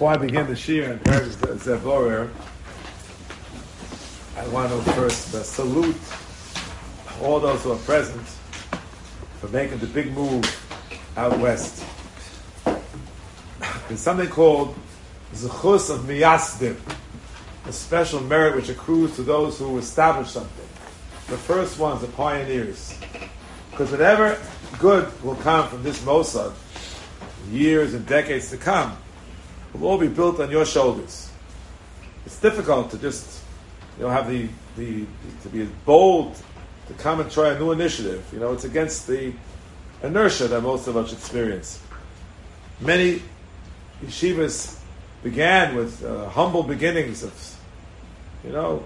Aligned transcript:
Before 0.00 0.14
I 0.14 0.16
begin 0.16 0.46
the 0.46 0.56
Shir 0.56 0.92
and 0.92 1.04
Paris 1.04 1.36
Zeborer, 1.36 2.30
I 4.34 4.48
want 4.48 4.70
to 4.72 4.92
first 4.92 5.34
uh, 5.34 5.42
salute 5.42 5.94
all 7.20 7.38
those 7.38 7.62
who 7.62 7.72
are 7.72 7.78
present 7.80 8.26
for 9.40 9.48
making 9.48 9.76
the 9.76 9.86
big 9.88 10.10
move 10.14 10.42
out 11.18 11.38
west. 11.38 11.84
There's 12.64 14.00
something 14.00 14.30
called 14.30 14.74
Zechus 15.34 15.94
of 15.94 16.00
Miyasdim, 16.04 16.76
a 17.66 17.72
special 17.74 18.20
merit 18.20 18.56
which 18.56 18.70
accrues 18.70 19.14
to 19.16 19.22
those 19.22 19.58
who 19.58 19.76
establish 19.76 20.30
something. 20.30 20.66
The 21.26 21.36
first 21.36 21.78
ones, 21.78 22.00
the 22.00 22.06
pioneers. 22.06 22.98
Because 23.70 23.90
whatever 23.90 24.40
good 24.78 25.12
will 25.22 25.36
come 25.36 25.68
from 25.68 25.82
this 25.82 26.00
Mossad, 26.04 26.54
years 27.50 27.92
and 27.92 28.06
decades 28.06 28.48
to 28.48 28.56
come, 28.56 28.96
will 29.74 29.88
all 29.88 29.98
be 29.98 30.08
built 30.08 30.40
on 30.40 30.50
your 30.50 30.64
shoulders. 30.64 31.30
It's 32.26 32.38
difficult 32.40 32.90
to 32.90 32.98
just, 32.98 33.42
you 33.96 34.04
know, 34.04 34.10
have 34.10 34.28
the, 34.28 34.48
the, 34.76 35.06
to 35.42 35.48
be 35.48 35.64
bold 35.84 36.36
to 36.88 36.94
come 36.94 37.20
and 37.20 37.30
try 37.30 37.50
a 37.50 37.58
new 37.58 37.72
initiative. 37.72 38.24
You 38.32 38.40
know, 38.40 38.52
it's 38.52 38.64
against 38.64 39.06
the 39.06 39.32
inertia 40.02 40.48
that 40.48 40.60
most 40.60 40.88
of 40.88 40.96
us 40.96 41.12
experience. 41.12 41.80
Many 42.80 43.22
yeshivas 44.04 44.78
began 45.22 45.76
with 45.76 46.04
uh, 46.04 46.28
humble 46.30 46.62
beginnings 46.62 47.22
of, 47.22 47.56
you 48.44 48.52
know, 48.52 48.82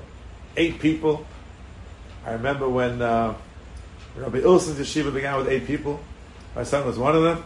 eight 0.56 0.80
people. 0.80 1.26
I 2.26 2.32
remember 2.32 2.68
when 2.68 3.00
uh, 3.00 3.34
Rabbi 4.16 4.38
Ilson's 4.38 4.78
yeshiva 4.78 5.12
began 5.12 5.36
with 5.36 5.48
eight 5.48 5.66
people. 5.66 6.00
My 6.54 6.62
son 6.62 6.86
was 6.86 6.98
one 6.98 7.16
of 7.16 7.22
them. 7.22 7.44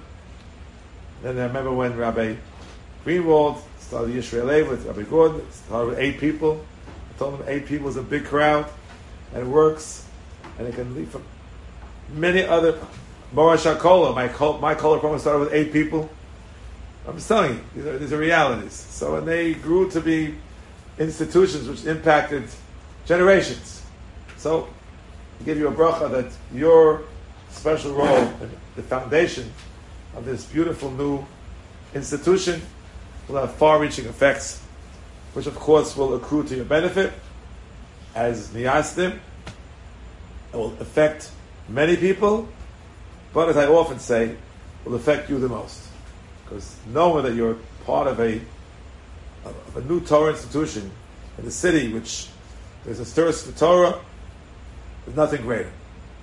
Then 1.23 1.39
I 1.39 1.47
remember 1.47 1.73
when 1.73 1.97
Rabbi 1.97 2.37
Greenwald 3.05 3.61
started 3.79 4.15
Yisrael 4.15 4.69
with 4.69 4.87
Rabbi 4.87 5.03
Gordon, 5.03 5.51
started 5.51 5.91
with 5.91 5.99
eight 5.99 6.19
people. 6.19 6.65
I 7.15 7.19
told 7.19 7.41
him 7.41 7.47
eight 7.49 7.67
people 7.67 7.89
is 7.89 7.97
a 7.97 8.03
big 8.03 8.25
crowd, 8.25 8.67
and 9.33 9.43
it 9.43 9.47
works, 9.47 10.07
and 10.59 10.67
it 10.67 10.75
can 10.75 10.95
lead 10.95 11.09
from 11.09 11.23
many 12.13 12.43
other. 12.43 12.79
Morash 13.35 13.73
HaKola, 13.77 14.15
my, 14.15 14.27
my 14.59 14.75
Kola 14.75 14.99
program 14.99 15.19
started 15.21 15.41
with 15.41 15.53
eight 15.53 15.73
people. 15.73 16.09
I'm 17.07 17.15
just 17.17 17.29
telling 17.29 17.55
you, 17.55 17.65
these 17.75 17.87
are, 17.87 17.99
these 17.99 18.13
are 18.13 18.19
realities. 18.19 18.73
So 18.73 19.17
and 19.17 19.27
they 19.27 19.55
grew 19.55 19.91
to 19.91 20.01
be 20.01 20.35
institutions 20.99 21.69
which 21.69 21.85
impacted 21.87 22.45
generations. 23.07 23.83
So 24.37 24.69
I 25.41 25.45
give 25.45 25.59
you 25.59 25.69
a 25.69 25.73
bracha 25.73 26.11
that 26.11 26.33
your 26.53 27.03
special 27.51 27.95
role 27.95 28.31
the 28.77 28.83
foundation 28.83 29.51
of 30.15 30.25
this 30.25 30.45
beautiful 30.45 30.91
new 30.91 31.25
institution 31.95 32.61
will 33.29 33.37
have 33.37 33.55
far-reaching 33.55 34.07
effects, 34.07 34.61
which 35.35 35.47
of 35.47 35.55
course 35.55 35.97
will 35.97 36.15
accrue 36.15 36.43
to 36.45 36.57
your 36.57 36.65
benefit 36.65 37.13
as 38.15 38.49
niyastim. 38.49 39.19
It 40.53 40.57
will 40.57 40.75
affect 40.81 41.31
many 41.69 41.97
people, 41.97 42.49
but 43.35 43.49
as 43.51 43.57
I 43.57 43.67
often 43.67 43.99
say, 43.99 44.35
will 44.85 44.95
affect 44.95 45.29
you 45.29 45.39
the 45.39 45.49
most. 45.49 45.87
Because 46.45 46.75
knowing 46.87 47.25
that 47.25 47.35
you're 47.35 47.59
part 47.85 48.07
of 48.07 48.19
a 48.21 48.41
of 49.45 49.77
a 49.77 49.81
new 49.83 50.01
Torah 50.01 50.31
institution 50.31 50.91
in 51.39 51.45
the 51.45 51.51
city, 51.51 51.93
which 51.93 52.29
there's 52.85 53.01
a 53.01 53.05
thirst 53.05 53.47
for 53.47 53.59
Torah, 53.59 54.01
there's 55.05 55.17
nothing 55.17 55.43
greater. 55.43 55.71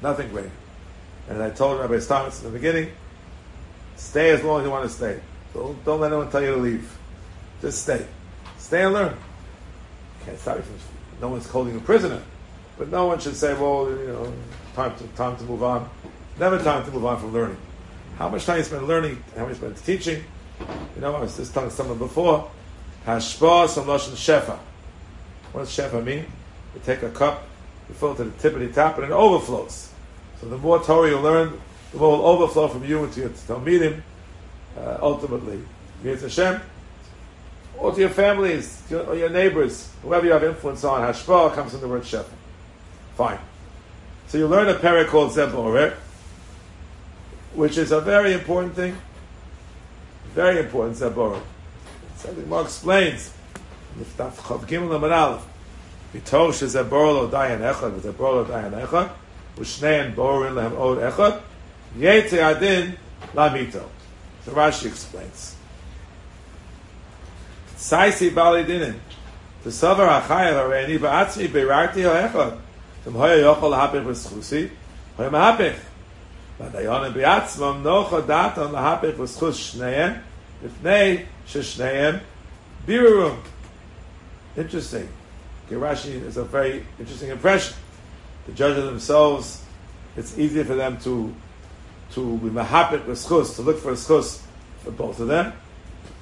Nothing 0.02 0.30
greater. 0.30 0.52
And 1.30 1.42
I 1.42 1.50
told 1.50 1.80
Rabbi 1.80 1.96
Stamitz 1.96 2.40
in 2.40 2.52
the 2.52 2.58
beginning, 2.58 2.92
stay 3.96 4.32
as 4.32 4.44
long 4.44 4.62
as 4.62 4.66
you 4.66 4.72
want 4.72 4.84
to 4.84 4.96
stay. 4.96 5.20
Don't, 5.56 5.86
don't 5.86 6.02
let 6.02 6.12
anyone 6.12 6.30
tell 6.30 6.42
you 6.44 6.56
to 6.56 6.58
leave. 6.58 6.98
Just 7.62 7.84
stay. 7.84 8.06
Stay 8.58 8.84
and 8.84 8.94
learn. 8.94 9.16
Can't 10.26 10.38
stop 10.38 10.58
you 10.58 10.64
from. 10.64 10.76
No 11.22 11.30
one's 11.30 11.48
holding 11.48 11.74
you 11.74 11.80
prisoner, 11.80 12.22
but 12.78 12.90
no 12.90 13.08
one 13.08 13.20
should 13.20 13.38
say, 13.38 13.54
"Well, 13.54 13.90
you 13.90 14.08
know, 14.08 14.34
time 14.76 14.98
to 14.98 15.08
time 15.16 15.38
to 15.38 15.44
move 15.46 15.64
on." 15.64 15.90
Never 16.38 16.60
time 16.60 16.84
to 16.84 16.92
move 16.92 17.06
on 17.06 17.18
from 17.18 17.32
learning. 17.32 17.58
How 18.18 18.28
much 18.28 18.46
time 18.46 18.58
you 18.58 18.64
spend 18.64 18.86
learning? 18.86 19.24
How 19.38 19.44
much 19.44 19.52
you 19.52 19.56
spend 19.56 19.78
teaching? 19.78 20.24
You 20.96 21.02
know, 21.02 21.16
I 21.16 21.22
was 21.22 21.38
just 21.38 21.54
telling 21.54 21.70
someone 21.70 21.98
before. 21.98 22.52
Hashpa 23.06 23.70
some 23.70 23.86
lashon 23.86 24.12
shefa. 24.12 24.58
What 25.54 25.62
does 25.62 25.70
shefa 25.70 26.04
mean? 26.04 26.26
You 26.74 26.82
take 26.84 27.02
a 27.04 27.10
cup, 27.10 27.48
you 27.88 27.96
fill 27.96 28.12
it 28.12 28.18
to 28.18 28.24
the 28.26 28.32
tip 28.32 28.56
of 28.56 28.60
the 28.60 28.68
top, 28.68 28.98
and 28.98 29.06
it 29.06 29.12
overflows. 29.12 29.94
So 30.42 30.50
the 30.50 30.58
more 30.58 30.84
Torah 30.84 31.10
you 31.10 31.20
learn, 31.20 31.58
the 31.94 31.98
more 31.98 32.18
will 32.18 32.26
overflow 32.26 32.68
from 32.68 32.84
you 32.84 33.06
into 33.06 33.22
your 33.22 33.30
Talmidim, 33.30 34.02
uh, 34.78 34.98
ultimately. 35.02 35.62
Means 36.04 36.22
Hashem, 36.22 36.62
or 37.78 37.94
to 37.94 38.00
your 38.00 38.10
families, 38.10 38.82
or 38.92 39.16
your 39.16 39.30
neighbors, 39.30 39.90
whoever 40.02 40.26
you 40.26 40.32
have 40.32 40.44
influence 40.44 40.84
on. 40.84 41.02
Hashpah 41.02 41.54
comes 41.54 41.72
from 41.72 41.82
the 41.82 41.88
word 41.88 42.04
Shefa. 42.04 42.26
Fine. 43.16 43.40
So 44.28 44.38
you 44.38 44.48
learn 44.48 44.68
a 44.68 44.76
parak 44.76 45.08
called 45.08 45.32
Zeborer, 45.32 45.94
which 47.54 47.78
is 47.78 47.92
a 47.92 48.02
very 48.02 48.34
important 48.34 48.76
thing. 48.76 48.98
Very 50.34 50.60
important 50.60 50.98
Zeborer. 50.98 51.42
Something 52.18 52.50
more 52.50 52.64
explains. 52.64 53.32
Miftaf 53.98 54.34
Chav 54.34 54.66
Gimel 54.68 54.96
Amar 54.96 55.12
Aleph. 55.12 55.46
V'tosh 56.14 56.64
Zeborer 56.64 57.14
lo 57.14 57.28
dayan 57.30 57.60
echad, 57.60 57.92
v'zeborer 58.00 58.36
lo 58.36 58.46
dayan 58.46 58.72
echad, 58.86 59.10
v'shnein 59.58 60.16
borin 60.16 60.54
lehem 60.56 60.78
od 60.78 60.98
echad, 60.98 61.42
yetze 61.98 62.42
adin 62.42 62.98
lamito. 63.34 63.84
The 64.46 64.52
Rashi 64.52 64.88
explains. 64.88 65.56
Saisi 67.76 68.34
Bali 68.34 68.64
Dinin. 68.64 68.96
The 69.64 69.70
Savar 69.72 70.22
Achayev 70.22 70.70
Areni 70.70 71.00
Ba'atzmi 71.00 71.48
Beirati 71.48 72.04
Ho'echad. 72.04 72.60
Dem 73.04 73.14
Hoya 73.14 73.44
Yochol 73.44 73.74
Hapich 73.76 74.06
V'schusi. 74.06 74.70
Hoya 75.18 75.30
Mahapich. 75.30 75.78
Badayonim 76.60 77.14
Be'atzmam 77.14 77.82
Nocho 77.82 78.22
Datan 78.22 78.72
Lahapich 78.72 79.16
V'schus 79.16 79.76
Shneem. 79.76 80.22
Ifnei 80.64 81.26
Sheshneem 81.48 82.22
Birurum. 82.88 83.40
Interesting. 84.56 85.10
Rashi 85.70 86.24
is 86.24 86.38
a 86.38 86.44
very 86.44 86.86
interesting 87.00 87.30
impression. 87.30 87.76
The 88.46 88.52
judges 88.52 88.86
themselves, 88.86 89.64
it's 90.16 90.38
easier 90.38 90.64
for 90.64 90.76
them 90.76 91.00
to 91.02 91.34
to 92.16 92.38
be 92.38 92.50
mahapit 92.50 93.06
with 93.06 93.20
schus, 93.20 93.56
to 93.58 93.62
look 93.62 93.78
for 93.78 93.92
a 93.92 93.96
schus 93.96 94.42
for 94.84 94.92
both 94.92 95.20
of 95.20 95.28
them. 95.28 95.54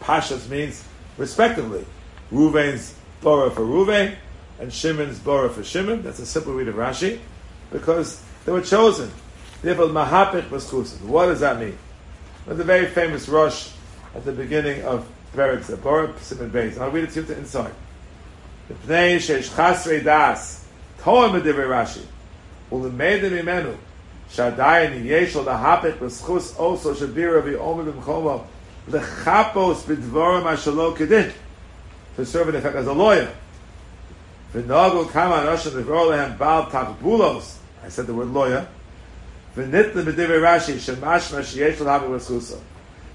Pashas 0.02 0.50
means 0.50 0.84
respectively. 1.18 1.86
Ruvain's 2.32 2.96
Bora 3.22 3.52
for 3.52 3.62
Ruvain 3.62 4.16
and 4.60 4.74
Shimon's 4.74 5.20
Bora 5.20 5.50
for 5.50 5.64
Shimon. 5.64 6.02
That's 6.02 6.20
a 6.20 6.26
simple 6.26 6.54
read 6.54 6.68
of 6.68 6.76
Rashi 6.76 7.20
because 7.72 8.22
they 8.46 8.52
were 8.52 8.62
chosen. 8.62 9.12
Therefore, 9.62 9.88
mahapit 9.88 10.50
was 10.50 10.70
schus. 10.70 11.00
What 11.02 11.28
does 11.28 11.40
that 11.42 11.60
mean? 11.60 11.78
There's 12.46 12.60
a 12.60 12.64
very 12.64 12.88
famous 12.88 13.30
rush 13.30 13.70
at 14.16 14.26
the 14.26 14.32
beginning 14.32 14.82
of 14.84 15.08
Perek 15.36 15.64
Zebora, 15.64 16.18
Simon 16.20 16.50
Beis. 16.50 16.80
I'll 16.80 16.92
read 16.92 17.06
it 17.06 17.12
to 17.12 17.22
you 17.22 17.28
to 17.28 17.38
inside. 17.38 17.74
The 18.68 18.74
Pnei 18.74 19.18
Sheish 19.18 19.50
Chasrei 19.50 20.04
Das, 20.04 20.66
Toa 21.00 21.30
Medivrei 21.30 21.68
Rashi, 21.68 22.04
Ulemedem 22.72 23.42
Imenu, 23.42 23.78
Shadayin 24.34 25.06
Yeshol 25.06 25.46
Lahapet 25.46 25.98
B'schus 26.00 26.60
also 26.60 26.94
Shabira 26.94 27.42
V'Omer 27.44 27.94
B'Mchomo, 27.94 28.44
L'chapos 28.88 29.84
B'dvorim 29.84 30.44
Ashalo 30.44 30.96
Kedin, 30.98 31.32
to 32.16 32.26
serve 32.26 32.50
in 32.50 32.56
effect 32.56 32.76
as 32.76 32.88
a 32.88 32.94
lawyer. 32.94 33.32
V'nogu 34.54 35.10
Kama 35.12 35.36
V'Vor 35.46 36.10
Lehem 36.10 36.38
Bal 36.38 36.66
Takbulos, 36.66 37.58
I 37.84 37.90
said 37.90 38.08
the 38.08 38.14
word 38.14 38.30
lawyer, 38.30 38.68
B'divrei 39.56 40.42
Rashi, 40.42 40.76
Shemash 40.76 41.32
Mashiyesh 41.32 41.76
Lahapet 41.76 42.10
B'schuso. 42.10 42.60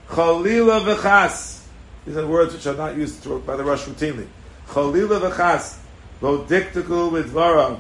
Chalila 0.09 0.81
v'chas. 0.95 1.65
These 2.07 2.17
are 2.17 2.27
words 2.27 2.55
which 2.55 2.67
are 2.67 2.77
not 2.77 2.97
used 2.97 3.29
by 3.45 3.57
the 3.57 3.65
Rush 3.65 3.85
routinely. 3.85 4.27
Chalila 4.69 5.31
v'chas. 5.31 5.79
Lo 6.21 6.45
diktiku. 6.45 7.79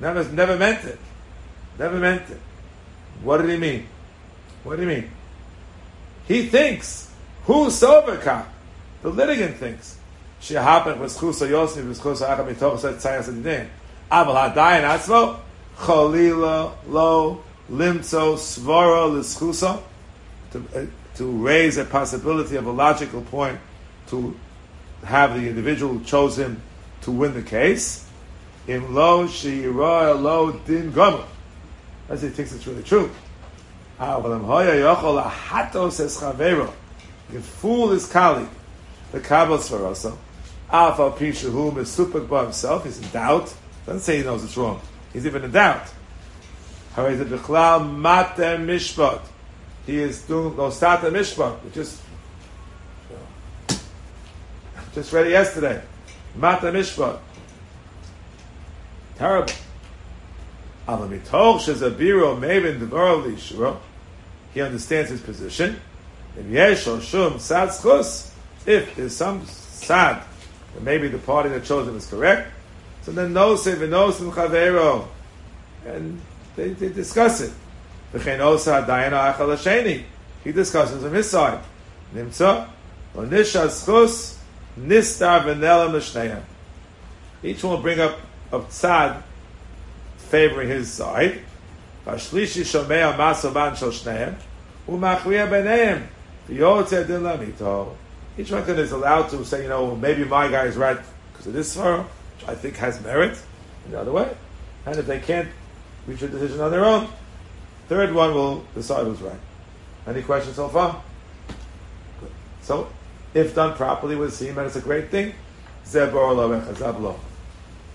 Never, 0.00 0.24
never 0.32 0.56
meant 0.56 0.84
it. 0.84 0.98
Never 1.78 1.98
meant 1.98 2.28
it. 2.30 2.40
What 3.22 3.38
did 3.38 3.50
he 3.50 3.56
mean? 3.56 3.86
What 4.64 4.76
did 4.76 4.88
he 4.88 4.94
mean? 4.94 5.10
He 6.26 6.46
thinks, 6.46 7.10
who's 7.44 7.80
soberka? 7.80 8.44
The 9.02 9.10
litigant 9.10 9.56
thinks. 9.56 9.98
Shehapach 10.40 10.98
v'schusa 10.98 11.48
yosni 11.48 11.82
v'schusa 11.82 12.28
acha 12.28 12.46
mitoch 12.46 12.78
set 12.78 12.96
tzayas 12.96 13.32
adidin. 13.32 13.68
Aval 14.10 14.54
hadayin 14.54 14.84
atzmo. 14.84 15.40
Chalila 15.76 16.72
lo 16.88 17.44
limtzo 17.70 18.36
svara 18.36 19.06
l'schusa 19.12 19.80
to, 20.50 20.64
uh, 20.74 20.84
to 21.16 21.30
raise 21.30 21.76
a 21.76 21.84
possibility 21.84 22.56
of 22.56 22.66
a 22.66 22.70
logical 22.70 23.22
point 23.22 23.58
to 24.08 24.36
have 25.04 25.40
the 25.40 25.48
individual 25.48 25.94
who 25.94 26.04
chose 26.04 26.36
him 26.38 26.60
to 27.02 27.12
win 27.12 27.34
the 27.34 27.42
case. 27.42 28.04
In 28.66 28.94
lo 28.94 29.28
shira 29.28 30.14
lo 30.14 30.52
din 30.52 30.90
gomer. 30.90 31.24
As 32.08 32.22
he 32.22 32.28
thinks 32.28 32.52
it's 32.52 32.66
really 32.66 32.82
true. 32.82 33.10
Ah, 34.00 34.16
you 34.16 34.22
can 37.30 37.42
fool 37.42 37.90
his 37.90 38.06
colleague. 38.06 38.48
the 39.12 39.20
Kabbalah 39.20 39.58
Svarosa. 39.58 40.16
Ah, 40.70 40.88
Alpha 40.88 41.10
Pisha 41.18 41.50
whom 41.50 41.78
is 41.78 41.90
super 41.90 42.20
by 42.20 42.44
himself, 42.44 42.84
he's 42.84 43.00
in 43.00 43.08
doubt. 43.10 43.52
Doesn't 43.86 44.02
say 44.02 44.18
he 44.18 44.22
knows 44.22 44.44
it's 44.44 44.56
wrong. 44.56 44.80
He's 45.12 45.26
even 45.26 45.42
in 45.44 45.50
doubt. 45.50 45.88
The. 46.94 49.20
He 49.86 49.98
is 49.98 50.22
doing 50.22 50.56
no 50.56 50.68
Sata 50.68 51.10
Mishpat, 51.10 51.64
which 51.64 51.76
is 51.76 52.00
just 54.94 55.12
read 55.12 55.30
yesterday. 55.30 55.82
Mata 56.34 56.66
Mishpat. 56.66 57.18
Terrible. 59.16 59.52
He 60.88 60.94
understands 64.62 65.10
his 65.10 65.20
position. 65.20 65.76
If 66.38 66.46
there's 68.96 69.14
some 69.14 69.44
sad, 69.44 70.22
that 70.74 70.82
maybe 70.82 71.08
the 71.08 71.18
party 71.18 71.50
that 71.50 71.64
chose 71.64 71.88
him 71.88 71.96
is 71.96 72.06
correct, 72.06 72.50
so 73.02 73.12
then 73.12 73.34
no 73.34 73.56
say 73.56 73.74
v'nosim 73.74 74.32
chavero, 74.32 75.06
and 75.84 76.18
they, 76.56 76.70
they 76.70 76.88
discuss 76.88 77.42
it. 77.42 77.52
He 78.10 78.18
discusses 80.52 81.04
on 81.04 81.12
his 81.12 81.28
side. 81.28 81.60
Each 87.42 87.62
one 87.62 87.74
will 87.74 87.82
bring 87.82 88.00
up 88.00 88.18
a 88.50 88.60
tzad 88.60 89.22
favoring 90.28 90.68
his 90.68 90.90
side. 90.90 91.40
Vashlishi 92.06 92.62
shomei 92.62 93.12
amasoban 93.12 93.76
shel 93.76 93.90
shneim, 93.90 94.34
u'machriya 94.88 95.48
b'neihem. 95.48 96.06
Each 98.38 98.50
one 98.50 98.62
is 98.62 98.92
allowed 98.92 99.28
to 99.30 99.44
say, 99.44 99.64
you 99.64 99.68
know, 99.68 99.94
maybe 99.96 100.24
my 100.24 100.48
guy 100.48 100.64
is 100.64 100.76
right 100.76 100.98
because 101.32 101.46
of 101.48 101.52
this 101.52 101.74
far, 101.74 101.98
which 102.02 102.48
I 102.48 102.54
think 102.54 102.76
has 102.76 103.02
merit, 103.02 103.38
in 103.84 103.92
the 103.92 104.00
other 104.00 104.12
way. 104.12 104.34
And 104.86 104.96
if 104.96 105.06
they 105.06 105.20
can't 105.20 105.48
reach 106.06 106.22
a 106.22 106.28
decision 106.28 106.60
on 106.60 106.70
their 106.70 106.84
own, 106.84 107.08
third 107.88 108.14
one 108.14 108.32
will 108.32 108.64
decide 108.74 109.04
who's 109.04 109.20
right. 109.20 109.40
Any 110.06 110.22
questions 110.22 110.56
so 110.56 110.68
far? 110.68 111.02
Good. 112.20 112.30
So, 112.62 112.88
if 113.34 113.54
done 113.54 113.76
properly 113.76 114.16
with 114.16 114.32
seem 114.32 114.56
and 114.56 114.66
it's 114.66 114.76
a 114.76 114.80
great 114.80 115.10
thing, 115.10 115.34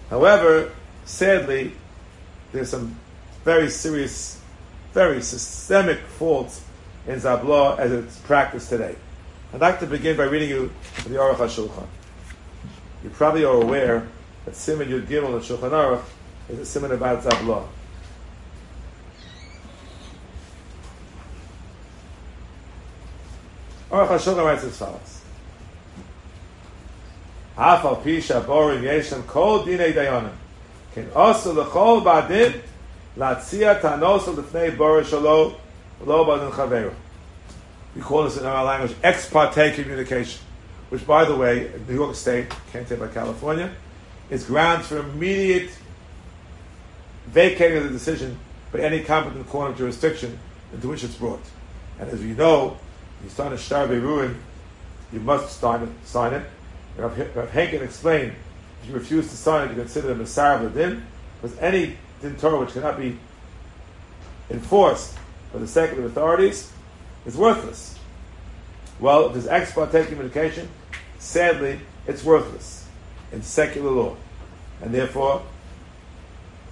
However, 0.09 0.71
sadly, 1.05 1.73
there's 2.53 2.69
some 2.69 2.95
very 3.43 3.69
serious, 3.69 4.39
very 4.93 5.21
systemic 5.21 5.99
faults 5.99 6.63
in 7.07 7.19
Zabla 7.19 7.77
as 7.79 7.91
it's 7.91 8.17
practiced 8.19 8.69
today. 8.69 8.95
I'd 9.53 9.59
like 9.59 9.79
to 9.79 9.87
begin 9.87 10.15
by 10.15 10.23
reading 10.23 10.49
you 10.49 10.71
the 11.03 11.15
Aruch 11.15 11.35
HaShulchan. 11.35 11.87
You 13.03 13.09
probably 13.09 13.43
are 13.43 13.61
aware 13.61 14.07
that 14.45 14.55
Simon 14.55 14.87
Yud 14.87 15.07
Gimel 15.07 15.33
and 15.33 15.43
Shulchan 15.43 15.71
Aruch 15.71 16.03
is 16.47 16.59
a 16.59 16.65
simon 16.65 16.91
about 16.91 17.23
Zabla. 17.23 17.67
Aruch 23.91 24.07
HaShulchan 24.07 24.45
writes 24.45 24.63
as 24.63 24.77
follows. 24.77 25.21
Afal 27.57 28.01
pisha 28.01 28.43
borim 28.43 28.81
yeshem 28.81 29.25
kol 29.27 29.65
dinei 29.65 29.93
dayanim. 29.93 30.33
Ken 30.93 31.09
also 31.15 31.53
lechol 31.53 32.03
badin 32.03 32.61
latzia 33.17 33.79
tanos 33.81 34.23
lefnei 34.23 34.75
borim 34.75 35.03
shalo 35.03 35.55
we 37.95 38.01
call 38.01 38.23
this 38.23 38.37
in 38.37 38.45
our 38.45 38.65
language 38.65 38.93
ex 39.03 39.29
parte 39.29 39.73
communication, 39.73 40.41
which, 40.89 41.07
by 41.07 41.23
the 41.23 41.35
way, 41.35 41.71
New 41.87 41.95
York 41.95 42.15
State, 42.15 42.53
can't 42.73 42.87
say 42.87 42.97
by 42.97 43.07
California, 43.07 43.71
is 44.29 44.43
grounds 44.45 44.87
for 44.87 44.97
immediate 44.97 45.71
vacating 47.27 47.77
of 47.77 47.83
the 47.83 47.89
decision 47.89 48.37
by 48.73 48.79
any 48.79 49.01
competent 49.01 49.47
court 49.47 49.71
of 49.71 49.77
jurisdiction 49.77 50.37
into 50.73 50.89
which 50.89 51.05
it's 51.05 51.15
brought. 51.15 51.43
And 51.99 52.09
as 52.09 52.19
we 52.19 52.31
know, 52.31 52.77
you 53.23 53.29
sign 53.29 53.53
a 53.53 53.57
Shtar 53.57 53.87
ruin, 53.87 54.37
you 55.13 55.21
must 55.21 55.57
sign 55.59 55.83
it. 55.83 55.89
Sign 56.03 56.33
it. 56.33 56.45
Rav 56.97 57.17
explained 57.55 58.33
if 58.83 58.89
you 58.89 58.95
refuse 58.95 59.29
to 59.29 59.37
sign 59.37 59.67
it, 59.67 59.71
you 59.71 59.81
consider 59.81 60.09
them 60.09 60.19
a 60.19 60.23
Masar 60.25 60.73
din, 60.73 61.05
because 61.41 61.57
any 61.59 61.97
din 62.21 62.35
Torah 62.35 62.59
which 62.59 62.73
cannot 62.73 62.97
be 62.97 63.17
enforced 64.49 65.17
by 65.53 65.59
the 65.59 65.67
secular 65.67 66.05
authorities 66.05 66.71
is 67.25 67.37
worthless. 67.37 67.97
Well, 68.99 69.27
if 69.27 69.33
there's 69.33 69.47
ex 69.47 69.71
parte 69.71 70.05
communication, 70.07 70.67
sadly, 71.17 71.79
it's 72.07 72.23
worthless 72.23 72.87
in 73.31 73.41
secular 73.41 73.89
law. 73.89 74.17
And 74.81 74.93
therefore, 74.93 75.43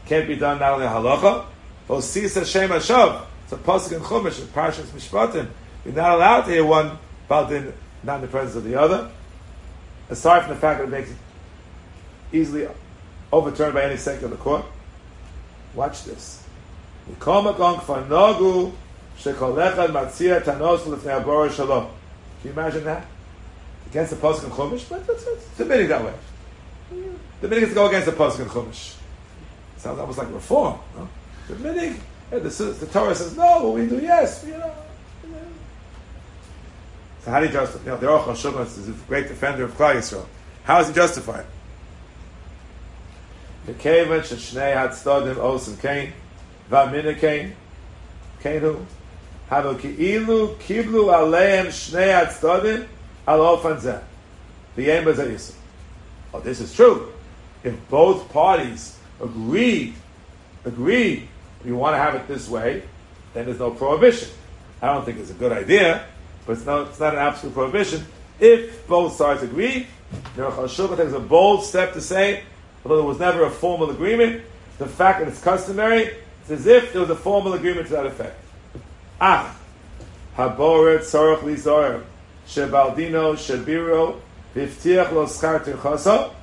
can't 0.06 0.28
be 0.28 0.36
done 0.36 0.60
not 0.60 0.74
only 0.74 0.88
halacha, 0.88 1.46
but 1.88 2.02
sis 2.02 2.36
Hashem 2.36 2.72
Hashav. 2.72 3.25
It's 3.44 3.54
a 3.54 3.58
pasuk 3.58 3.94
in 3.94 4.02
Chumash, 4.02 4.42
in 4.42 4.48
Parshas 4.48 4.88
Mishpatim. 4.88 5.48
You're 5.86 5.94
not 5.94 6.16
allowed 6.16 6.42
to 6.42 6.52
hear 6.52 6.66
one 6.66 6.98
baldin 7.30 7.74
not 8.04 8.16
in 8.16 8.22
the 8.22 8.28
presence 8.28 8.56
of 8.58 8.66
the 8.66 8.75
other, 8.75 9.10
aside 10.10 10.42
from 10.42 10.56
the 10.56 10.60
fact 10.60 10.80
that 10.80 10.86
it 10.86 10.90
makes 10.90 11.12
easily 12.31 12.68
overturned 13.31 13.74
by 13.74 13.83
any 13.83 13.98
secular 13.98 14.38
court. 14.38 14.66
Watch 15.74 16.04
this. 16.06 16.44
Can 22.42 22.50
you 22.50 22.51
imagine 22.51 22.83
that? 22.86 23.06
Against 23.89 24.12
the 24.12 24.18
Pasuk 24.18 24.44
and 24.45 24.54
Chumash? 24.54 25.10
It's, 25.10 25.24
it's 25.28 25.57
that 25.57 26.04
way. 26.04 26.13
The 27.42 27.48
meaning 27.48 27.63
is 27.63 27.69
to 27.69 27.75
go 27.75 27.88
against 27.88 28.06
the 28.06 28.13
Pasuk 28.13 28.42
and 28.42 28.50
Chumash. 28.50 28.95
Sounds 29.77 30.00
almost 30.00 30.18
like 30.18 30.31
reform. 30.34 30.80
No? 30.95 31.07
The 31.48 31.56
meaning, 31.56 32.00
yeah, 32.31 32.39
the, 32.39 32.50
the 32.50 32.88
Torah 32.88 33.16
says 33.16 33.36
no, 33.36 33.62
but 33.62 33.72
we 33.72 33.88
do 33.88 34.00
yes. 34.00 34.44
You 34.45 34.57
know. 34.57 34.74
So 37.24 37.31
how 37.31 37.39
do 37.39 37.45
you 37.45 37.51
justify? 37.51 37.84
You 37.84 37.92
know, 37.92 37.98
the 37.98 38.07
Aruch 38.07 38.24
HaShulchan 38.24 38.66
is 38.66 38.89
a 38.89 38.94
great 39.07 39.27
defender 39.27 39.63
of 39.63 39.77
Klal 39.77 39.95
Yisrael. 39.95 40.25
How 40.63 40.80
is 40.80 40.88
he 40.88 40.94
justified? 40.94 41.45
The 43.66 43.74
Kevan 43.74 44.22
Shnei 44.22 44.74
Had 44.74 44.92
Stodim 44.92 45.36
Osim 45.36 45.80
Kain. 45.80 46.13
Vamina 46.69 47.18
Kain. 47.19 47.56
Kainu. 48.42 48.84
Havu 49.50 49.80
Ki'ilu 49.80 50.56
Kiblu 50.58 51.13
Aleim 51.13 51.68
Shnei 51.68 52.25
Atzdodim 52.25 52.88
Al 53.28 53.40
Ofan 53.40 53.80
Zeh. 53.80 54.02
The 54.75 54.89
aim 54.89 55.08
is 55.08 55.18
Yisrael. 55.18 55.56
Oh, 56.34 56.39
this 56.39 56.60
is 56.62 56.74
true. 56.74 57.12
If 57.63 57.75
both 57.89 58.32
parties 58.32 58.98
agree, 59.22 59.94
agree, 60.65 61.27
we 61.63 61.72
want 61.72 61.94
to 61.94 61.98
have 61.98 62.15
it 62.15 62.27
this 62.27 62.50
way, 62.50 62.84
then 63.34 63.46
there's 63.46 63.60
no 63.60 63.72
prohibition. 63.72 64.30
I 64.82 64.88
don't 64.94 65.06
think 65.06 65.20
it's 65.20 65.30
a 65.30 65.36
good 65.36 65.51
idea, 65.51 66.06
but 66.46 66.53
it's 66.53 66.65
not, 66.65 66.88
it's 66.88 67.00
not 67.00 67.13
an 67.13 67.20
absolute 67.20 67.53
prohibition. 67.53 68.06
If 68.39 68.88
both 68.88 69.13
sides 69.13 69.44
agree, 69.44 69.88
the 70.36 70.44
Shulchan 70.44 70.98
takes 70.98 71.13
a 71.13 71.20
bold 71.20 71.63
step 71.63 71.94
to 71.94 72.01
say, 72.01 72.44
although 72.84 72.98
there 72.98 73.06
was 73.06 73.20
never 73.20 73.44
a 73.44 73.52
formal 73.52 73.90
agreement, 73.90 74.42
the 74.78 74.88
fact 74.88 75.20
that 75.20 75.28
it's 75.28 75.42
customary 75.42 76.12
it's 76.42 76.50
as 76.50 76.66
if 76.66 76.92
there 76.92 77.02
was 77.02 77.10
a 77.10 77.16
formal 77.16 77.54
agreement 77.54 77.88
to 77.88 77.94
that 77.94 78.06
effect. 78.08 78.38
Ah, 79.20 79.56
haboret 80.36 81.02
sorach 81.02 81.40
lizor 81.40 82.04
shebaldino 82.48 83.36
shebiro 83.38 84.20
viftiach 84.56 85.12
lo 85.12 85.26
schar 85.26 85.64
tirchasa 85.64 86.34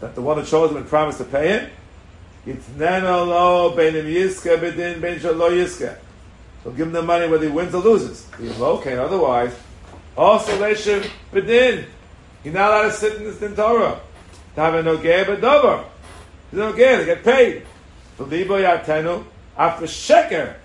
that 0.00 0.14
the 0.14 0.20
one 0.20 0.36
that 0.36 0.46
chose 0.46 0.70
him 0.70 0.76
and 0.76 0.86
promised 0.86 1.18
to 1.18 1.24
pay 1.24 1.48
him 1.48 1.70
yitnena 2.46 3.26
lo 3.26 3.74
beinim 3.74 4.04
yiske 4.04 4.58
bedin 4.58 5.00
bein 5.00 5.20
lo 5.38 5.50
yiske 5.50 5.96
so 6.62 6.70
give 6.70 6.86
him 6.86 6.92
the 6.92 7.02
money 7.02 7.26
whether 7.28 7.46
he 7.46 7.50
wins 7.50 7.74
or 7.74 7.82
loses. 7.82 8.28
He's 8.38 8.60
okay 8.60 8.98
otherwise 8.98 9.56
also 10.16 10.52
leshiv 10.58 11.08
bedin 11.32 11.86
he's 12.44 12.52
not 12.52 12.70
allowed 12.70 12.82
to 12.82 12.92
sit 12.92 13.16
in 13.16 13.24
this 13.24 13.38
din 13.38 13.56
Torah 13.56 14.00
to 14.54 14.60
have 14.60 14.74
a 14.74 14.82
nogeh 14.82 15.24
bedover 15.24 15.84
he's 16.50 16.58
no 16.58 16.72
to 16.72 17.04
get 17.04 17.22
paid 17.22 17.64
V'libo 18.18 18.60
yatenu 18.60 19.24
after 19.56 19.86
sheker 19.86 20.56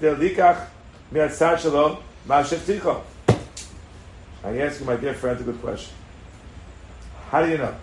k'dei 0.00 0.16
likach 0.16 0.66
mi'atzad 1.10 1.58
shalom 1.58 1.98
ma'ashev 2.26 2.58
ticho. 2.58 3.02
I 4.44 4.58
ask 4.58 4.80
you, 4.80 4.86
my 4.86 4.96
dear 4.96 5.14
friend, 5.14 5.40
a 5.40 5.42
good 5.42 5.60
question. 5.60 5.94
How 7.30 7.42
do 7.42 7.50
you 7.50 7.58
know? 7.58 7.74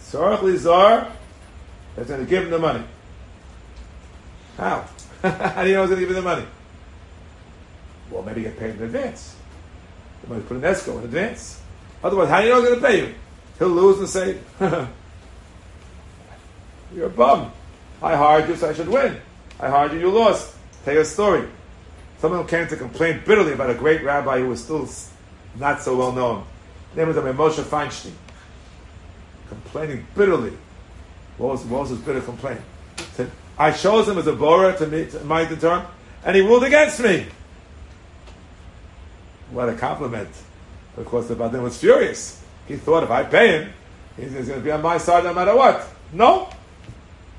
Sorach 0.00 0.38
Lizar 0.38 1.10
is 1.96 2.06
going 2.06 2.20
to 2.20 2.26
give 2.26 2.44
him 2.44 2.50
the 2.50 2.58
money. 2.58 2.84
How? 4.56 4.88
How 5.22 5.62
do 5.62 5.68
you 5.68 5.74
know 5.74 5.82
he's 5.82 5.90
going 5.90 6.00
to 6.00 6.06
give 6.06 6.08
him 6.08 6.14
the 6.16 6.22
money? 6.22 6.46
Well, 8.10 8.22
maybe 8.22 8.42
get 8.42 8.58
paid 8.58 8.76
in 8.76 8.82
advance. 8.82 9.36
He 10.22 10.32
might 10.32 10.46
put 10.46 10.56
an 10.56 10.64
escrow 10.64 10.98
in 10.98 11.04
advance. 11.04 11.60
Otherwise, 12.02 12.28
how 12.28 12.40
do 12.40 12.46
you 12.46 12.52
know 12.52 12.60
he's 12.60 12.68
going 12.70 12.80
to 12.80 12.86
pay 12.86 12.98
you? 12.98 13.14
He'll 13.58 13.68
lose 13.68 13.98
and 13.98 14.08
say, 14.08 14.38
You're 16.94 17.06
a 17.06 17.10
bum. 17.10 17.52
I 18.02 18.14
hired 18.14 18.48
you, 18.48 18.56
so 18.56 18.68
I 18.70 18.74
should 18.74 18.88
win. 18.88 19.16
I 19.58 19.68
hired 19.68 19.92
you, 19.92 20.00
you 20.00 20.10
lost. 20.10 20.54
Tell 20.84 20.94
your 20.94 21.04
story. 21.04 21.48
Someone 22.18 22.46
came 22.46 22.68
to 22.68 22.76
complain 22.76 23.22
bitterly 23.26 23.52
about 23.52 23.70
a 23.70 23.74
great 23.74 24.02
rabbi 24.02 24.38
who 24.40 24.48
was 24.48 24.62
still 24.62 24.88
not 25.58 25.82
so 25.82 25.96
well 25.96 26.12
known. 26.12 26.44
His 26.90 26.98
name 26.98 27.08
was 27.08 27.16
Rabbi 27.16 27.36
Moshe 27.36 27.62
Feinstein. 27.62 28.12
Complaining 29.48 30.06
bitterly. 30.14 30.52
What 31.38 31.52
was, 31.52 31.64
what 31.64 31.82
was 31.82 31.90
his 31.90 31.98
bitter 32.00 32.20
complaint? 32.20 32.60
Said, 33.12 33.30
I 33.58 33.70
chose 33.70 34.08
him 34.08 34.18
as 34.18 34.26
a 34.26 34.32
bora 34.32 34.76
to, 34.78 35.24
my 35.24 35.44
turn, 35.44 35.84
and 36.24 36.36
he 36.36 36.42
ruled 36.42 36.64
against 36.64 37.00
me. 37.00 37.26
What 39.50 39.68
a 39.68 39.74
compliment. 39.74 40.30
Of 40.96 41.04
course, 41.06 41.28
the 41.28 41.34
Badin 41.34 41.62
was 41.62 41.78
furious. 41.78 42.42
He 42.66 42.76
thought 42.76 43.02
if 43.02 43.10
I 43.10 43.22
pay 43.22 43.58
him, 43.58 43.72
he's, 44.16 44.32
he's 44.32 44.48
going 44.48 44.60
to 44.60 44.64
be 44.64 44.70
on 44.70 44.82
my 44.82 44.98
side 44.98 45.24
no 45.24 45.32
matter 45.32 45.54
what. 45.54 45.86
No. 46.12 46.48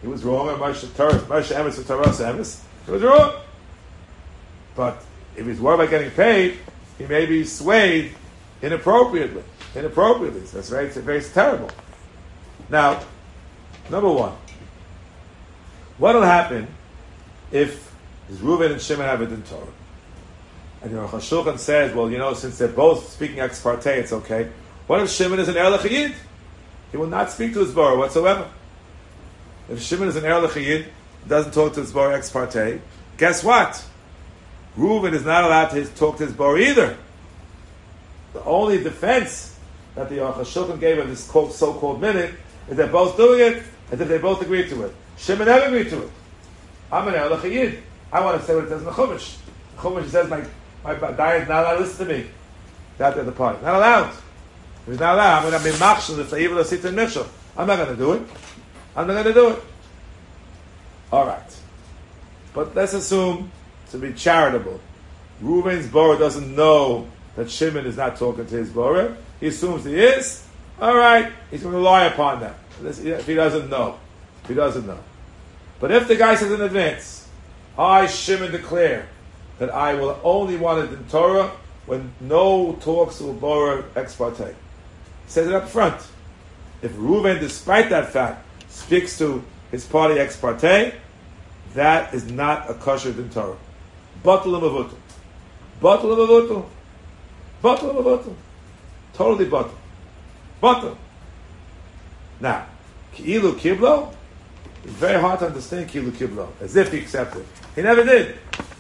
He 0.01 0.07
was 0.07 0.24
wrong 0.24 0.50
on 0.50 0.60
Moshe 0.60 0.86
Emes 0.86 1.88
Torah 1.88 2.05
Emes. 2.05 2.62
He 2.86 2.91
was 2.91 3.01
wrong. 3.01 3.41
But 4.75 5.03
if 5.36 5.46
he's 5.46 5.60
worried 5.60 5.75
about 5.75 5.89
getting 5.89 6.12
paid, 6.12 6.60
he 6.98 7.05
may 7.05 7.25
be 7.25 7.43
swayed 7.43 8.15
inappropriately. 8.62 9.43
Inappropriately. 9.75 10.46
So 10.46 10.57
that's 10.57 10.69
very, 10.69 10.88
very 10.89 11.22
terrible. 11.22 11.72
Now, 12.69 13.01
number 13.89 14.12
one, 14.12 14.34
what 15.98 16.15
will 16.15 16.22
happen 16.22 16.67
if 17.51 17.93
Reuven 18.31 18.72
and 18.72 18.81
Shimon 18.81 19.05
have 19.05 19.22
it 19.22 19.31
in 19.31 19.41
Torah? 19.43 19.65
And 20.81 20.91
the 20.91 20.98
Aruch 20.98 21.10
HaShulchan 21.10 21.57
says, 21.57 21.93
well, 21.96 22.12
you 22.12 22.17
know, 22.19 22.34
since 22.34 22.57
they're 22.60 22.67
both 22.67 23.10
speaking 23.10 23.39
ex 23.39 23.62
parte, 23.62 23.88
it's 23.88 24.13
okay. 24.13 24.50
What 24.88 25.01
if 25.01 25.10
Shimon 25.10 25.39
is 25.39 25.50
an 25.50 25.58
Er 25.58 25.77
He 25.77 26.98
will 26.98 27.08
not 27.08 27.29
speak 27.29 27.53
to 27.53 27.60
his 27.60 27.74
bar 27.74 27.98
whatsoever. 27.98 28.50
If 29.70 29.82
Shimon 29.82 30.08
is 30.08 30.15
an 30.15 30.25
Er 30.25 30.86
doesn't 31.27 31.53
talk 31.53 31.74
to 31.74 31.82
his 31.82 31.91
bar 31.91 32.13
ex 32.13 32.29
parte, 32.29 32.79
guess 33.17 33.44
what? 33.44 33.86
Reuven 34.77 35.13
is 35.13 35.25
not 35.25 35.44
allowed 35.44 35.70
to 35.70 35.86
talk 35.88 36.17
to 36.17 36.25
his 36.25 36.34
bar 36.34 36.58
either. 36.58 36.98
The 38.34 38.44
only 38.44 38.82
defense 38.82 39.58
that 39.96 40.10
the 40.10 40.17
Aruch 40.17 40.36
HaShulchan 40.36 40.79
gave 40.79 41.00
of 41.00 41.10
this 41.10 41.25
so-called 41.25 42.00
minute 42.00 42.36
is 42.70 42.77
they're 42.77 42.88
both 42.88 43.17
doing 43.17 43.39
it 43.41 43.63
as 43.91 44.00
if 44.00 44.08
they 44.08 44.20
both 44.20 44.41
agreed 44.41 44.70
to 44.70 44.84
it. 44.84 44.96
Shimon 45.17 45.48
never 45.48 45.65
agreed 45.65 45.89
to 45.89 46.03
it. 46.03 46.12
I'm 46.91 47.08
an 47.10 47.15
Er 47.15 47.82
I 48.13 48.22
want 48.22 48.39
to 48.39 48.48
say 48.48 48.56
what 48.56 48.65
it 48.65 48.70
says 48.70 48.79
in 48.79 48.86
the 48.86 48.91
Chumash. 48.91 49.36
The 49.75 49.82
Chumash 49.82 50.10
says 50.10 50.29
my 50.29 50.46
my 50.84 51.12
diet 51.12 51.44
is 51.44 51.50
not 51.50 51.63
allowed 51.63 51.74
to 51.74 51.79
listen 51.82 52.08
to 52.08 52.13
me. 52.13 52.29
That 52.98 53.17
at 53.17 53.25
the 53.25 53.32
party. 53.34 53.62
Not 53.63 53.75
allowed. 53.75 54.15
He's 54.88 55.00
not 55.00 55.15
allowed, 55.15 55.44
I'm 55.44 55.51
going 55.51 55.62
to 55.62 55.72
be 55.72 55.77
machshel 55.79 56.20
if 56.20 56.29
the 56.29 56.38
evil 56.38 56.58
is 56.60 56.72
in 56.72 56.96
mitchell. 56.96 57.27
I'm 57.58 57.67
not 57.67 57.75
going 57.75 57.89
to 57.89 57.96
do 57.96 58.13
it. 58.13 58.22
I'm 58.96 59.06
not 59.06 59.13
going 59.13 59.25
to 59.25 59.34
do 59.34 59.50
it. 59.50 59.63
All 61.12 61.25
right. 61.25 61.60
But 62.53 62.74
let's 62.74 62.94
assume 62.94 63.51
to 63.91 63.98
be 63.98 64.13
charitable. 64.13 64.79
Reuven's 65.41 65.88
Bora 65.88 66.17
doesn't 66.17 66.56
know 66.56 67.08
that 67.36 67.51
Shimon 67.51 67.86
is 67.86 67.98
not 67.98 68.15
talking 68.15 68.46
to 68.46 68.56
his 68.56 68.70
Bora. 68.70 69.15
He 69.39 69.48
assumes 69.48 69.84
he 69.84 69.96
is. 69.96 70.48
All 70.79 70.96
right. 70.96 71.32
He's 71.51 71.62
going 71.62 71.74
to 71.74 71.77
rely 71.77 72.06
upon 72.06 72.39
that. 72.39 72.56
If 72.84 73.27
he 73.27 73.36
doesn't 73.36 73.70
know. 73.70 74.00
If 74.44 74.50
he 74.50 74.56
doesn't 74.56 74.88
know. 74.88 75.00
But 75.79 75.91
if 75.91 76.08
the 76.08 76.15
guy 76.15 76.36
says 76.36 76.51
in 76.51 76.62
advance, 76.62 77.27
I, 77.77 78.08
Shimon, 78.08 78.51
declare 78.51 79.08
that 79.60 79.70
I 79.70 79.96
will 79.96 80.20
only 80.24 80.56
want 80.56 80.86
it 80.86 80.94
in 80.94 81.03
Torah 81.06 81.51
when 81.86 82.12
no 82.22 82.77
talks 82.82 83.20
will 83.20 83.34
borrow 83.34 83.84
ex 83.96 84.15
parte. 84.15 84.56
Says 85.27 85.48
it 85.48 85.53
up 85.53 85.69
front. 85.69 86.01
If 86.81 86.91
Reuven, 86.93 87.39
despite 87.39 87.89
that 87.89 88.12
fact, 88.12 88.46
speaks 88.69 89.17
to 89.19 89.43
his 89.72 89.86
party 89.86 90.19
ex 90.19 90.38
parte, 90.38 90.93
that 91.74 92.13
is 92.13 92.31
not 92.31 92.69
a 92.69 92.74
kosher 92.74 93.10
in 93.10 93.29
Torah. 93.29 93.57
Batul 94.24 94.60
mavutul. 94.60 94.98
Batul 95.81 96.17
mavutul. 96.17 96.65
Batul 97.63 97.96
mavutul. 97.96 98.36
Totally 99.13 99.46
batul. 99.46 99.72
Batul. 100.62 100.96
Now, 102.39 102.67
ki'ilu 103.13 103.53
kiblo, 103.53 104.13
it's 104.84 104.93
very 104.93 105.19
hard 105.19 105.39
to 105.39 105.48
understand 105.48 105.89
ki'ilu 105.89 106.12
kiblo, 106.12 106.48
as 106.62 106.75
if 106.75 106.91
he 106.91 107.00
accepted. 107.00 107.46
He 107.75 107.81
never 107.81 108.03
did. 108.03 108.38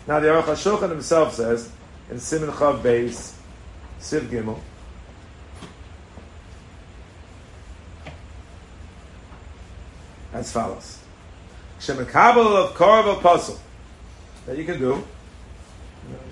Now 0.07 0.19
the 0.19 0.27
Aruch 0.27 0.43
HaShulchan 0.43 0.89
himself 0.89 1.33
says 1.33 1.71
in 2.09 2.19
Simon 2.19 2.49
Chav 2.49 2.81
Beis, 2.81 3.33
Siv 3.99 4.21
Gimel, 4.27 4.59
as 10.37 10.51
follows: 10.51 10.99
Shemekabel 11.79 12.55
of 12.55 12.73
Korov 12.75 13.19
Apostle 13.19 13.59
that 14.45 14.57
you 14.57 14.65
can 14.65 14.79
do. 14.79 15.03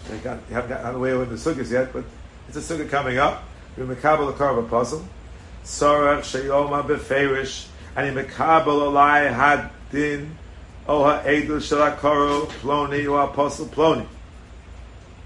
You, 0.10 0.18
got, 0.24 0.40
you 0.48 0.56
haven't 0.56 0.70
gotten 0.70 0.96
away 0.96 1.14
with 1.16 1.30
the 1.30 1.36
sukkahs 1.36 1.72
yet, 1.72 1.92
but 1.92 2.06
it's 2.48 2.58
a 2.58 2.62
sukkah 2.62 2.90
coming 2.90 3.18
up. 3.18 3.44
You're 3.76 3.88
Mekabel 3.88 4.30
of 4.30 4.36
Korov 4.36 4.66
Apostle. 4.66 5.06
Sorach 5.64 6.20
Sheyoma 6.20 6.88
Beferish, 6.88 7.68
and 7.96 8.16
you 8.16 8.24
Mekabel 8.24 8.66
Olai 8.66 9.34
Hadin 9.34 10.30
Oh 10.88 11.04
ha'edul 11.04 11.58
shalakoro 11.58 12.46
ploni 12.62 13.12
or 13.12 13.24
apostle 13.24 13.66
ploni. 13.66 14.06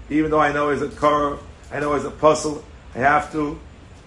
Even 0.08 0.30
though 0.30 0.40
I 0.40 0.52
know 0.52 0.70
he's 0.70 0.80
a 0.80 0.88
koro, 0.88 1.38
I 1.70 1.80
know 1.80 1.94
he's 1.94 2.04
a 2.04 2.08
apostle, 2.08 2.64
I 2.94 2.98
have 2.98 3.30
to 3.32 3.60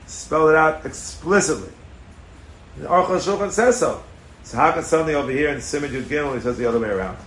spell 0.08 0.50
it 0.50 0.56
out 0.56 0.86
explicitly. 0.86 1.72
The 2.78 2.88
Aruch 2.88 3.52
says 3.52 3.80
so. 3.80 4.04
So 4.44 4.58
how 4.58 4.72
can 4.72 4.84
suddenly 4.84 5.16
over 5.16 5.32
here 5.32 5.50
in 5.50 5.62
Simon 5.62 5.92
Yud 5.92 6.04
Gimel 6.04 6.36
he 6.36 6.42
says 6.42 6.58
the 6.58 6.66
other 6.66 6.80
way 6.80 6.90
around? 6.90 7.18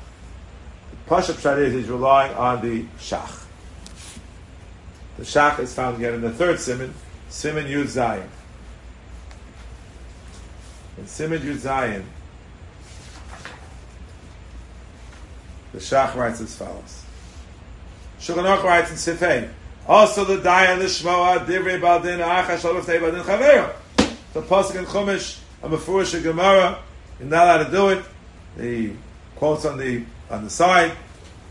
The 0.90 0.96
Pasha 1.08 1.32
Pshat 1.32 1.58
is 1.58 1.72
he's 1.72 1.88
relying 1.88 2.34
on 2.34 2.62
the 2.62 2.84
Shach. 2.98 3.44
The 5.16 5.24
Shach 5.24 5.58
is 5.58 5.74
found 5.74 5.96
again 5.96 6.14
in 6.14 6.20
the 6.20 6.30
third 6.30 6.60
Simon, 6.60 6.94
Simon 7.28 7.66
Yud 7.66 7.84
Zayin. 7.84 8.28
In 10.98 11.06
Simon 11.06 11.40
Yud 11.40 11.56
Zayin, 11.56 12.04
The 15.76 15.82
Shach 15.82 16.14
writes 16.14 16.40
as 16.40 16.56
follows. 16.56 17.04
Shulchan 18.18 18.62
writes 18.64 18.90
in 18.90 18.96
Sifei, 18.96 19.50
also 19.86 20.24
the 20.24 20.38
Dayan 20.38 20.80
Lishmoa 20.80 21.44
Divrei 21.44 21.78
Baldin 21.78 22.18
Acha 22.20 22.58
Shalom 22.58 22.80
Ftei 22.80 22.98
Baldin 22.98 23.22
Chavero. 23.22 23.74
The 24.32 24.40
Pasuk 24.40 24.76
in 24.76 24.86
Chumash, 24.86 25.38
a 25.62 25.68
Mefurish 25.68 26.22
Gemara, 26.22 26.78
you're 27.18 27.28
not 27.28 27.44
allowed 27.44 27.64
to 27.64 27.70
do 27.70 27.88
it. 27.90 28.04
The 28.56 28.92
quotes 29.36 29.64
on 29.64 29.78
the 29.78 30.04
on 30.30 30.44
the 30.44 30.50
side, 30.50 30.92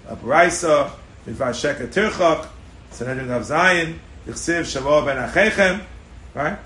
a 0.07 0.15
Baraisa, 0.15 0.91
Midvar 1.25 1.51
Sheker 1.51 1.88
Tirchak, 1.88 2.48
Sanhedrin 2.91 3.31
of 3.31 3.45
Zion, 3.45 4.00
Yichsiv 4.27 4.65
Shalom 4.65 5.05
Ben 5.05 5.17
Achechem, 5.17 5.81
right? 6.34 6.60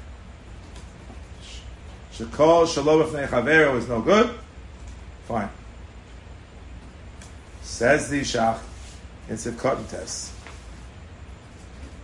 Shekol 2.13 2.73
Shalom 2.73 3.03
Ftei 3.03 3.27
Chavero 3.27 3.77
is 3.77 3.87
no 3.87 4.01
good. 4.01 4.33
Fine. 5.27 5.49
Says 7.61 8.09
the 8.09 8.21
Shach, 8.21 8.57
it's 9.29 9.45
a 9.45 9.51
cotton 9.51 9.85
test. 9.87 10.31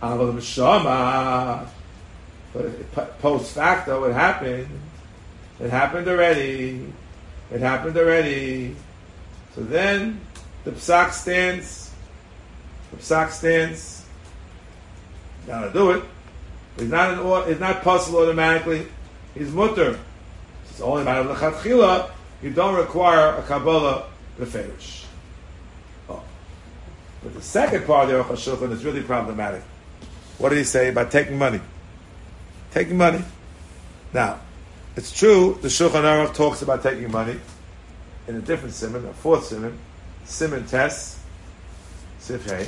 But 0.00 0.40
post 3.18 3.54
facto, 3.54 4.04
it 4.04 4.12
happened. 4.12 4.68
It 5.60 5.70
happened 5.70 6.08
already. 6.08 6.92
It 7.50 7.60
happened 7.60 7.96
already. 7.96 8.76
So 9.54 9.62
then 9.62 10.20
the 10.64 10.72
psak 10.72 11.12
stands. 11.12 11.90
The 12.90 12.98
psak 12.98 13.30
stands. 13.30 14.04
Gotta 15.46 15.72
do 15.72 15.92
it. 15.92 16.02
He's 16.78 16.88
not 16.88 17.14
an, 17.14 17.50
it's 17.50 17.60
not 17.60 17.82
possible 17.82 18.18
automatically. 18.18 18.86
He's 19.34 19.50
mutter. 19.50 19.98
It's 20.70 20.80
only 20.80 21.02
a 21.02 21.04
matter 21.04 21.28
of 21.28 21.36
lechatchila. 21.36 22.10
You 22.42 22.50
don't 22.50 22.74
require 22.74 23.34
a 23.36 23.42
kabbalah 23.42 24.08
beferish. 24.38 25.04
Oh. 26.08 26.22
But 27.22 27.34
the 27.34 27.42
second 27.42 27.86
part 27.86 28.10
of 28.10 28.28
the 28.28 28.34
Aruch 28.34 28.72
is 28.72 28.84
really 28.84 29.02
problematic. 29.02 29.62
What 30.38 30.50
did 30.50 30.58
he 30.58 30.64
say 30.64 30.88
about 30.88 31.10
taking 31.10 31.38
money? 31.38 31.60
Taking 32.72 32.98
money. 32.98 33.24
Now, 34.12 34.40
it's 34.96 35.12
true, 35.12 35.58
the 35.60 35.68
Shulchan 35.68 36.02
Aruch 36.02 36.34
talks 36.34 36.62
about 36.62 36.82
taking 36.82 37.10
money 37.10 37.38
in 38.26 38.36
a 38.36 38.40
different 38.40 38.74
simon, 38.74 39.06
a 39.06 39.12
fourth 39.12 39.44
simon, 39.44 39.78
simon 40.24 40.66
test, 40.66 41.18
sifhei. 42.20 42.66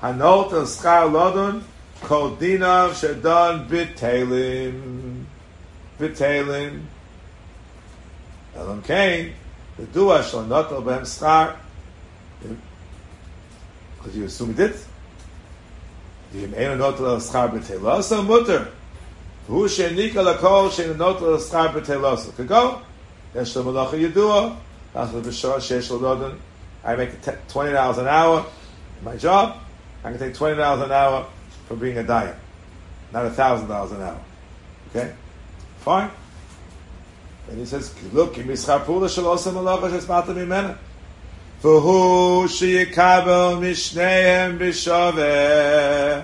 Hanot 0.00 0.52
el 0.52 0.62
skar 0.62 1.10
lodon 1.10 1.64
kol 2.02 2.36
dinav 2.36 2.92
shadon 2.92 3.68
bitelim 3.68 5.24
bitelim 5.98 6.82
Elam 8.54 8.82
Kain, 8.82 9.32
the 9.76 9.86
dua 9.86 10.22
shall 10.22 10.44
not 10.44 10.70
obey 10.72 10.98
schar, 11.00 11.56
because 13.98 14.16
you 14.16 14.24
assume 14.24 14.54
it. 14.58 14.76
The 16.32 16.40
Yim 16.40 16.78
not 16.78 17.00
al 17.00 17.18
schar 17.18 17.50
b'teilasa 17.50 18.26
mutter. 18.26 18.68
Who 19.46 19.64
shenika 19.64 20.22
lakol 20.22 20.70
shein 20.70 20.96
not 20.96 21.22
al 21.22 21.38
schar 21.38 21.72
b'teilasa. 21.72 22.34
Could 22.34 22.48
go. 22.48 22.82
Yesh 23.34 23.56
le 23.56 23.64
malacha 23.64 24.12
yedua. 24.12 24.56
I 24.94 25.04
make 26.96 27.10
twenty 27.48 27.72
dollars 27.72 27.98
an 27.98 28.08
hour. 28.08 28.46
My 29.02 29.16
job, 29.16 29.58
I 30.02 30.10
can 30.10 30.18
take 30.18 30.34
twenty 30.34 30.56
dollars 30.56 30.86
an 30.86 30.92
hour 30.92 31.26
for 31.66 31.76
being 31.76 31.98
a 31.98 32.02
dayan, 32.02 32.34
not 33.12 33.26
a 33.26 33.30
thousand 33.30 33.68
dollars 33.68 33.92
an 33.92 34.00
hour. 34.00 34.18
Okay, 34.90 35.12
fine. 35.80 36.10
And 37.50 37.58
he 37.58 37.66
says, 37.66 37.92
"Look, 38.14 38.36
mischar 38.36 38.82
pula 38.84 39.08
shalosam 39.08 39.52
alacha 39.54 39.90
shesmata 39.90 40.34
mimena." 40.34 40.78
והוא 41.61 42.47
שיקבל 42.47 43.55
משניהם 43.61 44.57
בשווה. 44.57 46.21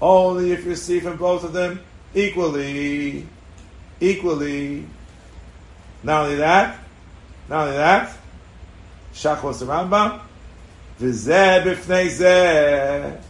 Only 0.00 0.52
if 0.52 0.64
you 0.66 0.76
see 0.76 1.00
from 1.00 1.16
both 1.16 1.44
of 1.44 1.52
them 1.52 1.80
equally. 2.14 3.26
Equally. 4.00 4.84
Not 6.02 6.24
only 6.24 6.36
that, 6.36 6.78
not 7.48 7.68
only 7.68 7.76
that, 7.78 8.14
Shachos 9.14 9.60
the 9.60 9.66
Rambam, 9.66 10.20
v'zeh 11.00 11.62
b'fnei 11.64 12.08
zeh. 12.08 13.20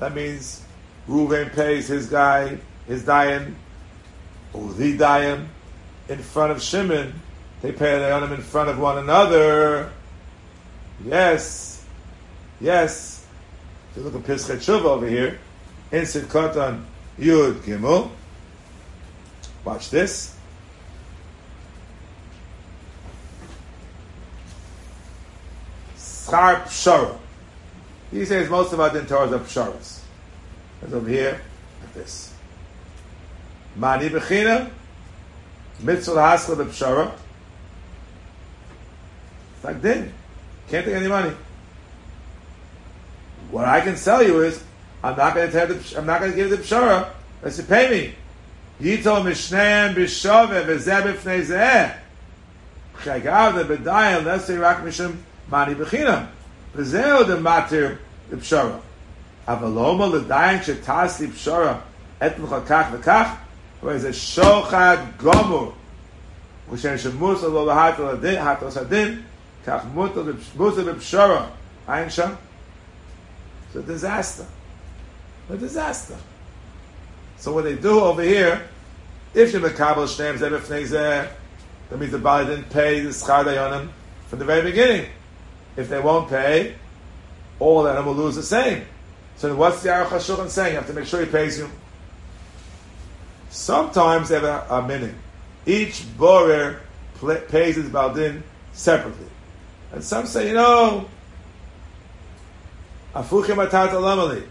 That 0.00 0.14
means 0.14 0.62
Reuven 1.08 1.54
pays 1.54 1.86
his 1.86 2.06
guy, 2.06 2.58
his 2.88 3.04
dayan, 3.04 3.54
or 4.52 4.72
the 4.72 4.98
dayan, 4.98 5.46
in 6.08 6.18
front 6.18 6.50
of 6.50 6.60
Shimon. 6.60 7.14
they 7.61 7.71
pay 7.71 7.99
the 7.99 8.05
dayanim 8.05 8.33
in 8.33 8.41
front 8.41 8.69
of 8.69 8.79
one 8.79 8.97
another. 8.97 9.91
Yes, 11.05 11.85
yes. 12.59 13.25
If 13.91 13.97
you 13.97 14.03
look 14.03 14.15
at 14.15 14.21
Pischei 14.23 14.57
Teshuva 14.57 14.85
over 14.85 15.07
here, 15.07 15.39
in 15.91 16.03
Sidkotan 16.03 16.83
Yud 17.19 17.55
Gimel, 17.61 18.09
watch 19.63 19.89
this. 19.89 20.35
Schar 25.97 26.63
Pshara. 26.63 27.17
He 28.11 28.25
says 28.25 28.49
most 28.49 28.73
of 28.73 28.79
our 28.79 28.91
din 28.91 29.05
Torahs 29.05 29.31
are 29.33 29.39
Psharas. 29.39 30.01
That's 30.81 30.93
over 30.93 31.09
here, 31.09 31.41
like 31.81 31.93
this. 31.93 32.33
Mani 33.75 34.09
Bechina, 34.09 34.69
Mitzvah 35.81 36.55
the 36.55 36.65
Pshara. 36.65 37.11
Like 39.63 39.81
din. 39.81 40.13
Can't 40.69 40.85
take 40.85 40.95
any 40.95 41.07
money. 41.07 41.35
What 43.49 43.65
I 43.65 43.81
can 43.81 43.97
sell 43.97 44.23
you 44.23 44.41
is, 44.41 44.63
I'm 45.03 45.17
not 45.17 45.33
going 45.33 45.51
to 45.51 45.73
the, 45.73 45.97
I'm 45.97 46.05
not 46.05 46.19
going 46.19 46.31
to 46.31 46.37
give 46.37 46.49
the 46.49 46.57
pshara 46.57 47.09
unless 47.41 47.57
you 47.57 47.63
pay 47.65 47.89
me. 47.89 48.15
Yitol 48.79 49.23
mishneim 49.23 49.93
b'shove 49.93 50.63
v'zeh 50.65 51.01
b'fnei 51.01 51.41
zeh. 51.45 51.93
Chagav 52.99 53.67
the 53.67 54.59
rak 54.59 54.83
mani 55.49 55.75
b'chinam. 55.75 56.27
V'zeh 56.75 57.27
the 57.27 57.37
matir 57.37 57.97
b'pshara. 58.29 58.79
Avaloma 59.47 60.07
l'dayin 60.09 60.59
shetas 60.59 61.19
li 61.19 61.27
pshara 61.27 61.81
et 62.21 62.37
v'kach. 62.37 63.37
Is 63.83 64.03
it 64.03 64.13
shochad 64.13 65.17
gomur. 65.17 65.73
Lo 66.69 67.63
l'hatel 67.65 68.13
adin, 68.13 68.37
hatel 68.37 68.71
sadin. 68.71 69.23
B'pshara. 69.65 71.49
Ayin 71.87 72.11
sham. 72.11 72.37
It's 73.67 73.75
a 73.75 73.81
disaster. 73.81 74.45
A 75.49 75.57
disaster. 75.57 76.17
So 77.37 77.53
what 77.53 77.63
they 77.63 77.75
do 77.75 77.99
over 77.99 78.21
here, 78.21 78.67
if 79.33 79.53
you 79.53 79.59
mekabel 79.59 80.05
shneim 80.07 80.37
zeh 80.37 81.29
that 81.89 81.99
means 81.99 82.11
the 82.11 82.19
Bali 82.19 82.45
didn't 82.45 82.69
pay 82.69 83.01
the 83.01 83.09
schar 83.09 83.43
dayanim 83.43 83.89
from 84.27 84.39
the 84.39 84.45
very 84.45 84.61
beginning. 84.61 85.07
If 85.75 85.89
they 85.89 85.99
won't 85.99 86.29
pay, 86.29 86.75
all 87.59 87.85
of 87.85 87.95
them 87.95 88.05
will 88.05 88.13
lose 88.13 88.35
the 88.35 88.43
same. 88.43 88.85
So 89.35 89.53
what's 89.55 89.83
the 89.83 89.89
Aruch 89.89 90.07
HaShulchan 90.07 90.49
saying? 90.49 90.73
You 90.73 90.77
have 90.77 90.87
to 90.87 90.93
make 90.93 91.05
sure 91.05 91.19
he 91.19 91.25
pays 91.25 91.57
you. 91.57 91.69
Sometimes 93.49 94.29
they 94.29 94.35
have 94.35 94.43
a, 94.45 94.75
a 94.75 94.87
meaning. 94.87 95.15
Each 95.65 96.05
borer 96.17 96.81
pays 97.49 97.75
his 97.75 97.89
baldin 97.89 98.43
separately. 98.73 99.27
And 99.91 100.03
some 100.03 100.25
say, 100.25 100.47
you 100.47 100.53
know, 100.53 101.09
afuchim 103.13 103.65
atat 103.65 103.89
alamali. 103.89 104.47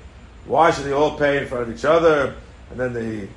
Why 0.47 0.71
should 0.71 0.85
they 0.85 0.93
all 0.93 1.19
pay 1.19 1.39
in 1.39 1.47
front 1.47 1.69
of 1.69 1.77
each 1.77 1.85
other? 1.85 2.35
And 2.71 2.81
then 2.81 2.93
the 2.93 3.29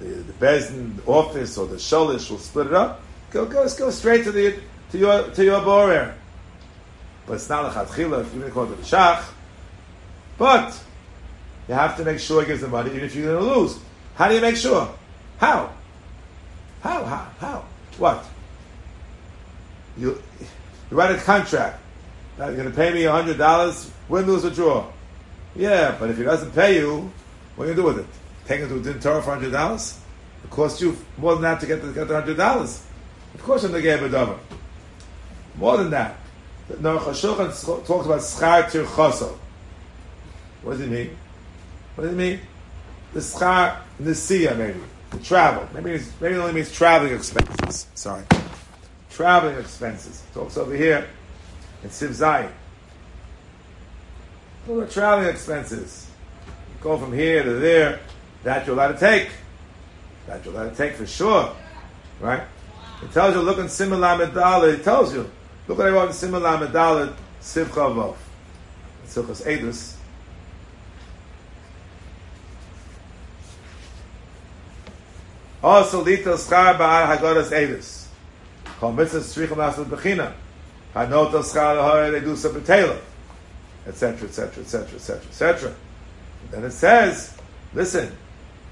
the, 0.00 0.08
the 0.08 0.32
Bezdin 0.34 1.06
office 1.06 1.56
or 1.56 1.66
the 1.66 1.76
Sholish 1.76 2.30
will 2.30 2.38
split 2.38 2.68
it 2.68 2.74
up. 2.74 3.02
Go, 3.30 3.46
go, 3.46 3.68
go 3.76 3.90
straight 3.90 4.24
to 4.24 4.32
the 4.32 4.58
to 4.90 4.98
your 4.98 5.28
to 5.30 5.44
your 5.44 5.62
borer. 5.62 6.14
But 7.26 7.34
it's 7.34 7.48
not 7.48 7.64
a 7.66 7.68
chatchila 7.68 8.22
if 8.22 8.34
you're 8.34 8.40
going 8.40 8.42
to 8.42 8.50
call 8.50 8.64
it 8.64 8.78
a 8.78 8.82
shach. 8.82 9.24
But 10.38 10.78
you 11.68 11.74
have 11.74 11.96
to 11.96 12.04
make 12.04 12.18
sure 12.18 12.42
he 12.42 12.48
gives 12.48 12.62
the 12.62 12.68
money, 12.68 12.90
even 12.90 13.04
if 13.04 13.14
you're 13.14 13.32
going 13.32 13.44
to 13.44 13.60
lose. 13.60 13.78
How 14.16 14.28
do 14.28 14.34
you 14.34 14.40
make 14.40 14.56
sure? 14.56 14.92
How? 15.38 15.72
How? 16.82 17.04
How? 17.04 17.30
How? 17.38 17.64
What? 17.98 18.24
You 19.96 20.20
you 20.92 20.98
write 20.98 21.10
a 21.10 21.18
contract. 21.18 21.80
Now 22.38 22.48
You're 22.48 22.56
going 22.56 22.70
to 22.70 22.76
pay 22.76 22.92
me 22.92 23.04
hundred 23.04 23.38
dollars. 23.38 23.90
Win, 24.10 24.26
lose, 24.26 24.44
or 24.44 24.50
draw. 24.50 24.86
Yeah, 25.56 25.96
but 25.98 26.10
if 26.10 26.18
he 26.18 26.22
doesn't 26.22 26.54
pay 26.54 26.78
you, 26.78 27.10
what 27.56 27.64
are 27.64 27.70
you 27.70 27.74
going 27.74 27.94
to 27.94 27.94
do 27.94 28.00
with 28.00 28.10
it? 28.10 28.46
Take 28.46 28.60
it 28.60 28.68
to 28.68 28.76
a 28.76 28.80
din 28.80 29.00
Torah 29.00 29.22
for 29.22 29.30
hundred 29.30 29.52
dollars? 29.52 29.98
It 30.44 30.50
costs 30.50 30.82
you 30.82 30.94
more 31.16 31.32
than 31.32 31.42
that 31.42 31.60
to 31.60 31.66
get 31.66 31.80
the, 31.80 31.92
get 31.92 32.08
the 32.08 32.14
hundred 32.14 32.36
dollars. 32.36 32.84
Of 33.32 33.42
course, 33.42 33.64
I'm 33.64 33.70
going 33.70 33.82
to 33.82 33.88
the 33.88 33.96
gay 33.98 34.06
Badava. 34.06 34.38
More 35.56 35.78
than 35.78 35.90
that. 35.90 36.16
The 36.68 36.76
Shulchan 36.76 37.86
talks 37.86 38.06
about 38.06 38.20
schar 38.20 38.64
tirchoso. 38.64 39.36
What 40.62 40.72
does 40.72 40.82
it 40.82 40.90
mean? 40.90 41.16
What 41.94 42.04
does 42.04 42.12
it 42.12 42.16
mean? 42.16 42.40
The 43.14 43.20
schar 43.20 43.78
nesiya 44.00 44.58
maybe 44.58 44.80
the 45.10 45.18
travel. 45.18 45.66
Maybe 45.74 46.02
maybe 46.20 46.34
it 46.34 46.38
only 46.38 46.52
means 46.52 46.70
traveling 46.70 47.14
expenses. 47.14 47.86
Sorry, 47.94 48.24
traveling 49.12 49.56
expenses. 49.58 50.22
Talks 50.34 50.56
over 50.56 50.74
here 50.74 51.08
in 51.82 51.90
Siv 51.90 52.08
Zayin. 52.08 52.50
What 54.66 54.90
traveling 54.90 55.28
expenses? 55.28 56.08
You 56.46 56.82
go 56.82 56.98
from 56.98 57.12
here 57.12 57.42
to 57.42 57.54
there. 57.54 58.00
That 58.44 58.66
you're 58.66 58.74
allowed 58.74 58.92
to 58.92 58.98
take. 58.98 59.30
That 60.26 60.44
you're 60.44 60.54
allowed 60.54 60.70
to 60.70 60.76
take 60.76 60.94
for 60.94 61.06
sure. 61.06 61.54
Right? 62.20 62.42
It 63.02 63.12
tells 63.12 63.34
you, 63.34 63.40
look 63.40 63.58
in 63.58 63.68
Simon 63.68 64.00
Medala, 64.00 64.72
it 64.72 64.84
tells 64.84 65.12
you. 65.12 65.28
Look 65.66 65.78
at 65.78 65.84
what 65.84 65.86
I 65.86 65.90
wrote 65.90 66.08
in 66.08 66.12
Simon 66.12 66.42
Medala, 66.42 67.14
Sivcha 67.40 67.94
Vov. 67.94 68.16
Silchas 69.06 69.44
Edus. 69.44 69.96
Also, 75.62 76.04
Lito 76.04 76.36
Schar 76.36 76.76
Ba'al 76.76 77.16
Hagodas 77.16 77.50
Edus. 77.52 78.01
Chomitzas 78.82 79.32
Tzrichim 79.32 79.64
Asad 79.64 79.86
Bechina. 79.86 80.32
Hanot 80.94 81.30
Aschar 81.30 81.78
Ahoy 81.78 82.20
Ledusa 82.20 82.52
Betela. 82.52 82.98
Etc., 83.86 84.26
etc., 84.26 84.62
etc., 84.62 84.96
etc., 84.96 85.22
etc. 85.28 85.74
Then 86.50 86.64
it 86.64 86.72
says, 86.72 87.36
listen, 87.74 88.12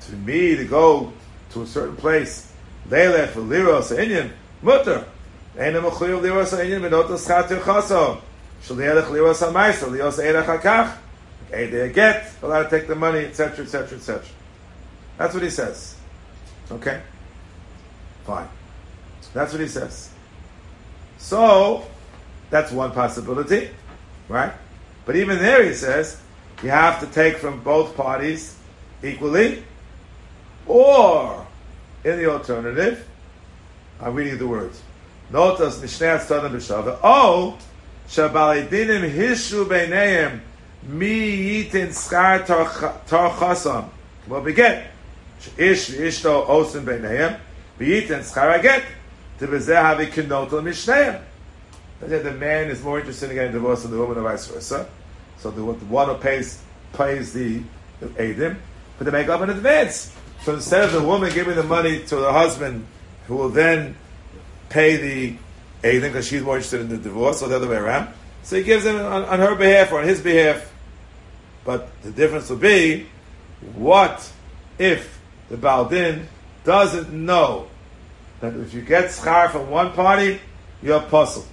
to 0.01 0.13
me 0.13 0.57
to 0.57 0.65
go 0.65 1.13
to 1.51 1.63
a 1.63 1.67
certain 1.67 1.97
place, 1.97 2.53
Leilech 2.89 3.33
Liros 3.33 3.97
Inyan, 3.97 4.31
Mutter. 4.63 5.05
Ein 5.59 5.77
am 5.77 5.85
khoyr 5.85 6.23
de 6.23 6.31
was 6.33 6.53
ein 6.55 6.81
mit 6.81 6.91
dort 6.91 7.09
das 7.09 7.27
hat 7.27 7.51
er 7.51 7.59
khaso. 7.59 8.21
Shol 8.63 8.77
de 8.77 8.85
elch 8.85 9.11
li 9.11 9.21
was 9.21 9.41
meister, 9.53 9.89
li 9.89 9.99
khakh. 9.99 10.99
They 11.51 11.93
get, 11.93 12.33
well, 12.41 12.53
I'll 12.53 12.71
take 12.71 12.87
the 12.87 12.95
money, 12.95 13.27
etc., 13.27 13.65
etc., 13.65 13.99
etc. 13.99 14.25
That's 15.19 15.35
what 15.35 15.43
he 15.43 15.51
says. 15.51 15.97
Okay? 16.71 17.01
Fine. 18.25 18.49
That's 19.33 19.53
what 19.53 19.61
he 19.61 19.69
says. 19.69 20.11
So, 21.19 21.85
that's 22.51 22.73
one 22.73 22.93
possibility, 22.93 23.71
right? 24.29 24.53
But 25.07 25.17
even 25.17 25.39
there 25.39 25.65
he 25.65 25.75
says, 25.75 26.21
you 26.63 26.71
have 26.71 27.01
to 27.01 27.07
take 27.07 27.37
from 27.37 27.63
both 27.63 27.97
parties 27.97 28.57
equally, 29.03 29.63
or, 30.67 31.47
in 32.05 32.17
the 32.19 32.31
alternative, 32.31 33.07
I'm 34.01 34.15
reading 34.15 34.39
the 34.39 34.47
words, 34.47 34.83
Notas 35.31 35.81
Mishnei 35.81 36.19
Tzadim 36.19 36.53
B'Shava, 36.53 36.99
oh, 37.03 37.59
Shabaledinim 38.09 39.13
Hishu 39.13 39.65
Beineim 39.67 40.41
Mi 40.83 41.65
Yitin 41.65 41.89
Schar 41.89 42.45
Tar 42.45 42.67
Chasam. 43.31 43.89
Well, 44.27 44.41
begin. 44.41 44.83
Ish 45.57 45.91
Ishto 45.91 46.47
Osim 46.47 46.85
Beineim 46.85 47.39
Yitin 47.79 48.21
Schar 48.21 48.59
Aget. 48.59 48.83
The 52.01 52.37
man 52.39 52.71
is 52.71 52.83
more 52.83 52.99
interested 52.99 53.31
in 53.31 53.37
getting 53.37 53.53
divorced 53.53 53.83
than 53.83 53.93
the 53.93 53.99
woman, 53.99 54.19
or 54.19 54.23
vice 54.23 54.47
versa. 54.47 54.89
So 55.39 55.51
the, 55.51 55.65
one 55.65 56.09
who 56.09 56.15
pays 56.17 56.63
pays 56.93 57.33
the, 57.33 57.63
the 58.01 58.07
Adim, 58.09 58.57
but 58.99 59.05
they 59.05 59.11
make 59.11 59.29
up 59.29 59.41
in 59.41 59.49
advance. 59.51 60.15
So 60.43 60.55
instead 60.55 60.85
of 60.85 60.93
the 60.93 61.03
woman 61.03 61.33
giving 61.33 61.57
the 61.57 61.63
money 61.63 62.05
to 62.05 62.17
the 62.17 62.33
husband, 62.33 62.87
who 63.27 63.37
will 63.37 63.49
then 63.49 63.97
pay 64.69 64.97
the 64.97 65.37
Aiden 65.83 66.03
because 66.03 66.27
she's 66.27 66.43
more 66.43 66.57
interested 66.57 66.81
in 66.83 66.89
the 66.91 66.99
divorce, 66.99 67.43
or 67.43 67.49
the 67.49 67.57
other 67.57 67.69
way 67.69 67.77
around. 67.77 68.13
So 68.43 68.57
he 68.57 68.63
gives 68.63 68.85
him 68.85 68.97
on, 68.97 69.25
on 69.25 69.39
her 69.39 69.55
behalf 69.55 69.93
or 69.93 70.01
on 70.01 70.07
his 70.07 70.21
behalf. 70.21 70.71
But 71.65 71.89
the 72.03 72.11
difference 72.11 72.51
will 72.51 72.59
be, 72.59 73.07
what 73.75 74.31
if 74.79 75.19
the 75.49 75.57
Baldin 75.57 76.29
doesn't 76.65 77.13
know 77.13 77.70
that 78.41 78.55
if 78.55 78.75
you 78.75 78.83
get 78.83 79.07
schar 79.07 79.51
from 79.51 79.71
one 79.71 79.93
party, 79.93 80.41
you're 80.83 81.01
puzzled. 81.01 81.47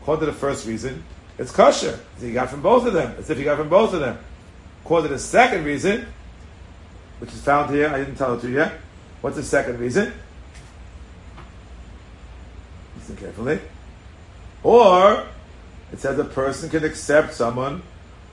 According 0.00 0.26
to 0.26 0.32
the 0.32 0.38
first 0.38 0.66
reason, 0.66 1.04
it's 1.38 1.52
kosher. 1.52 1.98
You 2.20 2.32
got 2.32 2.50
from 2.50 2.62
both 2.62 2.86
of 2.86 2.92
them. 2.92 3.14
As 3.18 3.30
if 3.30 3.38
you 3.38 3.44
got 3.44 3.56
from 3.56 3.68
both 3.68 3.94
of 3.94 4.00
them. 4.00 4.18
According 4.84 5.08
to 5.08 5.14
the 5.14 5.20
second 5.20 5.64
reason, 5.64 6.06
which 7.18 7.32
is 7.32 7.40
found 7.40 7.70
here, 7.70 7.88
I 7.88 7.98
didn't 7.98 8.16
tell 8.16 8.34
it 8.34 8.40
to 8.40 8.48
you 8.48 8.56
yet. 8.56 8.72
What's 9.20 9.36
the 9.36 9.42
second 9.42 9.78
reason? 9.78 10.12
Listen 12.96 13.16
carefully. 13.16 13.60
Or 14.62 15.26
it 15.92 16.00
says 16.00 16.18
a 16.18 16.24
person 16.24 16.70
can 16.70 16.84
accept 16.84 17.34
someone 17.34 17.82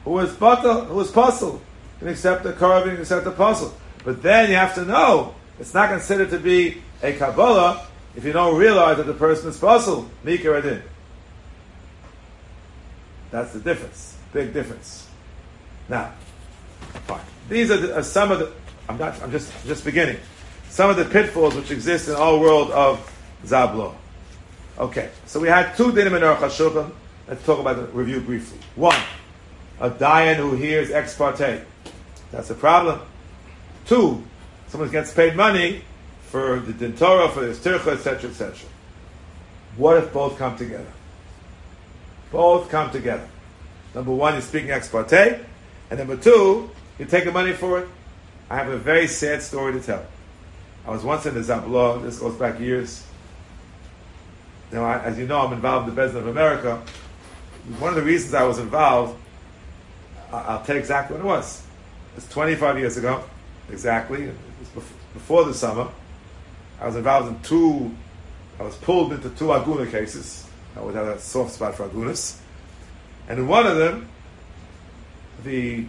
who 0.04 0.20
is 0.20 0.34
bata, 0.34 0.86
who 0.86 1.00
is 1.02 1.12
puzzled, 1.12 1.62
can 2.00 2.08
accept 2.08 2.44
the 2.44 2.54
carving, 2.54 2.94
can 2.94 3.02
accept 3.02 3.26
the 3.26 3.32
puzzle. 3.32 3.74
But 4.04 4.24
then 4.24 4.50
you 4.50 4.56
have 4.56 4.76
to 4.76 4.86
know 4.86 5.36
it's 5.60 5.74
not 5.74 5.90
considered 5.90 6.30
to 6.30 6.40
be 6.40 6.82
a 7.02 7.14
Kabbalah 7.14 7.88
if 8.18 8.26
you 8.26 8.34
don't 8.34 8.58
realize 8.58 8.98
that 8.98 9.06
the 9.06 9.14
person 9.14 9.50
is 9.50 9.58
puzzled, 9.60 10.10
Mika 10.24 10.58
Adin. 10.58 10.82
That's 13.30 13.54
the 13.54 13.60
difference. 13.60 14.18
Big 14.34 14.54
difference. 14.54 15.08
Now, 15.88 16.12
fine. 17.06 17.22
These 17.48 17.70
are, 17.70 17.78
the, 17.78 17.98
are 17.98 18.04
some 18.04 18.32
of 18.32 18.40
the. 18.40 18.52
I'm 18.90 18.98
not. 18.98 19.22
I'm 19.22 19.32
just 19.32 19.52
just 19.68 19.86
beginning. 19.86 20.18
Some 20.70 20.90
of 20.90 20.98
the 20.98 21.06
pitfalls 21.06 21.54
which 21.54 21.70
exist 21.70 22.08
in 22.10 22.16
our 22.16 22.40
world 22.40 22.72
of 22.72 23.00
Zabla. 23.46 23.94
Okay, 24.80 25.12
so 25.28 25.40
we 25.40 25.48
had 25.48 25.78
two 25.78 25.92
dinim 25.92 26.18
in 26.18 26.24
our 26.24 26.38
Shulchan. 26.38 26.92
Let's 27.28 27.46
talk 27.46 27.60
about 27.60 27.76
the 27.76 27.84
review 27.88 28.20
briefly. 28.22 28.58
One, 28.76 29.00
a 29.80 29.92
dayan 29.92 30.38
who 30.38 30.56
hears 30.56 30.90
ex 30.90 31.16
parte. 31.16 31.62
That's 32.32 32.50
a 32.50 32.56
problem. 32.56 33.00
Two, 33.86 34.24
someone 34.70 34.90
gets 34.90 35.14
paid 35.14 35.36
money 35.36 35.84
for 36.28 36.60
the 36.60 36.74
din 36.74 36.96
Torah, 36.96 37.30
for 37.30 37.42
the 37.42 37.54
tircha, 37.54 37.94
etc., 37.94 38.30
etc. 38.30 38.70
What 39.78 39.98
if 39.98 40.12
both 40.12 40.38
come 40.38 40.58
together? 40.58 40.92
Both 42.32 42.70
come 42.70 42.92
together. 42.92 43.28
Number 43.96 44.12
one, 44.12 44.34
you're 44.34 44.42
speaking 44.42 44.72
ex 44.72 44.90
parte, 44.90 45.40
and 45.90 46.00
number 46.00 46.18
two, 46.18 46.70
you 47.00 47.06
take 47.06 47.26
the 47.26 47.32
money 47.32 47.54
for 47.54 47.80
it. 47.80 47.88
I 48.50 48.58
have 48.58 48.70
a 48.70 48.78
very 48.78 49.08
sad 49.08 49.42
story 49.42 49.74
to 49.74 49.80
tell. 49.80 50.06
I 50.86 50.92
was 50.92 51.04
once 51.04 51.26
in 51.26 51.34
the 51.34 51.42
Zabla, 51.42 52.02
this 52.02 52.20
goes 52.20 52.36
back 52.36 52.60
years. 52.60 53.06
Now, 54.72 54.84
I, 54.86 55.00
as 55.04 55.18
you 55.18 55.28
know, 55.28 55.40
I'm 55.40 55.54
involved 55.54 55.90
in 55.90 55.96
the 55.96 56.02
Beth 56.02 56.12
Din 56.12 56.22
of 56.22 56.28
America. 56.28 56.82
One 57.80 57.90
of 57.90 57.96
the 57.96 58.04
reasons 58.04 58.34
I 58.34 58.44
was 58.44 58.60
involved, 58.60 59.18
I'll 60.32 60.64
tell 60.64 60.76
you 60.76 60.82
exactly 60.82 61.16
what 61.18 61.26
it 61.26 61.28
was. 61.28 61.64
It's 62.18 62.28
25 62.30 62.80
years 62.80 62.98
ago, 62.98 63.24
exactly. 63.70 64.24
It 64.24 64.36
was 64.76 64.84
before 65.14 65.46
the 65.46 65.54
summer. 65.54 65.90
I 66.80 66.86
was 66.86 66.96
involved 66.96 67.30
in 67.30 67.42
two, 67.42 67.96
I 68.60 68.64
was 68.64 68.76
pulled 68.76 69.14
into 69.14 69.30
two 69.32 69.46
Aguna 69.46 69.90
cases. 69.90 70.48
I 70.76 70.82
would 70.82 70.96
have 70.96 71.08
a 71.08 71.20
soft 71.20 71.54
spot 71.54 71.76
for 71.76 71.88
Agunas. 71.90 72.40
And 73.28 73.40
in 73.40 73.48
one 73.48 73.66
of 73.66 73.78
them, 73.78 74.08
the, 75.44 75.86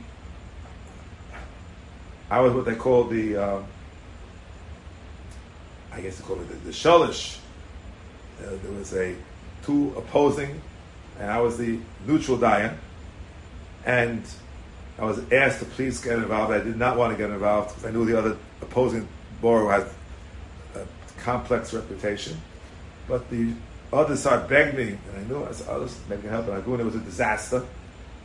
I 2.31 2.41
was 2.41 2.53
what 2.55 2.65
they 2.65 2.75
call 2.75 3.05
the, 3.05 3.37
uh, 3.37 3.63
I 5.93 6.01
guess 6.01 6.19
they 6.19 6.25
call 6.25 6.41
it 6.41 6.49
the, 6.49 6.55
the 6.55 6.71
Shalish. 6.71 7.39
Uh, 8.41 8.51
there 8.63 8.73
was 8.73 8.95
a 8.95 9.15
two 9.65 9.93
opposing, 9.97 10.61
and 11.19 11.31
I 11.31 11.41
was 11.41 11.59
the 11.59 11.79
neutral 12.07 12.39
Dayan. 12.39 12.77
And 13.85 14.23
I 14.99 15.05
was 15.05 15.21
asked 15.33 15.61
to 15.61 15.65
please 15.65 16.01
get 16.01 16.19
involved. 16.19 16.53
I 16.53 16.59
did 16.59 16.77
not 16.77 16.97
want 16.97 17.13
to 17.13 17.19
get 17.19 17.31
involved 17.31 17.71
because 17.71 17.85
I 17.85 17.91
knew 17.91 18.05
the 18.05 18.19
other 18.19 18.37
opposing 18.63 19.07
borrower 19.41 19.73
had 19.73 19.87
complex 21.29 21.75
reputation. 21.75 22.41
But 23.07 23.29
the 23.29 23.53
other 23.93 24.17
side 24.17 24.49
begged 24.49 24.79
me, 24.79 24.89
and 24.89 25.19
I 25.19 25.29
knew 25.29 25.45
I 25.45 25.53
said, 25.53 25.67
oh, 25.69 25.87
maybe 26.09 26.23
can 26.23 26.31
help. 26.31 26.49
And 26.49 26.81
it 26.81 26.85
was 26.85 26.95
a 26.95 27.01
disaster. 27.01 27.67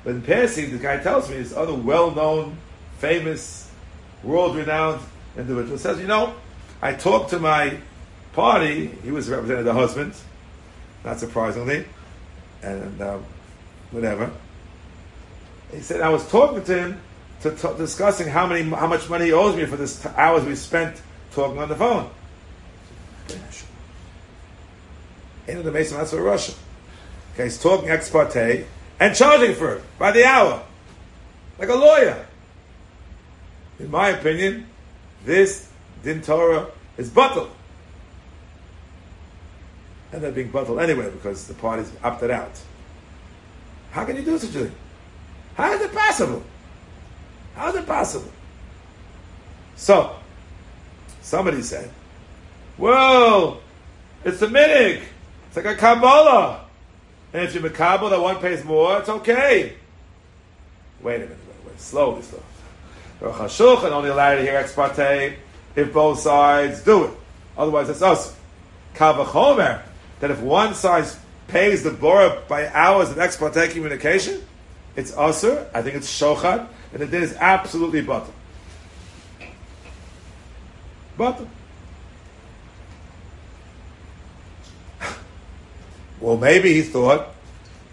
But 0.06 0.12
in 0.12 0.22
passing, 0.22 0.72
the 0.72 0.78
guy 0.78 0.98
tells 1.04 1.30
me 1.30 1.36
this 1.36 1.54
other 1.54 1.74
well-known, 1.74 2.58
famous, 3.00 3.70
world-renowned 4.24 5.02
individual 5.38 5.78
says, 5.78 6.00
you 6.00 6.08
know, 6.08 6.34
I 6.82 6.94
talked 6.94 7.32
to 7.32 7.40
my 7.40 7.78
party. 8.32 8.88
He 9.04 9.12
was 9.12 9.30
representing 9.30 9.66
the 9.66 9.74
husband, 9.74 10.14
not 11.04 11.20
surprisingly, 11.20 11.86
and 12.62 13.02
um, 13.02 13.26
whatever. 13.92 14.32
He 15.72 15.82
said 15.82 16.00
I 16.00 16.10
was 16.10 16.26
talking 16.30 16.64
to 16.64 16.78
him 16.78 17.02
to 17.42 17.52
t- 17.52 17.78
discussing 17.78 18.28
how 18.28 18.46
many 18.48 18.62
how 18.70 18.88
much 18.88 19.10
money 19.10 19.26
he 19.26 19.34
owes 19.34 19.56
me 19.56 19.66
for 19.66 19.76
this 19.76 20.02
t- 20.02 20.10
hours 20.16 20.46
we 20.46 20.56
spent 20.56 21.02
talking 21.34 21.58
on 21.58 21.68
the 21.68 21.76
phone. 21.76 22.10
In 25.48 25.64
the 25.64 25.72
Mason, 25.72 25.98
that's 25.98 26.12
for 26.12 26.22
Russia. 26.22 26.54
Okay, 27.34 27.46
he's 27.46 27.62
talking 27.62 27.90
ex 27.90 28.10
parte 28.10 28.66
and 29.00 29.16
charging 29.16 29.56
for 29.56 29.76
it 29.76 29.84
by 30.00 30.12
the 30.12 30.24
hour, 30.24 30.64
like 31.60 31.70
a 31.70 31.76
lawyer. 31.76 32.26
In 33.80 33.92
my 33.92 34.10
opinion, 34.10 34.68
this 35.26 35.70
din 36.04 36.22
Torah 36.22 36.68
is 36.98 37.10
bottled. 37.10 37.50
And 40.12 40.22
they're 40.22 40.32
being 40.32 40.52
bottled 40.52 40.80
anyway 40.80 41.10
because 41.10 41.48
the 41.48 41.56
parties 41.56 41.92
opted 42.04 42.30
out. 42.30 42.60
How 43.92 44.06
can 44.06 44.16
you 44.16 44.22
do 44.22 44.38
such 44.38 44.52
a 44.52 44.66
thing? 44.66 44.76
How 45.56 45.74
is 45.74 45.82
it 45.82 45.94
possible? 45.94 46.44
How 47.56 47.70
is 47.70 47.76
it 47.76 47.86
possible? 47.86 48.32
So, 49.76 50.16
somebody 51.22 51.62
said, 51.62 51.92
well, 52.78 53.62
it's 54.24 54.42
a 54.42 54.48
minig. 54.48 55.02
It's 55.48 55.56
like 55.56 55.66
a 55.66 55.76
Kabbalah. 55.76 56.66
And 57.34 57.44
if 57.44 57.54
you're 57.54 57.64
Makabal 57.64 58.12
that 58.12 58.22
one 58.22 58.38
pays 58.38 58.64
more, 58.64 59.00
it's 59.00 59.10
okay. 59.10 59.74
Wait 61.02 61.16
a 61.16 61.20
minute, 61.20 61.38
wait, 61.48 61.68
wait. 61.68 61.80
Slowly, 61.80 62.22
slowly. 62.22 62.44
Rosh 63.20 63.36
Hashulchan 63.36 63.92
only 63.92 64.10
allowed 64.10 64.36
to 64.36 64.42
hear 64.42 64.56
ex 64.56 64.74
parte 64.74 65.36
if 65.76 65.94
both 65.94 66.20
sides 66.20 66.82
do 66.84 67.06
it. 67.06 67.12
Otherwise, 67.58 67.90
it's 67.90 68.02
us. 68.02 68.36
Kavachomer, 68.96 69.82
that 70.20 70.30
if 70.30 70.40
one 70.42 70.76
side 70.76 71.06
pays 71.48 71.84
the 71.84 71.92
Bora 71.92 72.42
by 72.48 72.68
hours 72.70 73.10
of 73.10 73.20
ex 73.20 73.36
parte 73.36 73.68
communication, 73.70 74.42
it's 74.96 75.12
usr. 75.12 75.68
I 75.74 75.82
think 75.82 75.96
it's 75.96 76.20
shochat, 76.20 76.68
and 76.92 77.02
the 77.02 77.08
din 77.08 77.24
is 77.24 77.36
absolutely 77.40 78.02
butter. 78.02 78.32
Butter. 81.18 81.48
Well, 86.24 86.38
maybe 86.38 86.74
he 86.74 86.84
thought 86.84 87.28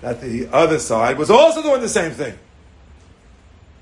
that 0.02 0.20
the 0.20 0.46
other 0.52 0.78
side 0.78 1.18
was 1.18 1.30
also 1.30 1.62
doing 1.62 1.80
the 1.80 1.88
same 1.88 2.12
thing. 2.12 2.38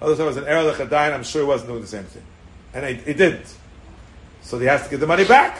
Other 0.00 0.16
side 0.16 0.24
was 0.24 0.38
an 0.38 0.44
erlich 0.44 0.76
Chadayin, 0.76 1.12
I'm 1.12 1.22
sure 1.22 1.42
he 1.42 1.46
wasn't 1.46 1.68
doing 1.68 1.82
the 1.82 1.86
same 1.86 2.04
thing. 2.04 2.22
And 2.72 2.86
he, 2.86 2.94
he 2.94 3.12
didn't. 3.12 3.54
So 4.40 4.58
he 4.58 4.64
has 4.64 4.84
to 4.84 4.88
give 4.88 5.00
the 5.00 5.06
money 5.06 5.26
back. 5.26 5.58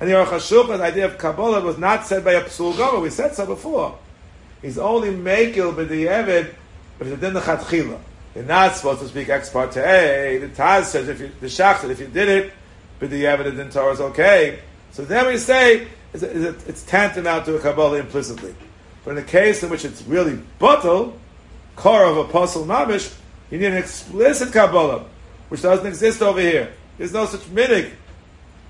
And 0.00 0.08
the 0.08 0.14
Aruch 0.14 0.66
the 0.66 0.82
idea 0.82 1.04
of 1.04 1.18
Kabbalah 1.18 1.60
was 1.60 1.76
not 1.76 2.06
said 2.06 2.24
by 2.24 2.32
a 2.32 2.44
Psul 2.44 2.74
Gomer. 2.74 3.00
We 3.00 3.10
said 3.10 3.34
so 3.34 3.44
before. 3.44 3.98
He's 4.62 4.78
only 4.78 5.10
makil 5.10 5.74
b'di'evid 5.74 6.54
if 7.00 7.06
it's 7.06 7.22
in 7.22 7.34
the 7.34 7.40
chatchila. 7.40 8.00
You're 8.34 8.44
not 8.44 8.76
supposed 8.76 9.00
to 9.02 9.08
speak 9.08 9.28
ex 9.28 9.50
parte. 9.50 9.74
The 9.74 10.48
Taz 10.48 10.84
says 10.84 11.08
if 11.08 11.20
you, 11.20 11.30
the 11.38 11.48
Shach 11.48 11.80
said 11.80 11.90
if 11.90 12.00
you 12.00 12.06
did 12.06 12.30
it, 12.30 12.52
b'di'evid 12.98 13.58
in 13.58 13.68
Torah 13.68 13.92
is 13.92 14.00
okay. 14.00 14.60
So 14.92 15.04
then 15.04 15.26
we 15.26 15.36
say 15.36 15.86
it's, 16.14 16.22
it's, 16.22 16.66
it's 16.66 16.82
tantamount 16.84 17.44
to 17.46 17.56
a 17.56 17.60
Kabbalah 17.60 17.98
implicitly. 17.98 18.54
But 19.04 19.10
in 19.10 19.16
the 19.16 19.22
case 19.22 19.62
in 19.62 19.68
which 19.68 19.84
it's 19.84 20.02
really 20.02 20.38
bottle, 20.58 21.18
core 21.76 22.04
of 22.04 22.16
apostle 22.16 22.64
mamish, 22.64 23.14
you 23.50 23.58
need 23.58 23.66
an 23.66 23.76
explicit 23.76 24.52
Kabbalah, 24.52 25.04
which 25.48 25.62
doesn't 25.62 25.86
exist 25.86 26.22
over 26.22 26.40
here. 26.40 26.72
There's 26.96 27.12
no 27.12 27.26
such 27.26 27.42
minig. 27.42 27.90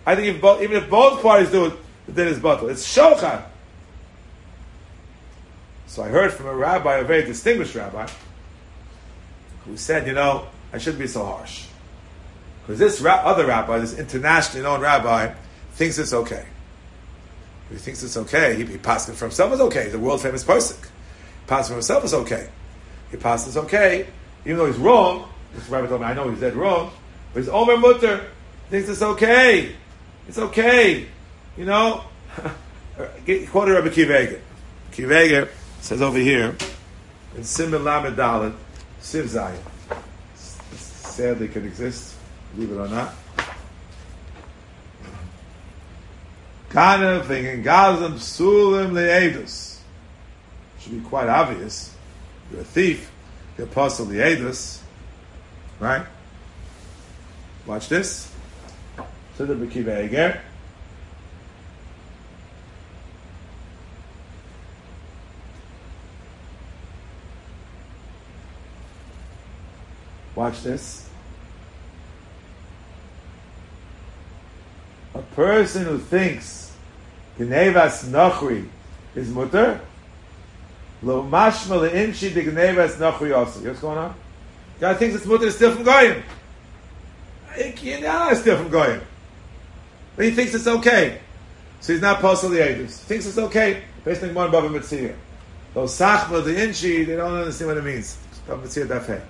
I 0.07 0.17
think 0.17 0.37
if 0.37 0.63
even 0.63 0.77
if 0.77 0.91
both 0.91 1.23
parties 1.23 1.51
do 1.51 1.67
it, 1.67 1.75
then 2.09 2.29
it's 2.29 2.39
bottle. 2.39 2.69
It's 2.69 2.87
shochan. 2.87 3.43
So 5.87 6.03
I 6.03 6.09
heard 6.09 6.33
from 6.33 6.47
a 6.47 6.55
rabbi, 6.55 6.97
a 6.97 7.05
very 7.05 7.25
distinguished 7.25 7.75
rabbi, 7.75 8.09
who 9.65 9.77
said, 9.77 10.07
you 10.07 10.13
know, 10.13 10.47
I 10.73 10.79
shouldn't 10.79 11.01
be 11.01 11.07
so 11.07 11.25
harsh. 11.25 11.67
Because 12.63 12.79
this 12.79 13.01
ra- 13.01 13.23
other 13.25 13.47
rabbi, 13.47 13.79
this 13.79 13.97
internationally 13.99 14.65
known 14.65 14.81
rabbi, 14.81 15.33
thinks 15.75 15.99
it's 15.99 16.13
okay. 16.13 16.47
He 17.70 17.77
thinks 17.77 18.03
it's 18.03 18.16
okay, 18.16 18.57
he, 18.57 18.64
he 18.64 18.79
passes 18.79 19.18
for 19.18 19.24
himself 19.27 19.53
is 19.53 19.61
okay. 19.61 19.85
He's 19.85 19.94
a 19.94 19.98
world 19.98 20.20
famous 20.20 20.44
person. 20.44 20.77
He 20.83 21.46
passes 21.46 21.68
for 21.68 21.74
himself 21.74 22.05
is 22.05 22.14
okay. 22.14 22.48
He 23.11 23.16
passes 23.16 23.57
okay, 23.57 24.07
even 24.44 24.59
though 24.59 24.66
he's 24.66 24.77
wrong. 24.77 25.29
This 25.55 25.68
rabbi 25.68 25.87
told 25.87 26.00
me, 26.00 26.07
I 26.07 26.14
know 26.14 26.29
he's 26.29 26.40
dead 26.40 26.55
wrong, 26.55 26.90
but 27.33 27.40
he's 27.40 27.48
Omer 27.48 27.77
Mutter 27.77 28.27
thinks 28.70 28.88
it's 28.88 29.03
okay. 29.03 29.74
It's 30.29 30.38
okay. 30.38 31.07
You 31.57 31.64
know, 31.64 32.05
Quote 32.96 33.68
Rabbi 33.68 33.88
Akiva 33.88 34.16
Eiger. 34.16 34.40
Kiveger 34.92 35.48
says 35.81 36.03
over 36.03 36.18
here 36.18 36.57
in 37.37 37.44
Simon 37.44 37.85
Lamed 37.85 38.16
Dalet, 38.16 38.55
Siv. 39.00 39.29
Sadly, 40.74 41.48
can 41.48 41.64
exist, 41.64 42.16
believe 42.55 42.72
it 42.72 42.77
or 42.77 42.88
not. 42.88 43.14
Thinking 46.75 47.63
Gazam 47.63 48.15
Leedus. 48.91 49.79
Should 50.81 51.03
be 51.05 51.09
quite 51.09 51.29
obvious. 51.29 51.95
You're 52.51 52.63
a 52.63 52.65
thief. 52.65 53.13
You're 53.57 53.69
apostle 53.69 54.07
Leedus. 54.07 54.81
Right? 55.79 56.05
Watch 57.65 57.89
this. 57.89 58.29
So 59.37 59.47
the 59.47 59.55
Bekiva 59.55 60.41
Watch 70.35 70.63
this. 70.63 71.09
A 75.15 75.23
person 75.23 75.85
who 75.85 75.99
thinks 75.99 76.63
Gnevas 77.38 78.05
Nachri 78.07 78.68
is 79.14 79.29
mutter, 79.29 79.81
lo 81.03 81.23
mashma 81.23 81.88
le'inchi 81.88 82.33
de 82.33 82.44
Gnevas 82.44 82.97
Nachri 82.97 83.37
also. 83.37 83.61
What's 83.61 83.81
going 83.81 83.99
on? 83.99 84.14
Guy 84.81 84.94
thinks 84.94 85.16
it's 85.16 85.27
mutter, 85.27 85.47
it's 85.47 85.57
still 85.57 85.75
from 85.75 85.85
Goyim. 85.85 86.23
It's 87.57 88.40
still 88.40 88.57
from 88.57 88.68
Goyim. 88.68 89.01
But 90.16 90.25
he 90.27 90.31
thinks 90.33 90.55
it's 90.55 90.66
okay. 90.66 91.20
So 91.81 91.92
he's 91.92 92.03
not 92.03 92.20
postal 92.20 92.51
the 92.51 92.66
ages. 92.66 93.01
He 93.01 93.07
thinks 93.07 93.27
it's 93.27 93.38
okay. 93.38 93.83
Based 94.05 94.23
on 94.23 94.35
one 94.35 94.51
Baba 94.51 94.68
Metzia. 94.68 95.14
Those 95.75 95.99
Sachma, 95.99 96.44
the 96.44 96.53
they 96.53 97.16
don't 97.16 97.35
understand 97.35 97.68
what 97.68 97.77
it 97.77 97.85
means. 97.85 98.16
Baba 98.47 98.66
Dafeh. 98.66 99.20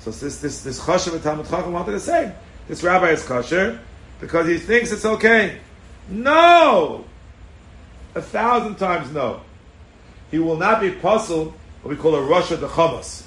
So 0.00 0.10
this 0.10 0.40
this 0.40 0.62
this 0.64 0.80
choshev 0.80 1.22
Talmud 1.22 1.48
Chacham 1.48 1.72
wanted 1.72 1.92
to 1.92 2.00
say 2.00 2.34
this 2.66 2.82
rabbi 2.82 3.10
is 3.10 3.24
kosher 3.24 3.78
because 4.20 4.48
he 4.48 4.58
thinks 4.58 4.90
it's 4.90 5.04
okay. 5.04 5.58
No, 6.08 7.04
a 8.14 8.22
thousand 8.22 8.76
times 8.76 9.12
no. 9.12 9.40
He 10.30 10.38
will 10.38 10.56
not 10.56 10.80
be 10.80 10.90
puzzled. 10.90 11.54
What 11.82 11.90
we 11.90 11.96
call 11.96 12.14
a 12.14 12.22
rosh 12.22 12.50
the 12.50 12.56
chamas. 12.56 13.24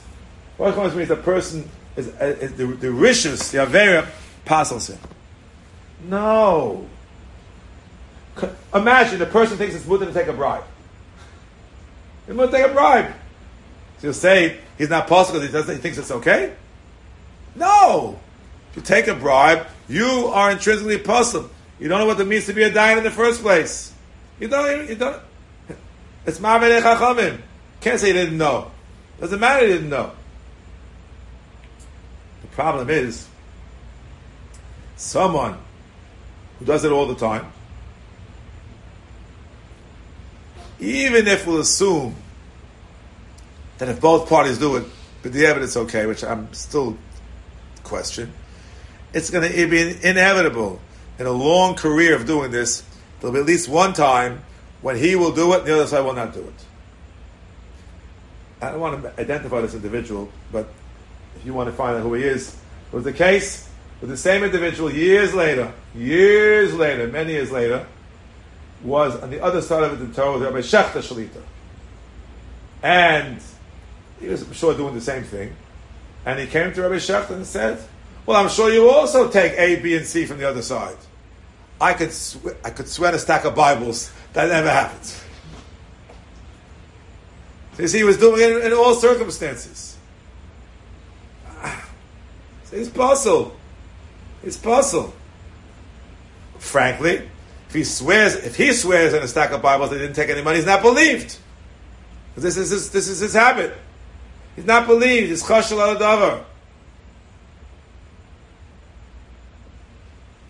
Rosh 0.57 0.75
chamas 0.75 0.95
means 0.95 1.09
a 1.11 1.15
person 1.15 1.69
is, 1.95 2.07
uh, 2.09 2.37
is 2.39 2.53
the 2.53 2.65
the 2.65 2.87
rishus 2.87 3.51
the 3.51 3.59
avera 3.59 4.07
passes 4.45 4.89
him. 4.89 4.99
No. 6.07 6.87
Imagine 8.73 9.21
a 9.21 9.25
person 9.25 9.57
thinks 9.57 9.75
it's 9.75 9.85
mutter 9.85 10.05
to 10.05 10.13
take 10.13 10.27
a 10.27 10.33
bribe. 10.33 10.63
He's 12.25 12.35
going 12.35 12.49
to 12.49 12.55
take 12.57 12.65
a 12.65 12.73
bribe. 12.73 13.13
So 13.99 14.07
you'll 14.07 14.13
say 14.13 14.57
he's 14.77 14.89
not 14.89 15.07
possible 15.07 15.39
he, 15.39 15.47
he 15.47 15.77
thinks 15.77 15.97
it's 15.97 16.11
okay. 16.11 16.53
No! 17.55 18.19
If 18.71 18.77
you 18.77 18.81
take 18.81 19.07
a 19.07 19.15
bribe, 19.15 19.67
you 19.87 20.29
are 20.33 20.51
intrinsically 20.51 20.97
puzzled. 20.97 21.49
You 21.79 21.87
don't 21.87 21.99
know 21.99 22.05
what 22.05 22.19
it 22.19 22.25
means 22.25 22.45
to 22.47 22.53
be 22.53 22.63
a 22.63 22.71
dayan 22.71 22.97
in 22.97 23.03
the 23.03 23.11
first 23.11 23.41
place. 23.41 23.93
You 24.39 24.47
don't. 24.47 24.89
You 24.89 24.95
don't. 24.95 25.21
It's 26.25 26.39
ma'avedei 26.39 26.81
chachamim. 26.81 27.39
Can't 27.81 27.99
say 27.99 28.07
you 28.07 28.13
didn't 28.13 28.37
know. 28.37 28.71
Doesn't 29.19 29.39
matter. 29.39 29.65
You 29.65 29.73
didn't 29.73 29.89
know. 29.89 30.11
The 32.41 32.47
problem 32.47 32.89
is 32.89 33.27
someone 34.95 35.57
who 36.59 36.65
does 36.65 36.83
it 36.83 36.91
all 36.91 37.07
the 37.07 37.15
time. 37.15 37.51
Even 40.79 41.27
if 41.27 41.47
we'll 41.47 41.59
assume 41.59 42.15
that 43.77 43.89
if 43.89 44.01
both 44.01 44.27
parties 44.27 44.57
do 44.57 44.75
it, 44.77 44.85
but 45.21 45.33
the 45.33 45.45
evidence 45.45 45.75
okay, 45.77 46.05
which 46.05 46.23
I'm 46.23 46.51
still 46.53 46.97
question. 47.83 48.33
It's 49.13 49.29
going 49.29 49.49
to 49.49 49.67
be 49.67 50.07
inevitable 50.07 50.79
in 51.17 51.25
a 51.25 51.31
long 51.31 51.75
career 51.75 52.15
of 52.15 52.25
doing 52.25 52.51
this. 52.51 52.83
There'll 53.25 53.33
be 53.33 53.39
at 53.39 53.47
least 53.47 53.69
one 53.69 53.93
time 53.93 54.43
when 54.83 54.97
he 54.97 55.15
will 55.15 55.31
do 55.31 55.51
it, 55.53 55.61
and 55.61 55.67
the 55.67 55.73
other 55.73 55.87
side 55.87 56.01
will 56.01 56.13
not 56.13 56.31
do 56.31 56.41
it. 56.41 56.65
I 58.61 58.69
don't 58.69 58.79
want 58.79 59.01
to 59.01 59.19
identify 59.19 59.61
this 59.61 59.73
individual, 59.73 60.29
but 60.51 60.69
if 61.35 61.43
you 61.43 61.51
want 61.51 61.67
to 61.67 61.75
find 61.75 61.97
out 61.97 62.03
who 62.03 62.13
he 62.13 62.23
is, 62.23 62.49
it 62.49 62.95
was 62.95 63.03
the 63.03 63.11
case 63.11 63.67
with 63.99 64.11
the 64.11 64.17
same 64.17 64.43
individual 64.43 64.91
years 64.91 65.33
later, 65.33 65.73
years 65.95 66.75
later, 66.75 67.07
many 67.07 67.33
years 67.33 67.51
later, 67.51 67.87
was 68.83 69.19
on 69.19 69.31
the 69.31 69.41
other 69.41 69.63
side 69.63 69.81
of 69.81 69.97
the 69.97 70.13
Torah, 70.13 70.37
Rabbi 70.37 70.59
Shechter 70.59 71.01
Shalita. 71.01 71.41
And 72.83 73.41
he 74.19 74.27
was, 74.27 74.43
I'm 74.43 74.53
sure, 74.53 74.77
doing 74.77 74.93
the 74.93 75.01
same 75.01 75.23
thing. 75.23 75.55
And 76.27 76.39
he 76.39 76.45
came 76.45 76.71
to 76.75 76.81
Rabbi 76.83 76.97
Shechter 76.97 77.31
and 77.31 77.47
said, 77.47 77.83
Well, 78.27 78.37
I'm 78.37 78.49
sure 78.49 78.71
you 78.71 78.87
also 78.87 79.31
take 79.31 79.53
A, 79.53 79.81
B, 79.81 79.97
and 79.97 80.05
C 80.05 80.27
from 80.27 80.37
the 80.37 80.47
other 80.47 80.61
side. 80.61 80.97
I 81.79 81.93
could, 81.93 82.11
sw- 82.11 82.37
I 82.63 82.69
could 82.69 82.87
sweat 82.87 83.13
a 83.13 83.19
stack 83.19 83.45
of 83.45 83.55
Bibles. 83.55 84.11
That 84.33 84.49
never 84.49 84.69
happens. 84.69 85.21
So 87.75 87.81
you 87.81 87.87
see, 87.87 87.97
he 87.99 88.03
was 88.03 88.17
doing 88.17 88.41
it 88.41 88.57
in, 88.57 88.71
in 88.71 88.73
all 88.73 88.95
circumstances. 88.95 89.97
It's 92.71 92.89
possible. 92.89 93.55
It's 94.43 94.57
possible. 94.57 95.13
Frankly, 96.57 97.29
if 97.69 97.73
he 97.73 97.83
swears, 97.83 98.35
if 98.35 98.57
he 98.57 98.73
swears 98.73 99.13
in 99.13 99.23
a 99.23 99.27
stack 99.27 99.51
of 99.51 99.61
Bibles 99.61 99.91
he 99.91 99.97
didn't 99.97 100.15
take 100.15 100.29
any 100.29 100.41
money, 100.41 100.57
he's 100.57 100.65
not 100.65 100.81
believed. 100.81 101.37
This 102.35 102.57
is 102.57 102.71
his, 102.71 102.89
this 102.89 103.07
is 103.07 103.19
his 103.19 103.33
habit. 103.33 103.73
He's 104.55 104.65
not 104.65 104.87
believed. 104.87 105.29
He's 105.29 105.43
chashal 105.43 105.79
al 105.79 106.45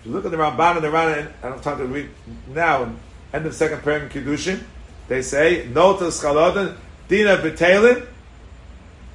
You 0.06 0.12
look 0.12 0.26
at 0.26 0.32
the 0.32 0.38
Ramban 0.38 0.76
and 0.76 0.84
the 0.84 0.92
Rana, 0.92 1.14
and 1.14 1.30
I 1.40 1.50
don't 1.50 1.54
have 1.54 1.64
time 1.64 1.78
to 1.80 1.86
read 1.86 2.10
now, 2.54 2.94
end 3.34 3.46
of 3.46 3.56
second 3.56 3.82
prayer 3.82 4.04
in 4.04 4.10
Kiddushin, 4.10 4.62
they 5.08 5.24
say, 5.24 5.68
Nota 5.74 6.06
schaladan, 6.06 6.78
dina 7.08 7.38
betalin, 7.38 8.06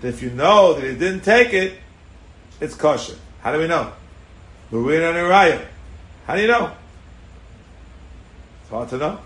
if 0.02 0.20
you 0.20 0.30
know 0.30 0.74
that 0.74 0.82
he 0.82 0.96
didn't 0.96 1.20
take 1.20 1.52
it, 1.52 1.74
it's 2.60 2.74
kosher. 2.74 3.14
How 3.40 3.52
do 3.52 3.58
we 3.58 3.68
know? 3.68 3.92
Marina 4.70 5.10
and 5.10 5.16
Uriah. 5.16 5.68
How 6.26 6.34
do 6.36 6.42
you 6.42 6.48
know? 6.48 6.72
It's 8.62 8.70
hard 8.70 8.88
to 8.88 8.98
know. 8.98 9.18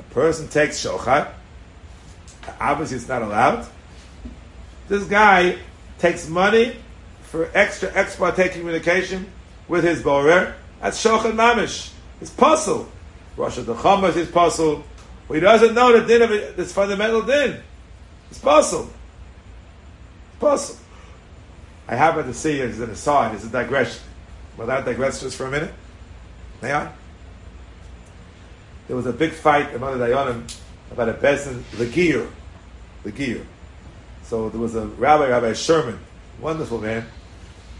A 0.00 0.02
person 0.14 0.48
takes 0.48 0.84
shochat, 0.84 1.30
obviously 2.60 2.96
it's 2.96 3.08
not 3.08 3.22
allowed. 3.22 3.66
This 4.88 5.04
guy 5.04 5.58
takes 5.98 6.28
money 6.28 6.76
for 7.34 7.50
extra 7.52 7.90
export 7.96 8.36
taking 8.36 8.60
communication 8.60 9.26
with 9.66 9.82
his 9.82 10.00
borer. 10.00 10.54
That's 10.80 11.02
shochet 11.04 11.32
mamish. 11.32 11.90
It's 12.20 12.30
puzzle. 12.30 12.88
Rosh 13.36 13.58
Chamas 13.58 14.14
is 14.14 14.30
puzzle. 14.30 14.84
He 15.26 15.40
doesn't 15.40 15.74
know 15.74 15.98
the 15.98 16.06
din 16.06 16.22
of 16.22 16.30
it, 16.30 16.56
this 16.56 16.72
fundamental 16.72 17.22
din. 17.22 17.60
It's 18.30 18.38
puzzle. 18.38 18.88
It's 20.28 20.38
puzzle. 20.38 20.76
I 21.88 21.96
happen 21.96 22.24
to 22.24 22.34
see 22.34 22.60
as 22.60 22.78
an 22.78 22.90
aside, 22.90 23.34
as 23.34 23.44
a 23.44 23.48
digression. 23.48 24.00
Will 24.56 24.66
that 24.66 24.84
digress 24.84 25.20
just 25.20 25.36
for 25.36 25.46
a 25.46 25.50
minute? 25.50 25.74
May 26.62 26.72
I? 26.72 26.92
There 28.86 28.94
was 28.94 29.06
a 29.06 29.12
big 29.12 29.32
fight 29.32 29.74
among 29.74 29.98
the 29.98 30.06
Dayanim 30.06 30.56
about 30.92 31.08
a 31.08 31.14
bezin, 31.14 31.64
the 31.72 31.86
gear, 31.86 32.28
the 33.02 33.10
gear. 33.10 33.44
So 34.22 34.50
there 34.50 34.60
was 34.60 34.76
a 34.76 34.86
rabbi, 34.86 35.30
Rabbi 35.30 35.52
Sherman, 35.54 35.98
wonderful 36.40 36.80
man. 36.80 37.04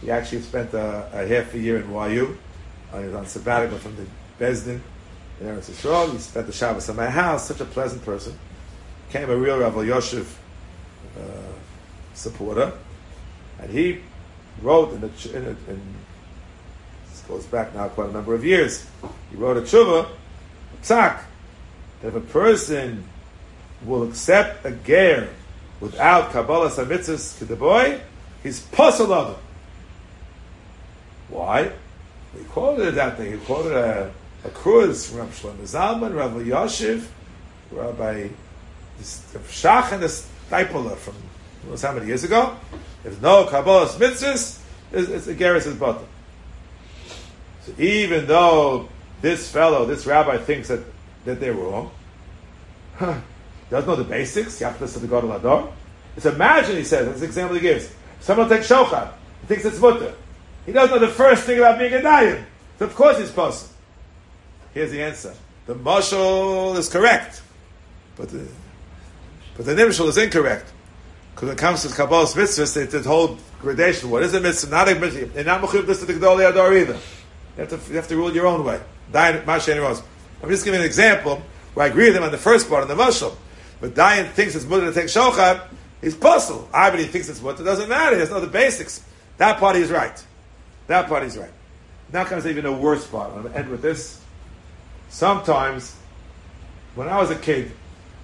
He 0.04 0.10
actually 0.10 0.42
spent 0.42 0.74
a, 0.74 1.08
a 1.14 1.26
half 1.26 1.54
a 1.54 1.58
year 1.58 1.78
in 1.78 1.90
YU. 1.90 2.36
Uh, 2.92 3.00
he 3.00 3.06
was 3.06 3.14
on 3.14 3.24
sabbatical 3.24 3.78
from 3.78 3.96
the 3.96 4.04
Bezdin 4.38 4.80
in 5.40 5.46
Eretz 5.46 5.70
Yisrael. 5.70 6.12
He 6.12 6.18
spent 6.18 6.46
the 6.46 6.52
Shabbos 6.52 6.90
at 6.90 6.96
my 6.96 7.08
house. 7.08 7.48
Such 7.48 7.62
a 7.62 7.64
pleasant 7.64 8.04
person. 8.04 8.38
Became 9.08 9.30
a 9.30 9.36
real 9.36 9.58
Rav 9.58 9.72
Elyashiv 9.72 10.26
uh, 11.18 11.22
supporter, 12.12 12.72
and 13.58 13.70
he 13.70 14.00
wrote 14.60 14.92
in 14.92 15.02
in, 15.02 15.44
in 15.68 15.94
this 17.08 17.22
goes 17.26 17.46
back 17.46 17.74
now 17.74 17.88
quite 17.88 18.10
a 18.10 18.12
number 18.12 18.34
of 18.34 18.44
years. 18.44 18.86
He 19.30 19.36
wrote 19.36 19.56
a 19.56 19.62
tshuva, 19.62 20.06
a 20.06 20.82
psak, 20.82 21.22
that 22.02 22.08
if 22.08 22.14
a 22.14 22.20
person 22.20 23.04
will 23.86 24.02
accept 24.02 24.66
a 24.66 24.72
ger 24.72 25.30
without 25.80 26.30
Kabbalah 26.30 26.70
Samitzis 26.70 27.38
to 27.38 27.46
the 27.46 27.56
boy, 27.56 28.00
he's 28.42 28.60
puzzled 28.60 29.10
Why? 31.34 31.72
He 32.38 32.44
quoted 32.44 32.94
that 32.94 33.16
thing. 33.16 33.32
He 33.32 33.38
quoted 33.44 33.72
a, 33.72 34.12
a 34.44 34.50
cruise 34.50 35.08
from 35.08 35.18
Rabbi 35.18 35.32
Shlomo 35.32 35.62
Zalman, 35.62 36.16
Rav 36.16 36.30
Elyashiv, 36.32 37.06
Rabbi 37.72 38.28
Shach, 39.00 39.92
and 39.92 40.02
the 40.02 40.06
Steipler 40.06 40.96
from 40.96 41.14
who 41.64 41.70
knows 41.70 41.82
how 41.82 41.92
many 41.92 42.06
years 42.06 42.22
ago. 42.22 42.56
There's 43.02 43.20
no 43.20 43.46
Kabbalah 43.46 43.88
mitzvahs, 43.88 44.60
it's, 44.92 45.08
it's 45.08 45.26
a 45.26 45.34
Geras' 45.34 45.76
bottom. 45.76 46.06
So 47.62 47.72
even 47.78 48.26
though 48.26 48.88
this 49.20 49.50
fellow, 49.50 49.86
this 49.86 50.06
rabbi 50.06 50.38
thinks 50.38 50.68
that, 50.68 50.80
that 51.24 51.40
they're 51.40 51.54
wrong. 51.54 51.90
Huh. 52.96 53.18
Doesn't 53.70 53.88
know 53.88 53.96
the 53.96 54.04
basics. 54.04 54.60
You 54.60 54.66
have 54.66 54.76
to 54.76 54.84
listen 54.84 55.02
to 55.02 55.08
God. 55.08 55.72
It's 56.16 56.26
imagine, 56.26 56.76
he 56.76 56.84
says, 56.84 57.06
that's 57.06 57.20
the 57.20 57.26
example 57.26 57.56
he 57.56 57.62
gives. 57.62 57.92
Someone 58.20 58.48
takes 58.48 58.68
shochat. 58.68 59.10
He 59.40 59.46
thinks 59.48 59.64
it's 59.64 59.80
mutter. 59.80 60.14
He 60.66 60.72
doesn't 60.72 60.94
know 60.94 61.06
the 61.06 61.12
first 61.12 61.44
thing 61.44 61.58
about 61.58 61.78
being 61.78 61.92
a 61.92 61.98
dayan. 61.98 62.44
So 62.78 62.86
of 62.86 62.94
course 62.94 63.18
he's 63.18 63.30
possible. 63.30 63.72
Here's 64.72 64.90
the 64.90 65.02
answer. 65.02 65.34
The 65.66 65.74
mashal 65.74 66.76
is 66.76 66.88
correct. 66.88 67.42
But 68.16 68.30
the, 68.30 68.46
but 69.56 69.66
the 69.66 69.74
nimshal 69.74 70.08
is 70.08 70.18
incorrect. 70.18 70.72
Because 71.34 71.48
when 71.48 71.56
it 71.56 71.60
comes 71.60 71.82
to 71.82 71.88
Kabbalah's 71.88 72.34
mitzvahs, 72.34 72.76
it's 72.76 72.92
the 72.92 73.02
whole 73.02 73.38
gradation. 73.60 74.10
What 74.10 74.22
is 74.22 74.34
a 74.34 74.40
mitzvah? 74.40 74.70
Not 74.70 74.88
a 74.88 74.94
mitzvah. 74.94 75.30
And 75.36 75.46
not 75.46 75.62
mechuv 75.62 75.86
this 75.86 76.00
to 76.00 76.06
the 76.06 76.14
Gedolei 76.14 76.48
Ador 76.48 76.76
either. 76.76 76.94
You 76.94 77.00
have, 77.64 77.68
to, 77.70 77.90
you 77.90 77.96
have 77.96 78.08
to 78.08 78.16
rule 78.16 78.34
your 78.34 78.46
own 78.46 78.64
way. 78.64 78.80
Dayan, 79.12 79.44
Masha, 79.46 80.02
I'm 80.42 80.50
just 80.50 80.64
giving 80.64 80.80
an 80.80 80.86
example 80.86 81.42
where 81.74 81.86
I 81.86 81.88
agree 81.88 82.06
with 82.06 82.16
him 82.16 82.22
on 82.22 82.30
the 82.30 82.38
first 82.38 82.68
part, 82.68 82.82
on 82.82 82.88
the 82.88 83.02
mashal. 83.02 83.36
But 83.80 83.94
Dayan 83.94 84.30
thinks 84.30 84.54
it's 84.54 84.64
mutter 84.64 84.86
to 84.86 84.92
take 84.92 85.06
shochat, 85.06 85.66
he's 86.00 86.14
puzzled. 86.14 86.68
I 86.72 86.90
but 86.90 86.98
he 87.00 87.06
thinks 87.06 87.28
it's 87.28 87.40
mutter, 87.40 87.64
doesn't 87.64 87.88
matter. 87.88 88.16
He 88.16 88.20
doesn't 88.20 88.40
the 88.40 88.46
basics. 88.46 89.04
That 89.38 89.58
part 89.58 89.76
is 89.76 89.90
right. 89.90 90.24
That 90.86 91.08
part 91.08 91.22
is 91.22 91.36
right. 91.36 91.50
Now 92.12 92.24
comes 92.24 92.46
even 92.46 92.66
a 92.66 92.72
worse 92.72 93.06
part. 93.06 93.32
I'm 93.32 93.42
going 93.42 93.52
to 93.52 93.58
end 93.58 93.68
with 93.68 93.82
this. 93.82 94.20
Sometimes, 95.08 95.96
when 96.94 97.08
I 97.08 97.18
was 97.18 97.30
a 97.30 97.36
kid, 97.36 97.72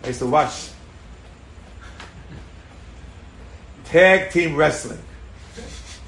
I 0.05 0.09
used 0.09 0.21
to 0.21 0.27
watch 0.27 0.71
tag 3.85 4.31
team 4.31 4.57
wrestling. 4.57 4.99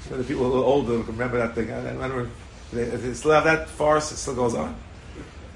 Know, 0.09 0.17
the 0.17 0.23
people 0.23 0.45
a 0.45 0.47
little 0.47 0.65
older 0.65 1.03
can 1.03 1.13
remember 1.13 1.37
that 1.37 1.55
thing. 1.55 1.71
I, 1.71 1.77
remember 1.91 2.29
they, 2.71 2.83
they 2.85 3.13
still 3.13 3.31
have 3.31 3.45
that 3.45 3.69
farce. 3.69 4.11
It 4.11 4.17
still 4.17 4.35
goes 4.35 4.53
on. 4.53 4.75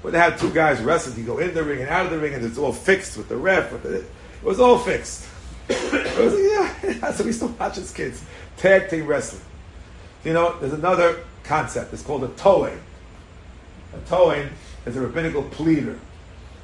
But 0.02 0.12
they 0.12 0.18
had 0.18 0.38
two 0.38 0.52
guys 0.52 0.80
wrestling. 0.80 1.18
You 1.18 1.24
go 1.24 1.38
in 1.38 1.54
the 1.54 1.62
ring 1.62 1.80
and 1.80 1.88
out 1.88 2.06
of 2.06 2.12
the 2.12 2.18
ring, 2.18 2.34
and 2.34 2.44
it's 2.44 2.58
all 2.58 2.72
fixed 2.72 3.16
with 3.16 3.28
the 3.28 3.36
ref. 3.36 3.72
With 3.72 3.82
the, 3.82 3.98
it 3.98 4.06
was 4.42 4.60
all 4.60 4.78
fixed. 4.78 5.26
it 5.68 6.18
was, 6.18 6.34
yeah, 6.84 6.92
that's 7.00 7.18
we 7.20 7.26
used 7.26 7.40
to 7.40 7.46
watch 7.46 7.76
as 7.78 7.92
kids. 7.92 8.24
Tag 8.56 8.88
team 8.88 9.06
wrestling. 9.06 9.42
You 10.24 10.32
know, 10.32 10.58
there's 10.58 10.72
another 10.72 11.24
concept. 11.44 11.92
It's 11.92 12.02
called 12.02 12.24
a 12.24 12.28
toeing. 12.28 12.80
A 13.94 14.08
toeing 14.08 14.48
is 14.86 14.96
a 14.96 15.00
rabbinical 15.00 15.42
pleader. 15.42 15.98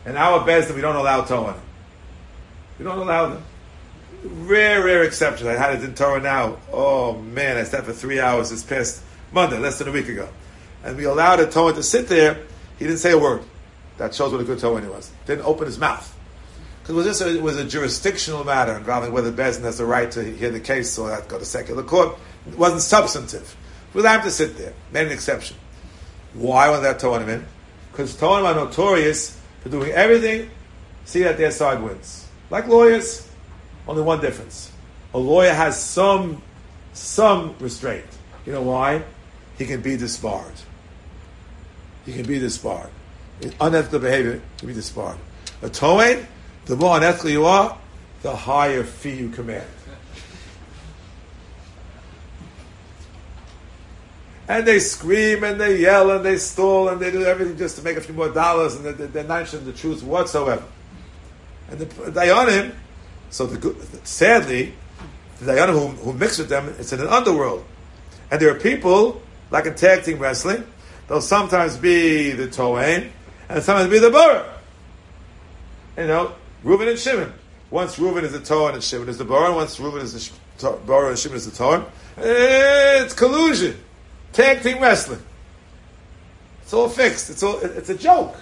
In 0.06 0.16
our 0.16 0.46
Bezdin, 0.46 0.74
we 0.74 0.80
don't 0.80 0.96
allow 0.96 1.22
toeing. 1.22 1.60
We 2.78 2.84
don't 2.84 2.98
allow 2.98 3.28
them. 3.28 3.42
Rare, 4.24 4.84
rare 4.84 5.02
exception. 5.04 5.46
I 5.46 5.52
had 5.52 5.74
it 5.74 5.84
in 5.84 5.94
Torah 5.94 6.20
now. 6.20 6.58
Oh 6.72 7.18
man, 7.18 7.56
I 7.56 7.64
sat 7.64 7.84
for 7.84 7.92
three 7.92 8.20
hours 8.20 8.50
this 8.50 8.62
past 8.62 9.02
Monday, 9.32 9.58
less 9.58 9.78
than 9.78 9.88
a 9.88 9.92
week 9.92 10.08
ago. 10.08 10.28
And 10.82 10.96
we 10.96 11.04
allowed 11.04 11.40
a 11.40 11.46
Tohen 11.46 11.74
to 11.74 11.82
sit 11.82 12.08
there. 12.08 12.38
He 12.78 12.86
didn't 12.86 12.98
say 12.98 13.12
a 13.12 13.18
word. 13.18 13.42
That 13.98 14.14
shows 14.14 14.32
what 14.32 14.40
a 14.40 14.44
good 14.44 14.58
Tohen 14.58 14.82
he 14.82 14.88
was. 14.88 15.10
Didn't 15.26 15.44
open 15.44 15.66
his 15.66 15.78
mouth. 15.78 16.10
Because 16.82 17.20
it 17.20 17.26
was, 17.26 17.40
was 17.40 17.56
a 17.56 17.64
jurisdictional 17.64 18.44
matter 18.44 18.76
involving 18.76 19.12
whether 19.12 19.32
Bezdin 19.32 19.62
has 19.62 19.78
the 19.78 19.86
right 19.86 20.10
to 20.10 20.22
hear 20.22 20.50
the 20.50 20.60
case 20.60 20.98
or 20.98 21.16
to 21.16 21.24
go 21.28 21.38
to 21.38 21.44
secular 21.44 21.82
court. 21.82 22.18
It 22.46 22.59
wasn't 22.59 22.83
substantive. 22.83 23.57
We 23.92 24.00
allowed 24.00 24.12
have 24.12 24.24
to 24.24 24.30
sit 24.30 24.57
there. 24.59 24.72
Made 24.92 25.07
an 25.07 25.12
exception. 25.12 25.57
Why 26.35 26.68
was 26.68 26.83
that 26.83 26.98
in? 27.28 27.44
Because 27.92 28.16
Tohen 28.16 28.44
are 28.44 28.54
notorious 28.54 29.40
for 29.62 29.68
doing 29.68 29.92
everything, 29.92 30.50
see 31.04 31.22
that 31.22 31.38
their 31.38 31.50
side 31.50 31.83
wins. 31.83 32.28
Like 32.50 32.66
lawyers, 32.66 33.28
only 33.87 34.02
one 34.02 34.20
difference. 34.20 34.72
A 35.14 35.18
lawyer 35.18 35.52
has 35.52 35.80
some, 35.80 36.42
some 36.92 37.54
restraint. 37.61 38.07
You 38.44 38.52
know 38.52 38.62
why? 38.62 39.04
He 39.57 39.64
can 39.64 39.80
be 39.80 39.96
disbarred. 39.96 40.54
He 42.04 42.12
can 42.12 42.26
be 42.26 42.38
disbarred. 42.38 42.90
Unethical 43.61 44.00
behavior 44.00 44.42
can 44.59 44.68
be 44.68 44.74
disbarred. 44.74 45.18
A 45.62 45.68
Tohen, 45.68 46.26
the 46.66 46.76
more 46.76 46.96
unethical 46.96 47.30
you 47.30 47.46
are, 47.46 47.78
the 48.22 48.35
higher 48.35 48.83
fee 48.83 49.14
you 49.14 49.28
command. 49.28 49.66
And 54.46 54.66
they 54.66 54.78
scream 54.78 55.42
and 55.42 55.61
they 55.61 55.80
yell 55.80 56.11
and 56.11 56.24
they 56.24 56.37
stall 56.37 56.88
and 56.88 57.00
they 57.00 57.11
do 57.11 57.24
everything 57.24 57.57
just 57.57 57.76
to 57.76 57.83
make 57.83 57.96
a 57.96 58.00
few 58.00 58.14
more 58.14 58.28
dollars 58.28 58.74
and 58.74 58.85
they're, 58.85 58.92
they're 58.92 59.24
not 59.24 59.48
showing 59.48 59.64
the 59.64 59.72
truth 59.72 60.02
whatsoever. 60.02 60.64
And 61.70 61.80
the 61.80 61.87
Dayanim, 61.87 62.74
so 63.30 63.46
the, 63.46 63.74
sadly, 64.04 64.74
the 65.40 65.52
Dayanim 65.52 65.72
who, 65.72 65.88
who 65.88 66.12
mix 66.12 66.38
with 66.38 66.50
them, 66.50 66.74
it's 66.78 66.92
in 66.92 67.00
an 67.00 67.09
underworld. 67.09 67.64
And 68.30 68.40
there 68.40 68.54
are 68.54 68.59
people, 68.59 69.22
like 69.50 69.64
in 69.66 69.74
tag 69.74 70.04
team 70.04 70.18
wrestling, 70.18 70.66
they'll 71.09 71.22
sometimes 71.22 71.76
be 71.78 72.33
the 72.33 72.48
Toain 72.48 73.11
and 73.48 73.62
sometimes 73.62 73.90
be 73.90 73.98
the 73.98 74.11
Borough. 74.11 74.50
You 75.96 76.07
know, 76.07 76.35
Reuben 76.62 76.88
and 76.88 76.98
Shimon. 76.98 77.33
Once 77.70 77.98
Reuben 77.98 78.24
is 78.24 78.33
the 78.33 78.40
Torah 78.40 78.74
and 78.74 78.83
Shimon 78.83 79.09
is 79.09 79.18
the 79.18 79.24
Borough, 79.24 79.57
once 79.57 79.80
Reuben 79.80 80.00
is 80.00 80.30
the 80.59 80.70
Borough 80.87 81.11
and 81.11 81.18
Shimon 81.18 81.37
is 81.37 81.50
the 81.50 81.57
Torah. 81.57 81.87
It's 82.18 83.14
collusion. 83.14 83.76
Tag 84.35 84.62
team 84.62 84.83
wrestling. 84.83 85.23
It's 86.62 86.73
all 86.73 86.88
fixed. 86.88 87.31
It's 87.31 87.42
all. 87.42 87.59
It's 87.61 87.88
a 87.88 87.94
joke. 87.94 88.37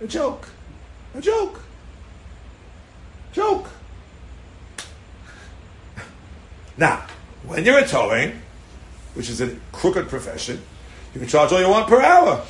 A 0.00 0.06
joke. 0.06 0.48
A 1.14 1.20
joke. 1.20 1.60
Joke. 3.32 3.68
Now, 6.76 7.04
when 7.44 7.64
you're 7.64 7.78
a 7.78 7.86
towing, 7.86 8.40
which 9.14 9.28
is 9.28 9.40
a 9.40 9.56
crooked 9.72 10.08
profession, 10.08 10.60
you 11.12 11.20
can 11.20 11.28
charge 11.28 11.52
all 11.52 11.60
you 11.60 11.68
want 11.68 11.88
per 11.88 12.00
hour. 12.00 12.44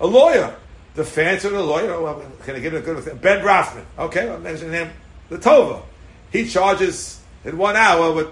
A 0.00 0.06
lawyer. 0.06 0.56
The 0.94 1.04
fancy 1.04 1.48
of 1.48 1.54
the 1.54 1.62
lawyer, 1.62 1.92
oh, 1.92 2.04
well, 2.04 2.22
can 2.44 2.54
I 2.54 2.60
give 2.60 2.72
it 2.72 2.78
a 2.78 2.80
good 2.80 3.02
thing? 3.02 3.16
Ben 3.16 3.44
Brafman. 3.44 3.84
Okay, 3.98 4.28
I'll 4.28 4.38
mention 4.38 4.72
him. 4.72 4.90
The 5.28 5.38
Tova. 5.38 5.82
He 6.30 6.48
charges 6.48 7.20
in 7.44 7.58
one 7.58 7.74
hour 7.74 8.12
with 8.12 8.28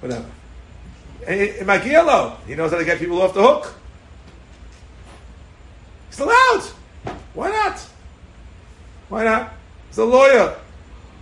whatever. 0.00 0.26
Eh, 1.26 1.32
eh, 1.32 1.60
In 1.60 1.66
Magielo, 1.66 2.36
he 2.46 2.54
knows 2.54 2.70
how 2.70 2.78
to 2.78 2.84
get 2.84 2.98
people 2.98 3.20
off 3.22 3.34
the 3.34 3.42
hook. 3.42 3.74
He's 6.10 6.20
allowed. 6.20 6.62
Why 7.34 7.50
not? 7.50 7.78
Why 9.08 9.24
not? 9.24 9.52
He's 9.88 9.98
a 9.98 10.04
lawyer. 10.04 10.56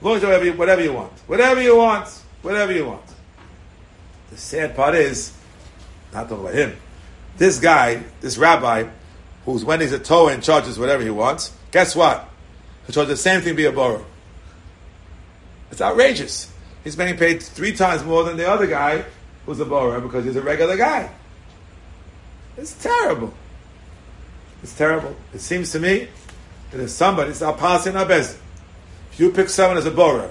Lawyer, 0.01 0.21
whatever 0.21 0.45
you, 0.45 0.53
whatever 0.55 0.83
you 0.83 0.93
want. 0.93 1.13
Whatever 1.27 1.63
you 1.63 1.77
want. 1.77 2.09
Whatever 2.43 2.73
you 2.73 2.87
want. 2.87 3.05
The 4.31 4.37
sad 4.37 4.75
part 4.75 4.95
is, 4.95 5.33
not 6.13 6.29
talking 6.29 6.45
about 6.45 6.55
him, 6.55 6.77
this 7.37 7.61
guy, 7.61 8.03
this 8.21 8.37
rabbi, 8.37 8.89
who's 9.45 9.65
when 9.65 9.81
he's 9.81 9.93
a 9.93 9.99
Torah 9.99 10.35
and 10.35 10.43
charges 10.43 10.79
whatever 10.79 11.03
he 11.03 11.11
wants, 11.11 11.53
guess 11.71 11.95
what? 11.95 12.29
He 12.87 12.93
charges 12.93 13.11
the 13.11 13.17
same 13.17 13.41
thing 13.41 13.57
be 13.57 13.67
a 13.67 13.73
borrower. 13.73 14.05
It's 15.71 15.81
outrageous. 15.81 16.53
He's 16.85 16.97
being 16.97 17.17
paid 17.17 17.43
three 17.43 17.73
times 17.73 18.05
more 18.05 18.25
than 18.25 18.37
the 18.37 18.49
other 18.51 18.67
guy 18.67 19.05
who's 19.47 19.61
a 19.61 19.65
Bora 19.65 20.01
because 20.01 20.25
he's 20.25 20.37
a 20.37 20.43
regular 20.43 20.77
guy. 20.77 21.11
It's 22.57 22.75
terrible. 22.83 23.33
It's 24.63 24.77
terrible. 24.77 25.17
It 25.35 25.41
seems 25.41 25.73
to 25.73 25.81
me 25.81 26.09
that 26.71 26.81
if 26.81 26.91
somebody, 26.91 27.31
it's 27.31 27.43
our 27.43 27.55
policy 27.55 27.91
in 27.91 27.97
our 27.97 28.07
business. 28.07 28.41
If 29.13 29.21
you 29.21 29.31
pick 29.31 29.49
someone 29.49 29.77
as 29.77 29.87
a 29.87 29.91
Bora, 29.91 30.31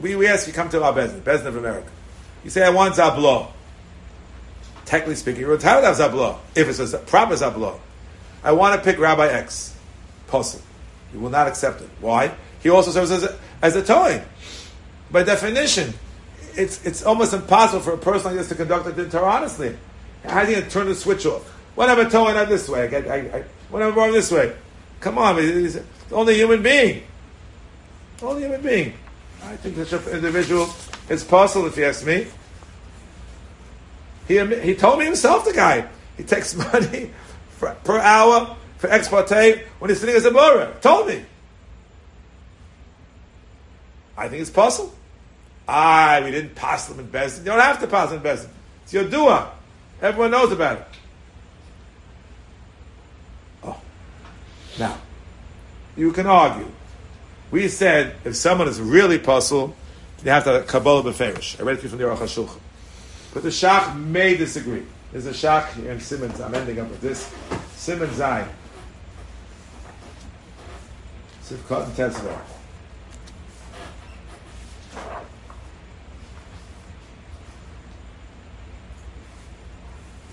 we, 0.00 0.16
we 0.16 0.26
ask 0.26 0.46
you 0.46 0.52
come 0.52 0.68
to 0.70 0.82
our 0.82 0.92
business, 0.92 1.22
Beth 1.22 1.40
Din 1.40 1.48
of 1.48 1.56
America. 1.56 1.88
You 2.44 2.50
say, 2.50 2.64
I 2.64 2.70
want 2.70 2.94
Zabla. 2.94 3.50
Technically 4.84 5.14
speaking, 5.14 5.42
you're 5.42 5.54
entitled 5.54 5.84
to 5.84 6.02
have 6.02 6.12
Zabla, 6.12 6.38
if 6.54 6.68
it's 6.68 6.92
a 6.92 6.98
proper 6.98 7.34
Zabla. 7.34 7.78
I 8.42 8.52
want 8.52 8.74
to 8.78 8.84
pick 8.84 8.98
Rabbi 8.98 9.28
X. 9.28 9.76
Possible. 10.26 10.64
You 11.12 11.20
will 11.20 11.30
not 11.30 11.46
accept 11.46 11.82
it. 11.82 11.88
Why? 12.00 12.34
He 12.62 12.70
also 12.70 12.90
serves 12.90 13.10
as 13.10 13.22
a, 13.24 13.38
as 13.60 13.76
a 13.76 13.84
towing. 13.84 14.22
By 15.10 15.22
definition, 15.22 15.92
it's, 16.56 16.84
it's 16.84 17.02
almost 17.04 17.32
impossible 17.32 17.82
for 17.82 17.92
a 17.92 17.98
person 17.98 18.28
like 18.28 18.36
this 18.36 18.48
to 18.48 18.54
conduct 18.54 18.86
a 18.86 18.92
dinner 18.92 19.24
honestly. 19.24 19.76
How's 20.24 20.48
he 20.48 20.54
going 20.54 20.64
to 20.64 20.70
turn 20.70 20.86
the 20.86 20.94
switch 20.94 21.26
off? 21.26 21.48
Whatever 21.74 22.08
towing 22.08 22.36
out 22.36 22.48
this 22.48 22.68
way, 22.68 22.88
I, 22.94 22.98
I, 22.98 23.16
I, 23.38 23.44
whatever 23.70 23.92
going 23.92 24.12
this 24.12 24.30
way. 24.30 24.54
Come 25.00 25.18
on, 25.18 25.36
he's 25.38 25.78
only 26.12 26.36
human 26.36 26.62
being. 26.62 27.02
Only 28.22 28.42
human 28.42 28.62
being. 28.62 28.94
I 29.42 29.56
think 29.56 29.76
such 29.86 30.06
an 30.06 30.12
individual 30.12 30.68
is 31.08 31.24
possible, 31.24 31.66
if 31.66 31.76
you 31.76 31.84
ask 31.84 32.06
me. 32.06 32.26
He, 34.28 34.38
he 34.60 34.74
told 34.76 35.00
me 35.00 35.06
himself, 35.06 35.44
the 35.44 35.52
guy. 35.52 35.88
He 36.16 36.22
takes 36.22 36.54
money 36.72 37.10
for, 37.58 37.74
per 37.82 37.98
hour 37.98 38.56
for 38.78 38.90
ex 38.90 39.10
when 39.10 39.90
he's 39.90 40.00
sitting 40.00 40.14
as 40.14 40.24
a 40.24 40.30
borrower. 40.30 40.74
Told 40.80 41.08
me. 41.08 41.24
I 44.16 44.28
think 44.28 44.42
it's 44.42 44.50
possible. 44.50 44.94
Ah, 45.68 46.20
we 46.24 46.30
didn't 46.30 46.54
pass 46.54 46.86
them 46.88 46.98
in 46.98 47.08
Bezdin. 47.08 47.40
You 47.40 47.44
don't 47.46 47.60
have 47.60 47.80
to 47.80 47.86
pass 47.86 48.10
them 48.10 48.18
in 48.18 48.24
Bezdin. 48.24 48.48
It's 48.82 48.92
your 48.92 49.08
dua. 49.08 49.52
Everyone 50.00 50.32
knows 50.32 50.52
about 50.52 50.78
it. 50.78 50.86
Oh. 53.62 53.80
Now, 54.78 54.98
you 55.96 56.12
can 56.12 56.26
argue. 56.26 56.68
We 57.50 57.68
said 57.68 58.16
if 58.24 58.34
someone 58.34 58.66
is 58.66 58.80
really 58.80 59.18
puzzled, 59.18 59.74
you 60.24 60.30
have 60.30 60.44
to 60.44 60.64
Kabbalah 60.66 61.02
Beferish. 61.02 61.60
I 61.60 61.64
read 61.64 61.78
it 61.78 61.88
from 61.88 61.98
the 61.98 62.04
Aruch. 62.04 62.58
But 63.34 63.42
the 63.42 63.48
Shach 63.48 63.96
may 63.96 64.36
disagree. 64.36 64.84
There's 65.10 65.26
a 65.26 65.30
Shach 65.30 65.72
here 65.74 65.92
in 65.92 66.00
Simmons. 66.00 66.40
I'm 66.40 66.54
ending 66.54 66.80
up 66.80 66.88
with 66.88 67.00
this. 67.00 67.32
Simon 67.76 68.12
Zion. 68.14 68.48
Sivkot 71.44 71.86
and 71.86 71.96
Tetzvah. 71.96 72.40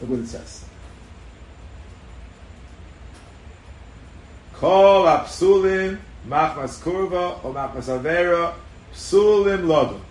Look 0.02 0.12
what 0.12 0.20
it 0.20 0.28
says. 0.28 0.66
Kol 4.54 5.06
apsulim 5.06 6.00
machmas 6.28 6.80
kurva 6.82 7.44
or 7.44 7.54
machmas 7.54 7.88
avera 7.88 8.54
psulim 8.94 9.66
lodum. 9.66 10.02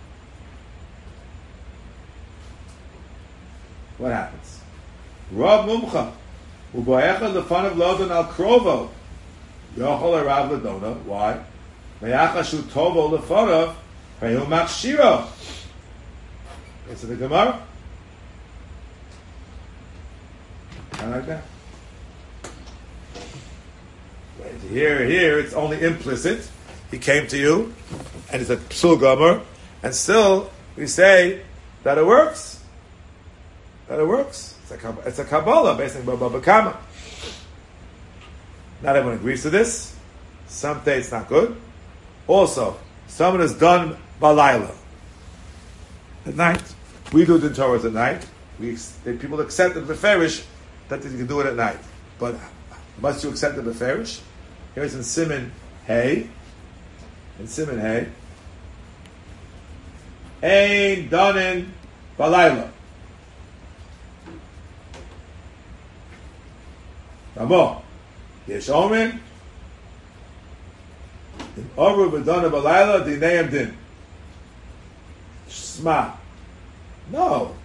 What 3.97 4.11
happens? 4.11 4.59
Rob 5.31 5.67
mumcha 5.67 6.11
uboecha 6.73 7.33
the 7.33 7.43
fun 7.43 7.65
of 7.65 7.73
lodon 7.73 8.11
al 8.11 8.25
krovo 8.25 8.89
yochol 9.75 10.23
arav 10.23 10.49
ledona. 10.49 10.95
Why? 11.03 11.39
Meyachashu 12.01 12.61
tovo 12.63 13.17
leforav 13.17 13.75
peyu 14.21 14.45
machshiro. 14.45 15.27
It's 16.89 17.01
the 17.01 17.15
Gemara. 17.15 17.61
Of 21.01 21.09
like 21.11 21.25
that. 21.27 21.43
Here, 24.69 25.05
here, 25.05 25.39
it's 25.39 25.53
only 25.53 25.81
implicit. 25.81 26.49
He 26.91 26.97
came 26.97 27.27
to 27.27 27.37
you, 27.37 27.73
and 28.31 28.41
it's 28.41 28.49
a 28.49 28.57
psul 28.57 28.99
gomer, 28.99 29.41
and 29.81 29.95
still 29.95 30.51
we 30.75 30.87
say 30.87 31.41
that 31.83 31.97
it 31.97 32.05
works. 32.05 32.63
That 33.87 33.99
it 33.99 34.07
works. 34.07 34.57
It's 34.63 34.83
a, 34.83 34.97
it's 35.05 35.19
a 35.19 35.25
Kabbalah 35.25 35.77
based 35.77 35.95
on 35.95 36.03
Baba 36.05 36.41
Kama. 36.41 36.77
Not 38.81 38.95
everyone 38.95 39.17
agrees 39.17 39.43
to 39.43 39.49
this. 39.49 39.95
Some 40.47 40.83
say 40.83 40.99
it's 40.99 41.11
not 41.11 41.29
good. 41.29 41.55
Also, 42.27 42.77
someone 43.07 43.41
has 43.41 43.53
done 43.53 43.97
Balayla 44.21 44.75
at 46.25 46.35
night. 46.35 46.63
We 47.13 47.25
do 47.25 47.37
the 47.37 47.49
Torahs 47.49 47.85
at 47.85 47.93
night. 47.93 48.25
We, 48.59 48.77
people 49.17 49.39
accept 49.41 49.75
the 49.75 49.81
Beferish 49.81 50.45
that 50.89 51.03
you 51.03 51.17
can 51.17 51.27
do 51.27 51.39
it 51.39 51.45
at 51.45 51.55
night. 51.55 51.77
But 52.17 52.35
must 52.99 53.23
you 53.23 53.29
accept 53.29 53.55
the 53.55 53.61
Beferish? 53.61 54.21
Here's 54.75 54.93
in 54.95 55.03
Simon 55.03 55.51
Hay. 55.85 56.27
In 57.39 57.47
Simon 57.47 57.79
Hay. 57.79 58.07
Ein 60.41 61.09
Donin 61.09 61.69
Balayla. 62.17 62.69
Ramo. 67.35 67.81
Yesh 68.47 68.69
Omen. 68.69 69.21
In 71.55 71.69
Oru 71.77 72.11
B'Dona 72.11 72.49
Balayla, 72.49 73.05
Dineim 73.05 73.51
Din. 73.51 73.77
Shma. 75.47 76.13
No. 77.11 77.55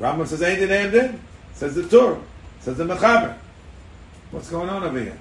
Rambam 0.00 0.26
says 0.26 0.42
Ein 0.42 0.58
Dineim 0.58 0.90
Din. 0.90 1.20
Says 1.54 1.74
the 1.74 1.86
Torah. 1.88 2.18
Says 2.60 2.76
the 2.76 2.84
Mechaber. 2.84 3.36
What's 4.30 4.50
going 4.50 4.68
on 4.68 4.82
over 4.84 5.00
here? 5.00 5.18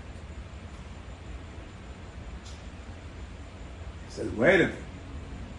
He 4.08 4.14
says, 4.14 4.30
wait 4.32 4.56
a 4.56 4.58
minute. 4.68 4.76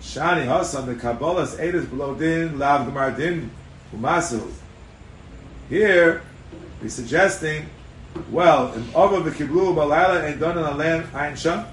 Shani 0.02 0.44
Hasan, 0.44 0.86
the 0.86 0.94
Kabbalah's 0.94 1.56
Eidos 1.56 1.88
below 1.88 2.14
din, 2.14 2.58
Lav 2.58 2.86
Gemar 2.86 3.16
din, 3.16 3.50
Umasu. 3.94 4.50
Here, 5.68 6.22
he's 6.82 6.94
suggesting, 6.94 7.68
well, 8.30 8.72
in 8.74 8.84
Ova 8.94 9.20
v'kiblu 9.30 9.74
balayla 9.74 10.24
ain't 10.24 10.40
done 10.40 10.58
in 10.58 10.64
a 10.64 10.74
land 10.74 11.04
ayin 11.12 11.36
sham. 11.36 11.66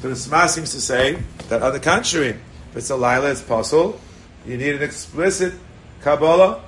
So 0.00 0.08
the 0.08 0.16
Sma 0.16 0.46
seems 0.46 0.72
to 0.72 0.80
say 0.80 1.22
that 1.48 1.62
on 1.62 1.72
the 1.72 1.80
contrary, 1.80 2.30
if 2.70 2.76
it's 2.76 2.90
a 2.90 2.96
lila, 2.96 3.30
it's 3.30 3.42
possible. 3.42 4.00
You 4.46 4.56
need 4.58 4.74
an 4.76 4.82
explicit 4.82 5.54
Kabbalah. 6.02 6.62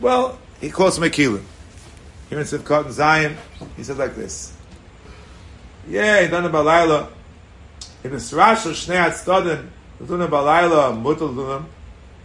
Well, 0.00 0.38
he 0.60 0.70
calls 0.70 0.98
Mekilin. 0.98 1.42
Here 2.28 2.38
in 2.38 2.44
Sivkot 2.44 2.84
and 2.84 2.94
Zion, 2.94 3.36
he 3.76 3.82
says 3.82 3.98
like 3.98 4.14
this. 4.14 4.54
Yeah, 5.88 6.22
he 6.22 6.28
done 6.28 6.44
a 6.44 6.50
balayla. 6.50 7.08
In 8.04 8.12
the 8.12 8.18
Srash 8.18 8.66
of 8.66 8.72
Shnei 8.72 9.08
Atztadim, 9.08 9.66
he 9.98 10.06
done 10.06 10.22
a 10.22 10.28
balayla, 10.28 11.02
mutal 11.02 11.34
dunam, 11.34 11.64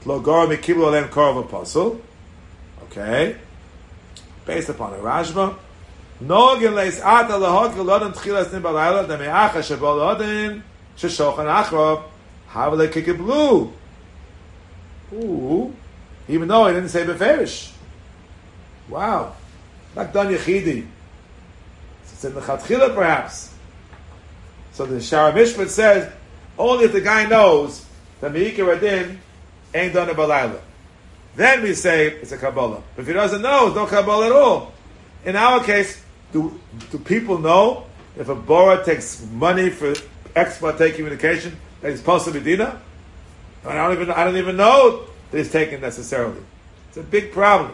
tlogor 0.04 0.56
mekiblo 0.56 0.88
alem 0.88 1.10
korov 1.10 1.46
apostle. 1.46 2.00
Okay. 2.84 3.38
Based 4.46 4.70
upon 4.70 4.94
a 4.94 4.98
Rashba. 4.98 5.58
Nogin 6.22 6.74
leis 6.74 7.02
ata 7.02 7.34
lahok 7.34 7.76
lodin 7.76 8.12
tchilas 8.12 8.54
nim 8.54 8.62
balayla, 8.62 9.08
da 9.08 9.18
me'acha 9.18 9.60
shebol 9.64 9.98
lodin, 9.98 10.62
sheshochan 10.96 11.64
achrov, 11.64 12.04
havale 12.52 12.88
kikiblu. 12.92 13.72
Ooh. 15.14 15.74
Even 16.28 16.48
though 16.48 16.68
he 16.68 16.74
didn't 16.74 16.90
say 16.90 17.06
beferish. 17.06 17.72
Wow. 18.90 19.36
Not 19.96 20.14
done 20.14 20.34
Yechidi. 20.34 20.88
It's 22.04 22.24
in 22.24 22.34
the 22.34 22.42
Chatchila 22.42 22.96
perhaps. 22.96 23.54
So 24.74 24.86
the 24.86 25.02
Shaar 25.02 25.32
Mishpat 25.32 25.70
says, 25.70 26.12
only 26.58 26.86
if 26.86 26.94
the 26.94 27.02
guy 27.02 27.26
knows 27.26 27.86
that 28.22 28.32
Me'ikir 28.32 28.76
Adin 28.76 29.20
ain't 29.74 29.94
done 29.94 30.10
a 30.10 30.14
Balayla. 30.14 30.60
Then 31.36 31.64
we 31.64 31.74
say 31.74 32.08
it's 32.08 32.32
a 32.32 32.38
Kabbalah. 32.38 32.82
But 32.96 33.02
if 33.02 33.08
he 33.08 33.14
doesn't 33.14 33.42
know, 33.42 33.68
it's 33.68 33.76
no 33.76 33.86
Kabbalah 33.86 34.28
at 34.28 34.32
all. 34.32 34.74
In 35.26 35.36
our 35.36 35.64
case, 35.64 36.02
do, 36.32 36.60
do 36.92 37.00
people 37.00 37.38
know 37.38 37.86
if 38.18 38.30
a 38.30 38.36
Bora 38.36 38.84
takes 38.84 39.26
money 39.32 39.70
for 39.70 39.94
expert 40.36 40.78
take 40.78 40.96
communication 40.96 41.58
that 41.82 41.92
he's 41.92 42.02
be 42.34 42.40
Dina? 42.40 42.82
I 43.66 43.76
don't 43.76 43.94
even 43.94 44.12
I 44.12 44.24
don't 44.26 44.38
even 44.38 44.58
know 44.58 45.06
that 45.34 45.40
he's 45.40 45.52
taken 45.52 45.82
necessarily. 45.82 46.40
It's 46.90 46.98
a 46.98 47.02
big 47.02 47.32
problem. 47.32 47.74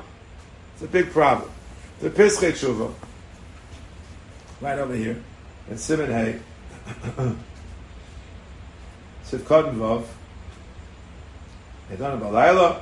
It's 0.75 0.83
a 0.83 0.87
big 0.87 1.11
problem. 1.11 1.51
The 1.99 2.09
Pischei 2.09 2.53
Teshuva, 2.53 2.93
right 4.61 4.79
over 4.79 4.95
here, 4.95 5.21
in 5.69 5.77
Simon 5.77 6.09
Hay, 6.09 6.39
Siv 9.25 9.39
Koden 9.39 9.75
Vov, 9.75 10.05
Edan 11.91 12.21
Balayla, 12.21 12.79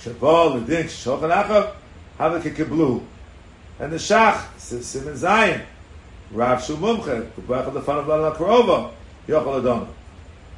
Shabal, 0.00 0.64
Ledin, 0.64 0.84
Shochan 0.84 1.30
Achav, 1.30 1.74
Havik 2.18 2.54
Kiblu, 2.54 3.02
and 3.78 3.92
the 3.92 3.98
Shach, 3.98 4.58
Simon 4.58 5.16
Zion, 5.18 5.60
Rav 6.30 6.64
Shu 6.64 6.76
Mumche, 6.76 7.28
the 7.36 7.82
Fan 7.82 7.98
of 7.98 8.08
Lala 8.08 8.34
Krova, 8.34 8.90
Yochel 9.28 9.58
Adon. 9.58 9.88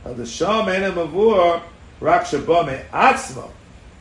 The 0.05 0.25
Sham 0.25 0.69
Einem 0.69 0.95
Avur, 0.95 1.61
רק 2.03 2.25
שבא 2.25 2.63
מעצמו, 2.67 3.49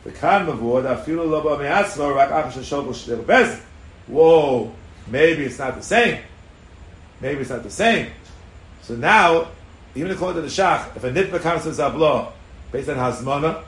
וכאן 0.06 0.46
מבורד 0.46 0.86
אפילו 0.86 1.30
לא 1.30 1.40
בא 1.40 1.62
מעצמו, 1.62 2.08
רק 2.16 2.32
אחר 2.32 2.50
ששוקו 2.50 2.94
שתרבז. 2.94 3.56
Whoa, 4.10 4.70
maybe 5.10 5.44
it's 5.46 5.58
not 5.58 5.76
the 5.76 5.82
same. 5.82 6.18
Maybe 7.20 7.42
it's 7.42 7.50
not 7.50 7.62
the 7.62 7.70
same. 7.70 8.06
So 8.82 8.96
now, 8.96 9.48
even 9.94 10.10
according 10.10 10.36
to 10.36 10.42
the 10.42 10.48
Shach, 10.48 10.96
if 10.96 11.04
a 11.04 11.12
nit 11.12 11.30
becomes 11.30 11.66
a 11.66 11.70
Zabla 11.70 12.32
based 12.72 12.88
on 12.88 12.96
Hasmana, 12.96 13.62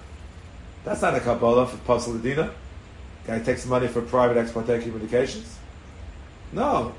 that's 0.84 1.02
not 1.02 1.14
a 1.14 1.20
Kabbalah 1.20 1.66
for 1.66 1.76
Apostle 1.76 2.16
Adina. 2.16 2.50
Guy 3.26 3.38
takes 3.40 3.66
money 3.66 3.86
for 3.86 4.02
private 4.02 4.36
exportation 4.36 4.90
communications. 4.90 5.58
No. 6.52 6.92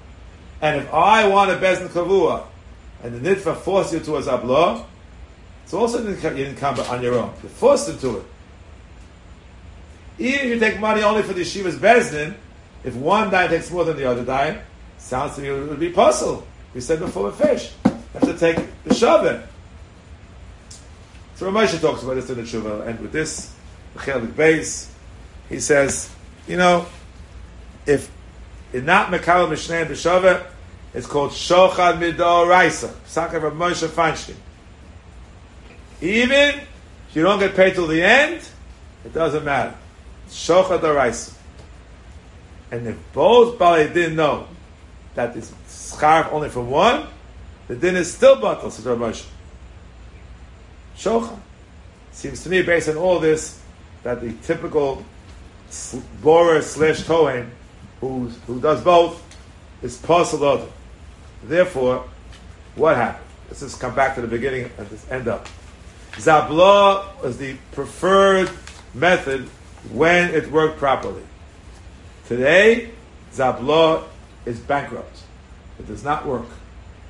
And 0.61 0.81
if 0.81 0.93
I 0.93 1.27
want 1.27 1.51
a 1.51 1.55
Bezin 1.55 1.87
Kavua, 1.89 2.45
and 3.03 3.13
the 3.13 3.35
Nitva 3.35 3.57
forces 3.57 3.93
you 3.93 3.99
to 4.01 4.15
a 4.15 4.21
Zabla, 4.21 4.85
it's 5.63 5.73
also 5.73 6.01
you 6.07 6.15
didn't 6.15 6.57
come 6.57 6.79
on 6.79 7.01
your 7.01 7.15
own. 7.15 7.33
You 7.41 7.49
forced 7.49 7.89
into 7.89 8.17
it. 8.17 8.25
Even 10.19 10.39
if 10.39 10.45
you 10.45 10.59
take 10.59 10.79
money 10.79 11.01
only 11.01 11.23
for 11.23 11.33
the 11.33 11.41
yeshiva's 11.41 11.77
bezdin, 11.77 12.35
if 12.83 12.95
one 12.95 13.29
diet 13.29 13.49
takes 13.51 13.71
more 13.71 13.85
than 13.85 13.97
the 13.97 14.05
other 14.05 14.23
diet, 14.23 14.61
sounds 14.97 15.35
to 15.35 15.41
me 15.41 15.47
it 15.47 15.67
would 15.67 15.79
be 15.79 15.89
possible. 15.89 16.45
We 16.73 16.81
said 16.81 16.99
before 16.99 17.25
with 17.25 17.37
fish. 17.37 17.71
You 17.85 17.91
have 18.13 18.23
to 18.23 18.37
take 18.37 18.57
the 18.83 18.93
shavin. 18.93 19.45
So 21.35 21.51
Ramosha 21.51 21.81
talks 21.81 22.03
about 22.03 22.15
this 22.15 22.29
in 22.29 22.35
the 22.35 22.43
tshuva, 22.43 22.87
and 22.87 22.99
with 22.99 23.11
this, 23.11 23.53
chelik 23.95 24.35
base, 24.35 24.93
he 25.49 25.59
says, 25.59 26.09
you 26.47 26.57
know, 26.57 26.85
if 27.85 28.11
it's 28.71 28.85
not 28.85 29.09
mekabel 29.11 29.49
mishnei 29.49 29.81
and 29.81 29.89
b'shaveh, 29.89 30.45
it's 30.93 31.07
called 31.07 31.31
shochad 31.31 31.97
midor 31.97 32.47
raisa. 32.47 32.93
Sakar 33.07 33.41
Rav 33.41 33.53
Moshe 33.53 33.87
Feinstein. 33.87 34.35
Even 36.03 36.59
if 36.59 37.15
you 37.15 37.23
don't 37.23 37.39
get 37.39 37.55
paid 37.55 37.75
till 37.75 37.87
the 37.87 38.03
end, 38.03 38.41
it 39.05 39.13
doesn't 39.13 39.45
matter. 39.45 39.73
Shochad 40.27 40.81
Araisa. 40.81 41.33
And 42.71 42.85
if 42.87 42.97
both 43.13 43.57
Bali 43.57 43.87
didn't 43.87 44.17
know 44.17 44.47
that 45.15 45.33
it's 45.37 45.53
scarf 45.67 46.27
only 46.33 46.49
for 46.49 46.61
one, 46.61 47.07
the 47.69 47.77
din 47.77 47.95
is 47.95 48.13
still 48.13 48.35
batal, 48.35 48.69
says 48.69 48.85
Rav 48.85 48.97
Moshe. 48.97 49.25
Seems 52.11 52.43
to 52.43 52.49
me, 52.49 52.63
based 52.63 52.89
on 52.89 52.97
all 52.97 53.19
this, 53.19 53.61
that 54.03 54.19
the 54.19 54.33
typical 54.43 55.05
borer 56.21 56.61
slash 56.61 57.03
tohen, 57.03 57.49
who 58.01 58.27
who 58.45 58.59
does 58.59 58.83
both, 58.83 59.23
is 59.81 59.97
possible. 59.97 60.67
Therefore, 61.43 62.03
what 62.75 62.97
happened? 62.97 63.25
Let's 63.47 63.61
just 63.61 63.79
come 63.79 63.95
back 63.95 64.15
to 64.15 64.21
the 64.21 64.27
beginning 64.27 64.69
and 64.77 64.89
just 64.89 65.09
end 65.09 65.29
up. 65.29 65.47
Zabla 66.13 67.21
was 67.21 67.37
the 67.37 67.55
preferred 67.71 68.49
method 68.93 69.49
when 69.91 70.33
it 70.33 70.51
worked 70.51 70.77
properly. 70.77 71.23
Today, 72.27 72.91
Zabla 73.33 74.03
is 74.45 74.59
bankrupt. 74.59 75.19
It 75.79 75.87
does 75.87 76.03
not 76.03 76.25
work. 76.25 76.45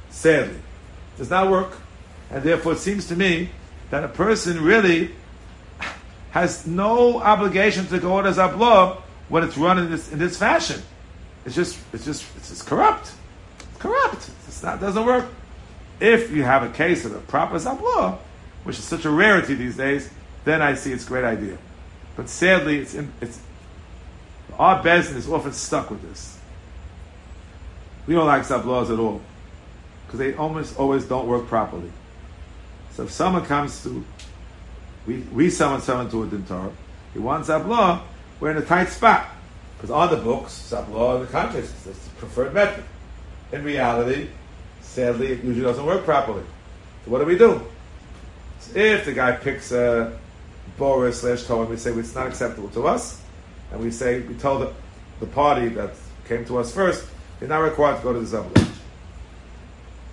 Sadly. 0.09 0.55
It 0.55 1.17
does 1.17 1.29
not 1.29 1.51
work. 1.51 1.77
And 2.31 2.43
therefore, 2.43 2.73
it 2.73 2.79
seems 2.79 3.07
to 3.09 3.15
me 3.15 3.49
that 3.89 4.03
a 4.03 4.07
person 4.07 4.63
really 4.63 5.11
has 6.31 6.65
no 6.65 7.21
obligation 7.21 7.85
to 7.87 7.99
go 7.99 8.21
to 8.21 8.29
Zabla 8.29 9.01
when 9.29 9.43
it's 9.43 9.57
run 9.57 9.77
in 9.77 9.91
this, 9.91 10.11
in 10.11 10.17
this 10.17 10.37
fashion. 10.37 10.81
It's 11.45 11.55
just, 11.55 11.77
it's 11.91 12.05
just, 12.05 12.25
it's 12.37 12.49
just 12.49 12.65
corrupt. 12.65 13.11
It's 13.59 13.81
corrupt. 13.81 14.29
It's 14.47 14.63
not, 14.63 14.79
doesn't 14.79 15.05
work. 15.05 15.25
If 15.99 16.31
you 16.31 16.43
have 16.43 16.63
a 16.63 16.69
case 16.69 17.05
of 17.05 17.13
a 17.15 17.19
proper 17.19 17.55
Zabla, 17.57 18.17
which 18.63 18.77
is 18.77 18.83
such 18.83 19.05
a 19.05 19.09
rarity 19.09 19.55
these 19.55 19.77
days, 19.77 20.09
then 20.45 20.61
I 20.61 20.75
see 20.75 20.91
it's 20.91 21.05
a 21.05 21.07
great 21.07 21.23
idea. 21.23 21.57
But 22.15 22.29
sadly, 22.29 22.79
it's, 22.79 22.93
in, 22.93 23.11
it's 23.21 23.39
our 24.57 24.83
business 24.83 25.25
is 25.25 25.31
often 25.31 25.53
stuck 25.53 25.89
with 25.89 26.01
this. 26.01 26.39
We 28.05 28.13
don't 28.13 28.27
like 28.27 28.43
Zablas 28.43 28.91
at 28.91 28.99
all 28.99 29.21
because 30.05 30.19
they 30.19 30.35
almost 30.35 30.77
always 30.77 31.05
don't 31.05 31.27
work 31.27 31.47
properly. 31.47 31.91
So 32.91 33.03
if 33.03 33.11
someone 33.11 33.45
comes 33.45 33.81
to, 33.83 34.05
we, 35.07 35.17
we 35.33 35.49
summon 35.49 35.81
someone 35.81 36.09
to 36.11 36.23
a 36.23 36.27
dintar, 36.27 36.71
he 37.13 37.19
wants 37.19 37.49
Zabla, 37.49 38.01
we're 38.39 38.51
in 38.51 38.57
a 38.57 38.65
tight 38.65 38.89
spot. 38.89 39.27
Because 39.77 39.89
on 39.91 40.09
the 40.11 40.17
books, 40.17 40.69
Zabla, 40.71 41.15
in 41.15 41.21
the 41.25 41.31
context, 41.31 41.73
is 41.87 41.97
the 41.97 42.09
preferred 42.17 42.53
method. 42.53 42.83
In 43.51 43.63
reality, 43.63 44.29
sadly, 44.81 45.33
it 45.33 45.43
usually 45.43 45.65
doesn't 45.65 45.85
work 45.85 46.05
properly. 46.05 46.43
So 47.05 47.11
what 47.11 47.19
do 47.19 47.25
we 47.25 47.37
do? 47.37 47.61
If 48.73 49.05
the 49.05 49.13
guy 49.13 49.33
picks 49.33 49.71
a 49.71 50.17
Boris 50.77 51.21
slash 51.21 51.43
Torah, 51.43 51.65
we 51.65 51.77
say 51.77 51.91
it's 51.91 52.15
not 52.15 52.27
acceptable 52.27 52.69
to 52.69 52.87
us, 52.87 53.21
and 53.71 53.81
we 53.81 53.91
say, 53.91 54.21
we 54.21 54.33
told 54.35 54.61
the, 54.61 54.73
the 55.19 55.27
party 55.27 55.69
that 55.69 55.91
came 56.27 56.45
to 56.45 56.57
us 56.57 56.73
first, 56.73 57.05
you're 57.39 57.49
not 57.49 57.59
required 57.59 57.97
to 57.97 58.03
go 58.03 58.13
to 58.13 58.19
the 58.19 58.37
Zabla. 58.37 58.67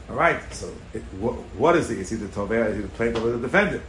All 0.09 0.17
right, 0.17 0.41
so 0.53 0.73
it, 0.93 1.03
what, 1.21 1.35
what 1.57 1.77
is 1.77 1.91
it? 1.91 1.99
Is 1.99 2.11
he 2.11 2.17
the 2.17 2.27
is 2.27 2.77
he 2.77 2.83
the 2.83 2.89
plaintiff 2.89 3.23
or 3.23 3.31
the 3.31 3.39
defendant? 3.39 3.83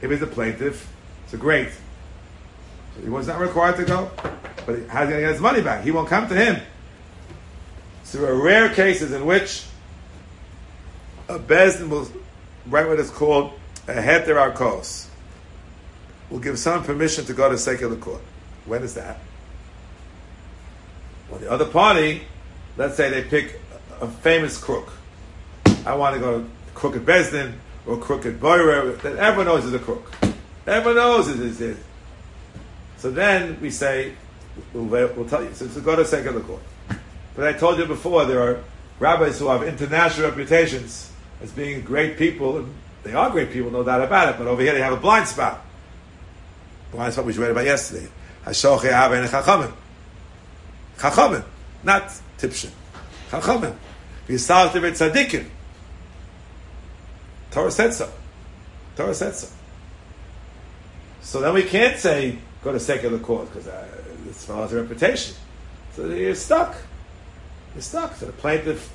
If 0.00 0.10
he's 0.10 0.20
the 0.20 0.26
plaintiff, 0.26 0.88
it's 1.24 1.34
a 1.34 1.36
great. 1.36 1.70
So 2.94 3.02
he 3.02 3.08
was 3.08 3.26
not 3.26 3.40
required 3.40 3.76
to 3.76 3.84
go, 3.84 4.10
but 4.64 4.86
how's 4.88 5.08
he 5.08 5.10
going 5.10 5.10
to 5.10 5.20
get 5.20 5.32
his 5.32 5.40
money 5.40 5.60
back? 5.60 5.82
He 5.82 5.90
won't 5.90 6.08
come 6.08 6.28
to 6.28 6.34
him. 6.34 6.62
So 8.04 8.18
there 8.18 8.32
are 8.32 8.40
rare 8.40 8.72
cases 8.72 9.12
in 9.12 9.26
which 9.26 9.64
a 11.28 11.38
Bezdin 11.38 11.88
will 11.88 12.08
write 12.66 12.86
what 12.88 13.00
is 13.00 13.10
called 13.10 13.57
heter 13.94 14.52
arkos. 14.52 15.06
Will 16.30 16.38
give 16.38 16.58
some 16.58 16.84
permission 16.84 17.24
to 17.24 17.32
go 17.32 17.48
to 17.48 17.56
secular 17.56 17.96
court. 17.96 18.20
When 18.66 18.82
is 18.82 18.94
that? 18.94 19.18
Well, 21.30 21.40
the 21.40 21.50
other 21.50 21.64
party, 21.64 22.22
let's 22.76 22.96
say 22.96 23.10
they 23.10 23.22
pick 23.22 23.60
a 24.00 24.06
famous 24.06 24.58
crook 24.58 24.92
I 25.88 25.94
want 25.94 26.14
to 26.14 26.20
go 26.20 26.40
to 26.40 26.46
crooked 26.74 27.06
Besdin 27.06 27.54
or 27.86 27.96
crooked 27.96 28.40
Boyer, 28.40 28.92
that 28.92 29.16
everyone 29.16 29.46
knows 29.46 29.64
is 29.64 29.72
a 29.72 29.78
crook. 29.78 30.12
Everyone 30.66 30.96
knows 30.96 31.28
it 31.28 31.40
is 31.40 31.60
it. 31.62 31.78
So 32.98 33.10
then 33.10 33.58
we 33.60 33.70
say, 33.70 34.12
we'll, 34.74 34.84
we'll 34.84 35.28
tell 35.28 35.42
you. 35.42 35.54
So, 35.54 35.66
so 35.68 35.80
go 35.80 35.96
to 35.96 36.04
secular 36.04 36.40
court. 36.40 36.60
But 37.34 37.46
I 37.46 37.52
told 37.54 37.78
you 37.78 37.86
before, 37.86 38.26
there 38.26 38.42
are 38.42 38.62
rabbis 38.98 39.38
who 39.38 39.48
have 39.48 39.62
international 39.62 40.28
reputations 40.28 41.10
as 41.40 41.52
being 41.52 41.80
great 41.82 42.18
people, 42.18 42.58
and 42.58 42.74
they 43.02 43.14
are 43.14 43.30
great 43.30 43.52
people, 43.52 43.70
no 43.70 43.82
doubt 43.82 44.02
about 44.02 44.34
it, 44.34 44.38
but 44.38 44.46
over 44.46 44.62
here 44.62 44.72
they 44.72 44.80
have 44.80 44.92
a 44.92 44.96
blind 44.96 45.28
spot. 45.28 45.64
Blind 46.92 47.12
spot 47.12 47.24
we 47.24 47.32
read 47.34 47.50
about 47.50 47.64
yesterday. 47.64 48.08
Hashoche 48.44 48.86
Ava 48.86 49.14
and 49.14 49.28
Chachamim. 49.28 49.72
Chachamim, 50.98 51.44
not 51.84 52.12
Tipshin. 52.38 52.70
Chachamim. 53.30 53.74
Yisal 54.28 54.72
Tibet 54.72 54.94
Tzadikim. 54.94 55.46
Torah 57.50 57.70
said 57.70 57.94
so. 57.94 58.10
Torah 58.96 59.14
said 59.14 59.34
so. 59.34 59.48
So 61.22 61.40
then 61.40 61.54
we 61.54 61.62
can't 61.62 61.98
say 61.98 62.38
go 62.62 62.72
to 62.72 62.80
secular 62.80 63.18
court 63.18 63.48
because 63.48 63.68
uh, 63.68 63.86
this 64.24 64.44
fellow's 64.44 64.72
reputation. 64.72 65.34
So 65.92 66.06
you're 66.06 66.34
stuck. 66.34 66.76
You're 67.74 67.82
stuck. 67.82 68.14
So 68.16 68.26
the 68.26 68.32
plaintiff 68.32 68.92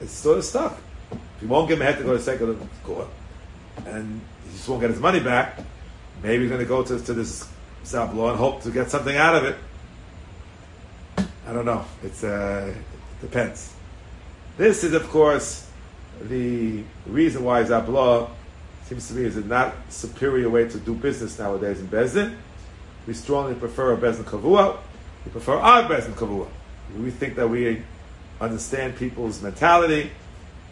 is 0.00 0.10
sort 0.10 0.38
of 0.38 0.44
stuck. 0.44 0.78
If 1.10 1.42
you 1.42 1.48
won't 1.48 1.68
give 1.68 1.78
him 1.78 1.82
a 1.82 1.90
head 1.90 1.98
to 1.98 2.04
go 2.04 2.12
to 2.16 2.22
secular 2.22 2.56
court, 2.84 3.08
and 3.86 4.20
he 4.44 4.52
just 4.52 4.68
won't 4.68 4.80
get 4.80 4.90
his 4.90 5.00
money 5.00 5.20
back, 5.20 5.58
maybe 6.22 6.42
he's 6.42 6.50
going 6.50 6.60
to 6.60 6.68
go 6.68 6.82
to, 6.82 6.98
to 6.98 7.14
this 7.14 7.48
law 7.92 8.30
and 8.30 8.38
hope 8.38 8.62
to 8.62 8.70
get 8.70 8.90
something 8.90 9.16
out 9.16 9.34
of 9.34 9.44
it. 9.44 9.56
I 11.46 11.52
don't 11.52 11.64
know. 11.64 11.84
It's 12.02 12.22
uh, 12.22 12.72
it 12.72 13.20
depends. 13.20 13.72
This 14.56 14.84
is, 14.84 14.92
of 14.92 15.08
course, 15.08 15.68
the 16.22 16.82
reason 17.06 17.44
why 17.44 17.62
Zabla 17.64 18.30
seems 18.84 19.08
to 19.08 19.14
me 19.14 19.24
is 19.24 19.36
a 19.36 19.40
not 19.40 19.74
superior 19.88 20.50
way 20.50 20.68
to 20.68 20.78
do 20.78 20.94
business 20.94 21.38
nowadays 21.38 21.80
in 21.80 21.88
Bezdin. 21.88 22.36
We 23.06 23.14
strongly 23.14 23.54
prefer 23.54 23.94
a 23.94 23.96
Bezdin 23.96 24.24
Kavua. 24.24 24.78
We 25.24 25.32
prefer 25.32 25.54
our 25.54 25.84
Bezdin 25.84 26.12
Kavua. 26.12 26.48
We 26.96 27.10
think 27.10 27.36
that 27.36 27.48
we 27.48 27.82
understand 28.40 28.96
people's 28.96 29.42
mentality. 29.42 30.10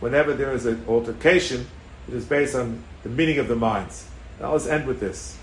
Whenever 0.00 0.34
there 0.34 0.52
is 0.52 0.66
an 0.66 0.84
altercation, 0.86 1.66
it 2.08 2.14
is 2.14 2.24
based 2.24 2.54
on 2.54 2.82
the 3.02 3.08
meaning 3.08 3.38
of 3.38 3.48
the 3.48 3.56
minds. 3.56 4.08
Now 4.40 4.52
let's 4.52 4.66
end 4.66 4.86
with 4.86 5.00
this. 5.00 5.36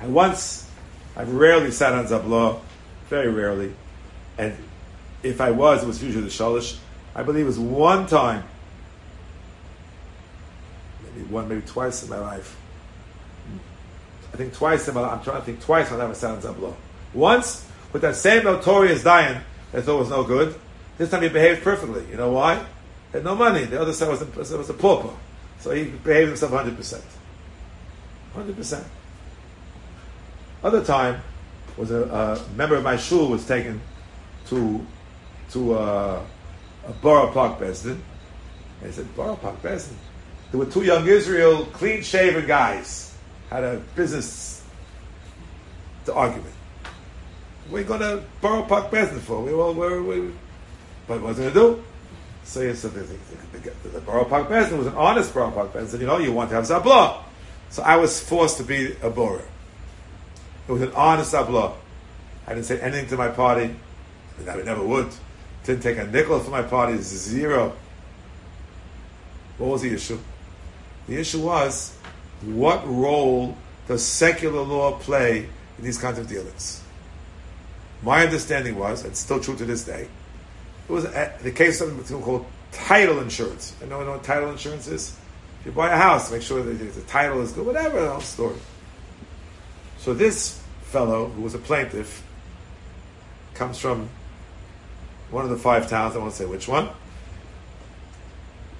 And 0.00 0.14
once, 0.14 0.68
I've 1.16 1.32
rarely 1.32 1.70
sat 1.70 1.92
on 1.92 2.06
Zabla, 2.06 2.60
very 3.08 3.28
rarely, 3.28 3.74
and 4.38 4.56
if 5.22 5.40
I 5.40 5.50
was, 5.50 5.82
it 5.82 5.86
was 5.86 6.02
usually 6.02 6.24
the 6.24 6.30
Shalish. 6.30 6.78
I 7.14 7.22
believe 7.22 7.44
it 7.44 7.48
was 7.48 7.58
one 7.58 8.06
time, 8.06 8.44
maybe 11.04 11.26
one, 11.26 11.48
maybe 11.48 11.62
twice 11.62 12.02
in 12.02 12.08
my 12.08 12.18
life. 12.18 12.56
I 14.32 14.36
think 14.36 14.54
twice 14.54 14.88
in 14.88 14.94
my 14.94 15.02
life, 15.02 15.12
I'm 15.18 15.24
trying 15.24 15.40
to 15.40 15.44
think 15.44 15.60
twice 15.60 15.90
when 15.90 16.00
I 16.00 16.04
ever 16.04 16.14
sat 16.14 16.30
on 16.30 16.40
Zabla. 16.40 16.74
Once, 17.12 17.66
with 17.92 18.02
that 18.02 18.14
same 18.14 18.44
notorious 18.44 19.02
Dayan 19.02 19.42
that 19.72 19.82
thought 19.82 19.98
was 19.98 20.10
no 20.10 20.22
good, 20.22 20.54
this 20.96 21.10
time 21.10 21.22
he 21.22 21.28
behaved 21.28 21.62
perfectly. 21.62 22.06
You 22.10 22.16
know 22.16 22.32
why? 22.32 22.64
He 23.10 23.18
had 23.18 23.24
no 23.24 23.34
money. 23.34 23.64
The 23.64 23.80
other 23.80 23.92
side 23.92 24.08
was 24.08 24.22
a, 24.22 24.56
was 24.56 24.70
a 24.70 24.74
pauper. 24.74 25.14
So 25.58 25.72
he 25.72 25.84
behaved 25.84 26.28
himself 26.28 26.52
100%. 26.52 27.02
100%. 28.34 28.84
Other 30.62 30.84
time 30.84 31.22
was 31.76 31.90
a, 31.90 32.02
a 32.02 32.56
member 32.56 32.76
of 32.76 32.84
my 32.84 32.96
shul 32.96 33.28
was 33.28 33.46
taken 33.46 33.80
to 34.46 34.84
to 35.52 35.74
uh, 35.74 36.22
a 36.86 36.92
Borough 37.02 37.32
Park 37.32 37.58
Bezdin. 37.58 37.98
They 38.82 38.92
said, 38.92 39.14
Borough 39.16 39.36
Park 39.36 39.60
Bezdin. 39.62 39.96
There 40.50 40.58
were 40.60 40.66
two 40.66 40.82
young 40.82 41.06
Israel, 41.06 41.66
clean 41.66 42.02
shaven 42.02 42.46
guys, 42.46 43.14
had 43.50 43.64
a 43.64 43.82
business 43.94 44.64
to 46.06 46.14
argument. 46.14 46.54
We're 47.68 47.84
going 47.84 48.00
to 48.00 48.22
Borough 48.40 48.62
Park 48.62 48.90
Bezdin 48.90 49.20
for. 49.20 49.42
We 49.42 49.52
all 49.52 49.74
were, 49.74 50.02
we, 50.02 50.32
but 51.06 51.20
what's 51.20 51.38
going 51.38 51.52
to 51.52 51.54
do? 51.54 51.84
So 52.50 52.66
he 52.66 52.74
said, 52.74 52.94
the, 52.94 53.02
the, 53.02 53.88
the 53.90 54.00
Borough 54.00 54.24
Park 54.24 54.48
Bezdin 54.48 54.76
was 54.76 54.88
an 54.88 54.94
honest 54.94 55.32
Borough 55.32 55.52
Park 55.52 55.72
Bezdin. 55.72 56.00
You 56.00 56.06
know, 56.08 56.18
you 56.18 56.32
want 56.32 56.50
to 56.50 56.56
have 56.56 56.64
Zabla. 56.64 57.22
So 57.68 57.80
I 57.84 57.94
was 57.94 58.18
forced 58.20 58.56
to 58.56 58.64
be 58.64 58.96
a 59.02 59.08
Borough. 59.08 59.46
It 60.66 60.72
was 60.72 60.82
an 60.82 60.90
honest 60.96 61.32
Zabla. 61.32 61.74
I 62.48 62.54
didn't 62.54 62.66
say 62.66 62.80
anything 62.80 63.06
to 63.10 63.16
my 63.16 63.28
party. 63.28 63.76
I 64.40 64.56
never 64.62 64.84
would. 64.84 65.10
Didn't 65.62 65.84
take 65.84 65.98
a 65.98 66.08
nickel 66.08 66.40
for 66.40 66.50
my 66.50 66.62
party, 66.62 66.96
zero. 66.98 67.76
What 69.58 69.70
was 69.70 69.82
the 69.82 69.94
issue? 69.94 70.18
The 71.06 71.20
issue 71.20 71.42
was 71.42 71.96
what 72.42 72.84
role 72.84 73.56
does 73.86 74.04
secular 74.04 74.62
law 74.62 74.98
play 74.98 75.48
in 75.78 75.84
these 75.84 75.98
kinds 75.98 76.18
of 76.18 76.26
dealings? 76.26 76.82
My 78.02 78.24
understanding 78.24 78.76
was, 78.76 79.02
and 79.02 79.12
it's 79.12 79.20
still 79.20 79.38
true 79.38 79.54
to 79.54 79.64
this 79.64 79.84
day, 79.84 80.08
it 80.90 80.92
was 80.92 81.04
a, 81.04 81.32
the 81.42 81.52
case 81.52 81.80
of 81.80 81.88
something 81.88 82.20
called 82.20 82.44
title 82.72 83.20
insurance. 83.20 83.76
I 83.80 83.86
know, 83.86 83.98
what 83.98 84.24
title 84.24 84.50
insurance 84.50 84.88
is? 84.88 85.16
If 85.60 85.66
you 85.66 85.72
buy 85.72 85.92
a 85.92 85.96
house, 85.96 86.32
make 86.32 86.42
sure 86.42 86.64
that 86.64 86.94
the 86.94 87.00
title 87.02 87.40
is 87.42 87.52
good, 87.52 87.64
whatever, 87.64 88.00
the 88.00 88.10
whole 88.10 88.20
story. 88.20 88.56
So 89.98 90.14
this 90.14 90.60
fellow, 90.82 91.26
who 91.26 91.42
was 91.42 91.54
a 91.54 91.58
plaintiff, 91.58 92.24
comes 93.54 93.78
from 93.78 94.08
one 95.30 95.44
of 95.44 95.50
the 95.50 95.58
five 95.58 95.88
towns, 95.88 96.16
I 96.16 96.18
won't 96.18 96.32
say 96.32 96.44
which 96.44 96.66
one, 96.66 96.88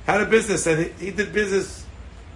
had 0.06 0.20
a 0.20 0.26
business, 0.26 0.66
and 0.66 0.86
he, 0.86 1.06
he 1.06 1.11
did 1.12 1.32
business 1.32 1.86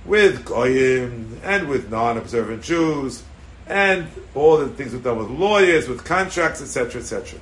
with 0.04 0.44
Goyim 0.44 1.40
and 1.42 1.68
with 1.68 1.90
non-observant 1.90 2.62
Jews, 2.62 3.24
and 3.66 4.06
all 4.36 4.56
the 4.58 4.68
things 4.68 4.92
were 4.92 5.00
done 5.00 5.18
with 5.18 5.30
lawyers, 5.30 5.88
with 5.88 6.04
contracts, 6.04 6.62
etc., 6.62 7.00
etc. 7.00 7.40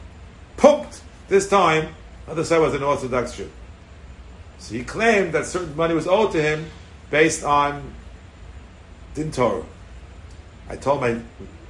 Poked 0.57 1.03
this 1.28 1.47
time, 1.47 1.95
other 2.29 2.45
side 2.45 2.59
was 2.59 2.75
an 2.75 2.83
Orthodox 2.83 3.37
Jew. 3.37 3.51
So 4.59 4.75
he 4.75 4.85
claimed 4.85 5.33
that 5.33 5.47
certain 5.47 5.77
money 5.77 5.95
was 5.95 6.07
owed 6.07 6.33
to 6.33 6.43
him 6.43 6.66
based 7.11 7.45
on 7.45 7.93
Din 9.14 9.33
Torah. 9.33 9.64
I 10.68 10.77
told 10.77 11.01
my 11.01 11.18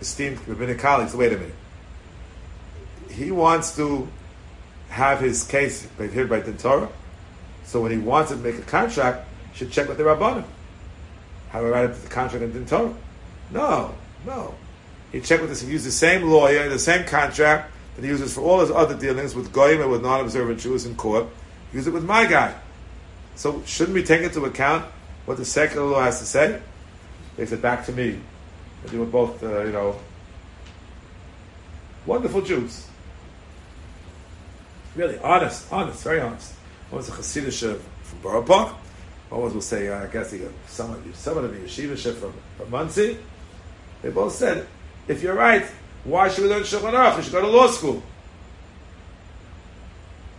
esteemed 0.01 0.47
rabbinic 0.47 0.79
colleagues, 0.79 1.15
wait 1.15 1.33
a 1.33 1.37
minute. 1.37 1.55
He 3.11 3.31
wants 3.31 3.75
to 3.77 4.09
have 4.91 5.21
his 5.21 5.45
case 5.45 5.89
heard 5.97 6.29
by 6.29 6.41
Din 6.41 6.59
Torah, 6.59 6.91
so 7.65 7.81
when 7.81 7.91
he 7.91 7.99
wants 7.99 8.31
to 8.31 8.37
make 8.37 8.59
a 8.59 8.63
contract, 8.63 9.27
he 9.53 9.59
should 9.59 9.73
check 9.73 9.89
with 9.89 9.97
the 9.97 10.05
Rabbanim. 10.05 10.45
Do 11.53 11.59
I 11.59 11.61
write 11.63 11.95
the 11.95 12.09
contract 12.09 12.45
in 12.45 12.53
Din 12.53 12.67
Torah? 12.67 12.95
No, 13.51 13.95
no. 14.27 14.55
He 15.13 15.21
checked 15.21 15.41
with 15.41 15.51
this, 15.51 15.63
he 15.63 15.73
used 15.73 15.87
the 15.87 15.91
same 15.91 16.29
lawyer, 16.29 16.69
the 16.69 16.79
same 16.79 17.07
contract 17.07 17.72
that 17.97 18.03
he 18.03 18.09
uses 18.09 18.35
for 18.35 18.41
all 18.41 18.61
his 18.61 18.71
other 18.71 18.97
dealings 18.97 19.35
with 19.35 19.53
Goyim 19.53 19.81
and 19.81 19.91
with 19.91 20.03
non-observant 20.03 20.61
Jews 20.61 20.87
in 20.87 20.95
court. 20.97 21.27
Use 21.73 21.87
it 21.87 21.93
with 21.93 22.05
my 22.05 22.27
guy. 22.27 22.55
So 23.35 23.63
shouldn't 23.65 23.95
we 23.95 24.03
take 24.03 24.23
into 24.23 24.45
account 24.45 24.85
what 25.25 25.37
the 25.37 25.45
secular 25.45 25.87
law 25.87 26.03
has 26.03 26.19
to 26.21 26.27
say? 26.27 26.61
They 27.37 27.47
said 27.47 27.63
back 27.63 27.87
to 27.87 27.93
me. 27.93 28.19
They 28.87 28.99
were 28.99 29.07
both, 29.07 29.43
uh, 29.43 29.65
you 29.65 29.73
know, 29.73 29.99
wonderful 32.05 32.43
Jews. 32.43 32.87
Really 34.97 35.19
honest, 35.21 35.73
honest, 35.73 36.03
very 36.05 36.21
honest. 36.21 36.53
One 36.91 36.99
was 36.99 37.09
a 37.09 37.13
Hasidic 37.13 37.81
from 38.03 38.19
Borough 38.21 38.43
Park. 38.43 38.75
One 39.31 39.43
was, 39.43 39.53
we'll 39.55 39.63
say, 39.63 39.89
uh, 39.89 40.03
I 40.03 40.07
guess, 40.09 40.31
he, 40.31 40.43
someone, 40.67 41.15
someone 41.15 41.47
of 41.47 41.55
the 41.55 41.61
yeshiva 41.61 41.97
from, 42.15 42.35
from 42.59 42.71
Monsey. 42.71 43.17
They 44.03 44.11
both 44.11 44.35
said, 44.35 44.67
if 45.09 45.23
you're 45.23 45.35
right, 45.35 45.65
why 46.05 46.29
should 46.29 46.45
we 46.45 46.51
learn 46.51 46.63
Shulchan 46.63 46.93
Aruch? 46.93 47.17
We 47.17 47.23
should 47.23 47.33
go 47.33 47.41
to 47.41 47.47
law 47.47 47.69
school. 47.69 48.03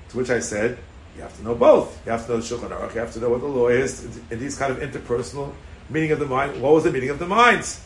To 0.09 0.18
which 0.18 0.30
I 0.30 0.39
said, 0.39 0.78
you 1.16 1.22
have 1.22 1.36
to 1.38 1.43
know 1.43 1.55
both. 1.55 2.05
You 2.05 2.11
have 2.11 2.26
to 2.26 2.34
know 2.34 2.39
the 2.39 2.43
Shulchan 2.43 2.70
Aruch. 2.70 2.93
You 2.93 2.99
have 2.99 3.14
to 3.14 3.20
know 3.20 3.30
what 3.30 3.41
the 3.41 3.47
law 3.47 3.68
is 3.68 4.20
in 4.30 4.39
these 4.39 4.57
kind 4.57 4.72
of 4.72 4.80
interpersonal 4.80 5.53
meaning 5.89 6.11
of 6.11 6.20
the 6.20 6.26
mind. 6.26 6.61
What 6.61 6.74
was 6.74 6.84
the 6.84 6.91
meaning 6.91 7.09
of 7.09 7.20
the 7.20 7.28
minds? 7.28 7.86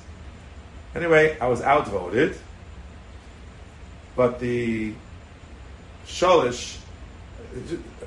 Anyway, 0.96 1.38
I 1.40 1.48
was 1.48 1.62
outvoted, 1.62 2.38
but 4.16 4.40
the 4.40 4.94
Shalish, 6.08 6.78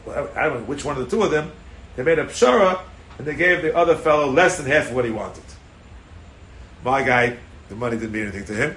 I 0.08 0.44
don't 0.44 0.60
know 0.60 0.64
which 0.66 0.84
one 0.84 0.96
of 0.96 1.08
the 1.08 1.16
two 1.16 1.22
of 1.22 1.30
them, 1.30 1.52
they 1.96 2.02
made 2.02 2.18
a 2.18 2.24
pshara 2.24 2.80
and 3.18 3.26
they 3.26 3.34
gave 3.36 3.62
the 3.62 3.76
other 3.76 3.94
fellow 3.96 4.30
less 4.30 4.56
than 4.56 4.66
half 4.66 4.88
of 4.88 4.94
what 4.94 5.04
he 5.04 5.10
wanted. 5.10 5.44
My 6.82 7.02
guy 7.02 7.36
the 7.70 7.76
money 7.76 7.96
didn't 7.96 8.12
mean 8.12 8.22
anything 8.22 8.44
to 8.46 8.54
him. 8.54 8.76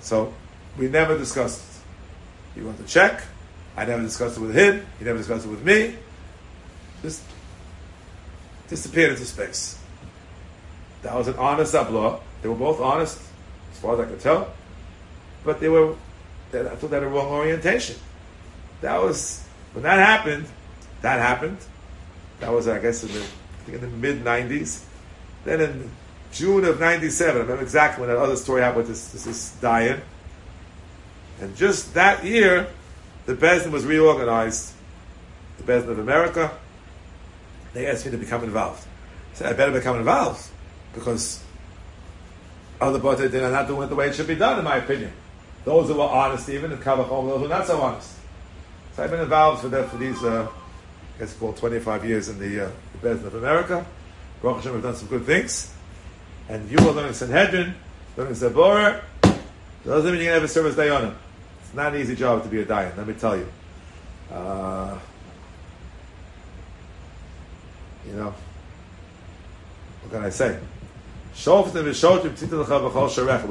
So 0.00 0.32
we 0.78 0.88
never 0.88 1.16
discussed 1.16 1.60
it. 1.60 2.58
He 2.60 2.64
wanted 2.64 2.86
to 2.86 2.92
check. 2.92 3.22
I 3.76 3.84
never 3.84 4.02
discussed 4.02 4.36
it 4.36 4.40
with 4.40 4.54
him. 4.54 4.86
He 4.98 5.04
never 5.04 5.18
discussed 5.18 5.46
it 5.46 5.48
with 5.48 5.64
me. 5.64 5.96
Just 7.02 7.22
disappeared 8.68 9.10
into 9.10 9.24
space. 9.24 9.78
That 11.02 11.14
was 11.14 11.28
an 11.28 11.36
honest 11.36 11.74
uplaw. 11.74 12.20
They 12.42 12.48
were 12.48 12.54
both 12.54 12.80
honest, 12.80 13.20
as 13.72 13.78
far 13.78 13.94
as 13.94 14.00
I 14.00 14.04
could 14.04 14.20
tell. 14.20 14.52
But 15.44 15.60
they 15.60 15.68
were, 15.68 15.94
I 16.52 16.62
thought 16.62 16.90
they 16.90 16.96
had 16.96 17.02
a 17.02 17.08
wrong 17.08 17.28
orientation. 17.28 17.96
That 18.80 19.00
was, 19.00 19.46
when 19.72 19.82
that 19.84 19.98
happened, 19.98 20.46
that 21.02 21.18
happened. 21.18 21.58
That 22.40 22.52
was, 22.52 22.68
I 22.68 22.78
guess, 22.80 23.02
in 23.04 23.10
the, 23.12 23.74
in 23.74 23.80
the 23.80 23.86
mid 23.88 24.24
90s. 24.24 24.84
Then 25.44 25.60
in 25.60 25.90
June 26.32 26.64
of 26.64 26.78
97. 26.78 27.36
I 27.36 27.40
remember 27.40 27.62
exactly 27.62 28.06
when 28.06 28.14
that 28.14 28.20
other 28.20 28.36
story 28.36 28.62
happened 28.62 28.86
with 28.86 28.88
this, 28.88 29.08
this, 29.08 29.24
this 29.24 29.56
Dayan. 29.60 30.00
And 31.40 31.56
just 31.56 31.94
that 31.94 32.24
year, 32.24 32.68
the 33.26 33.34
Bezdin 33.34 33.72
was 33.72 33.84
reorganized. 33.84 34.72
The 35.58 35.64
Beth 35.64 35.82
Din 35.82 35.92
of 35.92 35.98
America. 35.98 36.52
They 37.72 37.86
asked 37.86 38.04
me 38.04 38.12
to 38.12 38.18
become 38.18 38.44
involved. 38.44 38.86
I 39.32 39.36
said, 39.36 39.52
I 39.52 39.56
better 39.56 39.72
become 39.72 39.96
involved 39.96 40.48
because 40.94 41.42
other 42.80 42.98
parts 42.98 43.20
are 43.20 43.28
not 43.28 43.68
doing 43.68 43.82
it 43.82 43.86
the 43.88 43.94
way 43.94 44.08
it 44.08 44.14
should 44.14 44.26
be 44.26 44.34
done, 44.34 44.58
in 44.58 44.64
my 44.64 44.76
opinion. 44.76 45.12
Those 45.64 45.88
who 45.88 45.94
were 45.94 46.04
honest, 46.04 46.48
even, 46.48 46.72
and 46.72 46.82
Kavachom, 46.82 47.28
those 47.28 47.40
who 47.40 47.46
are 47.46 47.48
not 47.48 47.66
so 47.66 47.80
honest. 47.80 48.12
So 48.94 49.04
I've 49.04 49.10
been 49.10 49.20
involved 49.20 49.62
for, 49.62 49.68
that, 49.68 49.90
for 49.90 49.98
these, 49.98 50.22
uh, 50.24 50.48
I 51.16 51.18
guess, 51.18 51.34
called 51.34 51.56
25 51.58 52.04
years 52.04 52.28
in 52.28 52.38
the, 52.38 52.66
uh, 52.66 52.70
the 52.92 52.98
Beth 52.98 53.18
Din 53.18 53.26
of 53.26 53.34
America. 53.34 53.86
Baruch 54.42 54.56
Hashem, 54.56 54.72
we've 54.72 54.82
done 54.82 54.96
some 54.96 55.08
good 55.08 55.24
things 55.24 55.74
and 56.50 56.68
you 56.68 56.76
are 56.78 56.90
learning 56.90 57.12
Sanhedrin, 57.12 57.76
learning 58.16 58.34
Zabora, 58.34 59.02
doesn't 59.84 60.10
mean 60.10 60.20
you 60.20 60.26
can 60.26 60.34
have 60.34 60.42
a 60.42 60.48
service 60.48 60.74
Dayanim. 60.74 61.14
It's 61.62 61.72
not 61.74 61.94
an 61.94 62.00
easy 62.00 62.16
job 62.16 62.42
to 62.42 62.48
be 62.48 62.60
a 62.60 62.64
Dayan, 62.64 62.96
let 62.96 63.06
me 63.06 63.14
tell 63.14 63.36
you. 63.36 63.46
Uh, 64.32 64.98
you 68.04 68.14
know, 68.14 68.34
what 70.02 70.12
can 70.12 70.24
I 70.24 70.30
say? 70.30 70.58
We 71.32 71.36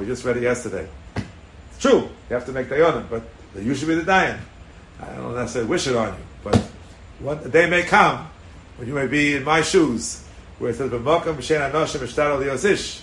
just 0.05 0.25
read 0.25 0.37
it 0.37 0.43
yesterday. 0.43 0.89
It's 1.15 1.79
true, 1.79 1.99
you 1.99 2.09
have 2.31 2.45
to 2.47 2.51
make 2.51 2.67
Dayanim, 2.67 3.09
but 3.09 3.23
you 3.57 3.73
should 3.75 3.87
be 3.87 3.95
the 3.95 4.01
Dayan. 4.01 4.39
I 5.01 5.05
don't 5.15 5.35
necessarily 5.35 5.69
wish 5.69 5.87
it 5.87 5.95
on 5.95 6.09
you, 6.09 6.19
but 6.43 6.57
one, 7.19 7.49
day 7.49 7.69
may 7.69 7.83
come 7.83 8.29
when 8.75 8.89
you 8.89 8.93
may 8.93 9.07
be 9.07 9.37
in 9.37 9.45
my 9.45 9.61
shoes 9.61 10.25
where 10.59 10.71
it 10.71 10.75
says, 10.75 10.91
"B'makam 10.91 11.35
b'shen 11.35 11.71
anoshim 11.71 11.99
b'shtaro 11.99 12.39
liyozish." 12.43 13.01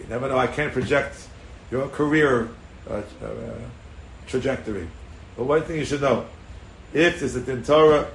You 0.00 0.06
never 0.08 0.28
know. 0.28 0.38
I 0.38 0.46
can't 0.46 0.72
project 0.72 1.28
your 1.70 1.88
career 1.88 2.48
uh, 2.90 2.94
uh, 2.94 3.32
trajectory. 4.26 4.88
But 5.36 5.44
one 5.44 5.62
thing 5.62 5.76
you 5.78 5.84
should 5.84 6.00
know: 6.00 6.26
if 6.92 7.20
there's 7.20 7.36
a 7.36 7.40
din 7.40 7.62
Torah, 7.62 8.08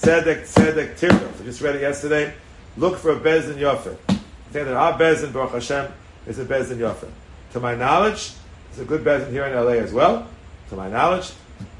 tzedek 0.00 0.42
tzedek. 0.42 1.38
We 1.38 1.44
just 1.44 1.60
read 1.60 1.76
it 1.76 1.82
yesterday. 1.82 2.32
Look 2.76 2.98
for 2.98 3.10
a 3.10 3.20
bezin 3.20 3.56
yofet. 3.56 3.96
Say 4.52 4.64
that 4.64 4.74
our 4.74 4.98
bezin 4.98 5.32
Baruch 5.32 5.52
Hashem 5.52 5.92
is 6.26 6.38
a 6.38 6.44
bezin 6.44 6.78
yofet. 6.78 7.10
To 7.52 7.60
my 7.60 7.74
knowledge, 7.74 8.32
there's 8.68 8.80
a 8.80 8.84
good 8.84 9.04
bezin 9.04 9.30
here 9.30 9.44
in 9.44 9.54
LA 9.54 9.72
as 9.72 9.92
well. 9.92 10.28
To 10.70 10.76
my 10.76 10.88
knowledge, 10.88 11.32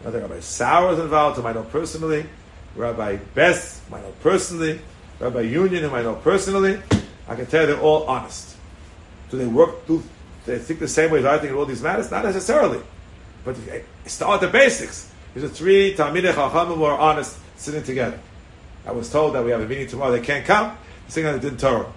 Rabbi 0.04 0.40
Sauer 0.40 0.92
is 0.94 0.98
involved. 0.98 1.36
To 1.36 1.42
my 1.42 1.52
know 1.52 1.62
personally, 1.62 2.26
Rabbi 2.74 3.16
Bess, 3.34 3.80
I 3.92 4.00
know 4.00 4.12
personally. 4.22 4.80
Rabbi 5.20 5.42
Union, 5.42 5.82
whom 5.84 5.94
I 5.94 6.02
know 6.02 6.14
personally, 6.16 6.80
I 7.28 7.36
can 7.36 7.46
tell 7.46 7.66
they're 7.66 7.78
all 7.78 8.04
honest. 8.04 8.56
Do 9.30 9.36
they 9.36 9.46
work, 9.46 9.86
do 9.86 10.02
they 10.46 10.58
think 10.58 10.80
the 10.80 10.88
same 10.88 11.10
way 11.10 11.20
as 11.20 11.24
I 11.26 11.38
think 11.38 11.52
in 11.52 11.56
all 11.56 11.66
these 11.66 11.82
matters? 11.82 12.10
Not 12.10 12.24
necessarily. 12.24 12.80
But 13.44 13.56
start 14.06 14.40
the 14.40 14.48
basics. 14.48 15.12
These 15.34 15.44
are 15.44 15.48
three 15.48 15.94
Talmidei 15.94 16.32
Chachamim 16.32 16.74
who 16.74 16.84
are 16.84 16.98
honest 16.98 17.38
sitting 17.56 17.82
together. 17.82 18.18
I 18.86 18.92
was 18.92 19.10
told 19.10 19.34
that 19.34 19.44
we 19.44 19.50
have 19.50 19.60
a 19.60 19.66
meeting 19.66 19.86
tomorrow. 19.86 20.10
They 20.10 20.20
can't 20.20 20.44
come. 20.44 20.68
They're 20.68 21.10
sitting 21.10 21.28
on 21.28 21.38
the 21.38 21.50
Din 21.50 21.58
Torah. 21.58 21.92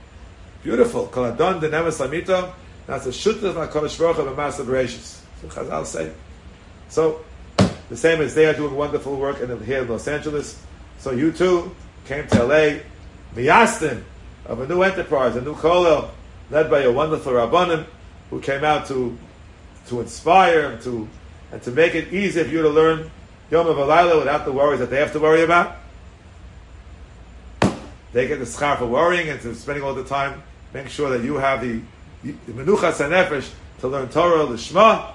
Beautiful. 0.62 1.08
Kol 1.08 1.26
Adon 1.26 1.60
Denemes 1.62 2.00
Lamito. 2.00 2.54
That's 2.86 3.06
a 3.06 3.10
Shutah 3.10 3.44
of 3.44 3.56
HaKadosh 3.56 3.98
Baruch 3.98 4.18
Hu 4.18 4.36
Master 4.36 4.64
Bereshis. 4.64 5.22
So 5.42 5.48
Chazal 5.48 5.86
say. 5.86 6.12
So, 6.90 7.24
the 7.90 7.98
same 7.98 8.22
as 8.22 8.36
they 8.36 8.46
are 8.46 8.54
doing 8.54 8.76
wonderful 8.76 9.16
work 9.16 9.40
in, 9.40 9.64
here 9.64 9.82
in 9.82 9.88
Los 9.88 10.08
Angeles. 10.08 10.62
So 11.00 11.12
you 11.12 11.32
too 11.32 11.76
came 12.06 12.28
to 12.28 12.44
LA 12.44 12.80
miyastim 13.36 14.04
of 14.46 14.60
a 14.60 14.68
new 14.68 14.82
enterprise, 14.84 15.36
a 15.36 15.42
new 15.42 15.56
kollel, 15.56 16.10
led 16.50 16.70
by 16.70 16.82
a 16.82 16.92
wonderful 16.92 17.34
rabbanim 17.34 17.86
who 18.30 18.40
came 18.40 18.64
out 18.64 18.88
to 18.88 19.18
to 19.88 20.02
inspire 20.02 20.72
and 20.72 20.82
to 20.82 21.08
and 21.52 21.62
to 21.62 21.72
make 21.72 21.96
it 21.96 22.14
easy 22.14 22.44
for 22.44 22.50
you 22.50 22.62
to 22.62 22.70
learn 22.70 23.10
Yom 23.52 23.68
of 23.68 23.78
Alayla 23.78 24.18
without 24.18 24.46
the 24.46 24.52
worries 24.52 24.80
that 24.80 24.90
they 24.90 24.98
have 24.98 25.12
to 25.14 25.20
worry 25.20 25.44
about. 25.44 25.78
They 28.12 28.28
get 28.28 28.40
the 28.40 28.46
schar 28.46 28.78
for 28.78 28.86
worrying 28.86 29.30
and 29.30 29.42
to 29.42 29.54
spending 29.56 29.84
all 29.84 29.94
the 29.94 30.04
time 30.04 30.42
making 30.74 30.90
sure 30.90 31.10
that 31.16 31.24
you 31.24 31.36
have 31.36 31.62
the, 31.62 31.82
the 32.24 32.34
menuchas 32.52 32.98
nefesh 33.08 33.52
to 33.80 33.88
learn 33.88 34.10
Torah, 34.10 34.58
Shema, 34.58 35.12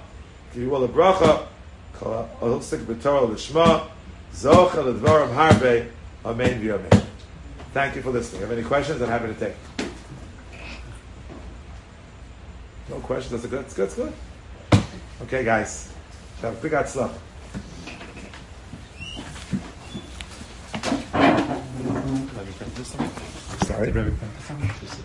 give 0.53 0.63
you 0.63 0.75
all 0.75 0.81
the 0.81 0.89
bracha, 0.89 1.47
kol 1.95 2.29
ha'osik 2.41 2.85
b'Torah, 2.85 3.31
the 3.33 3.39
Shema, 3.39 3.87
zocha 4.33 4.85
l'dvarim 4.85 5.35
harbe, 5.35 5.91
amen 6.25 6.61
v'amen. 6.61 7.08
Thank 7.79 7.95
you 7.95 8.03
for 8.03 8.11
listening. 8.11 8.41
Have 8.41 8.51
any 8.51 8.65
questions? 8.65 9.01
I'm 9.01 9.09
happy 9.09 9.29
to 9.29 9.35
take. 9.35 9.55
No 12.91 12.97
questions. 12.97 13.41
That's 13.41 13.47
good. 13.47 13.65
That's 13.65 13.75
good. 13.75 13.89
That's 13.89 13.95
good. 13.95 14.83
Okay, 15.23 15.45
guys. 15.45 15.93
Have 16.43 16.55
a 16.55 16.69
big 16.69 16.89
slap. 16.89 17.13
Sorry. 23.63 23.93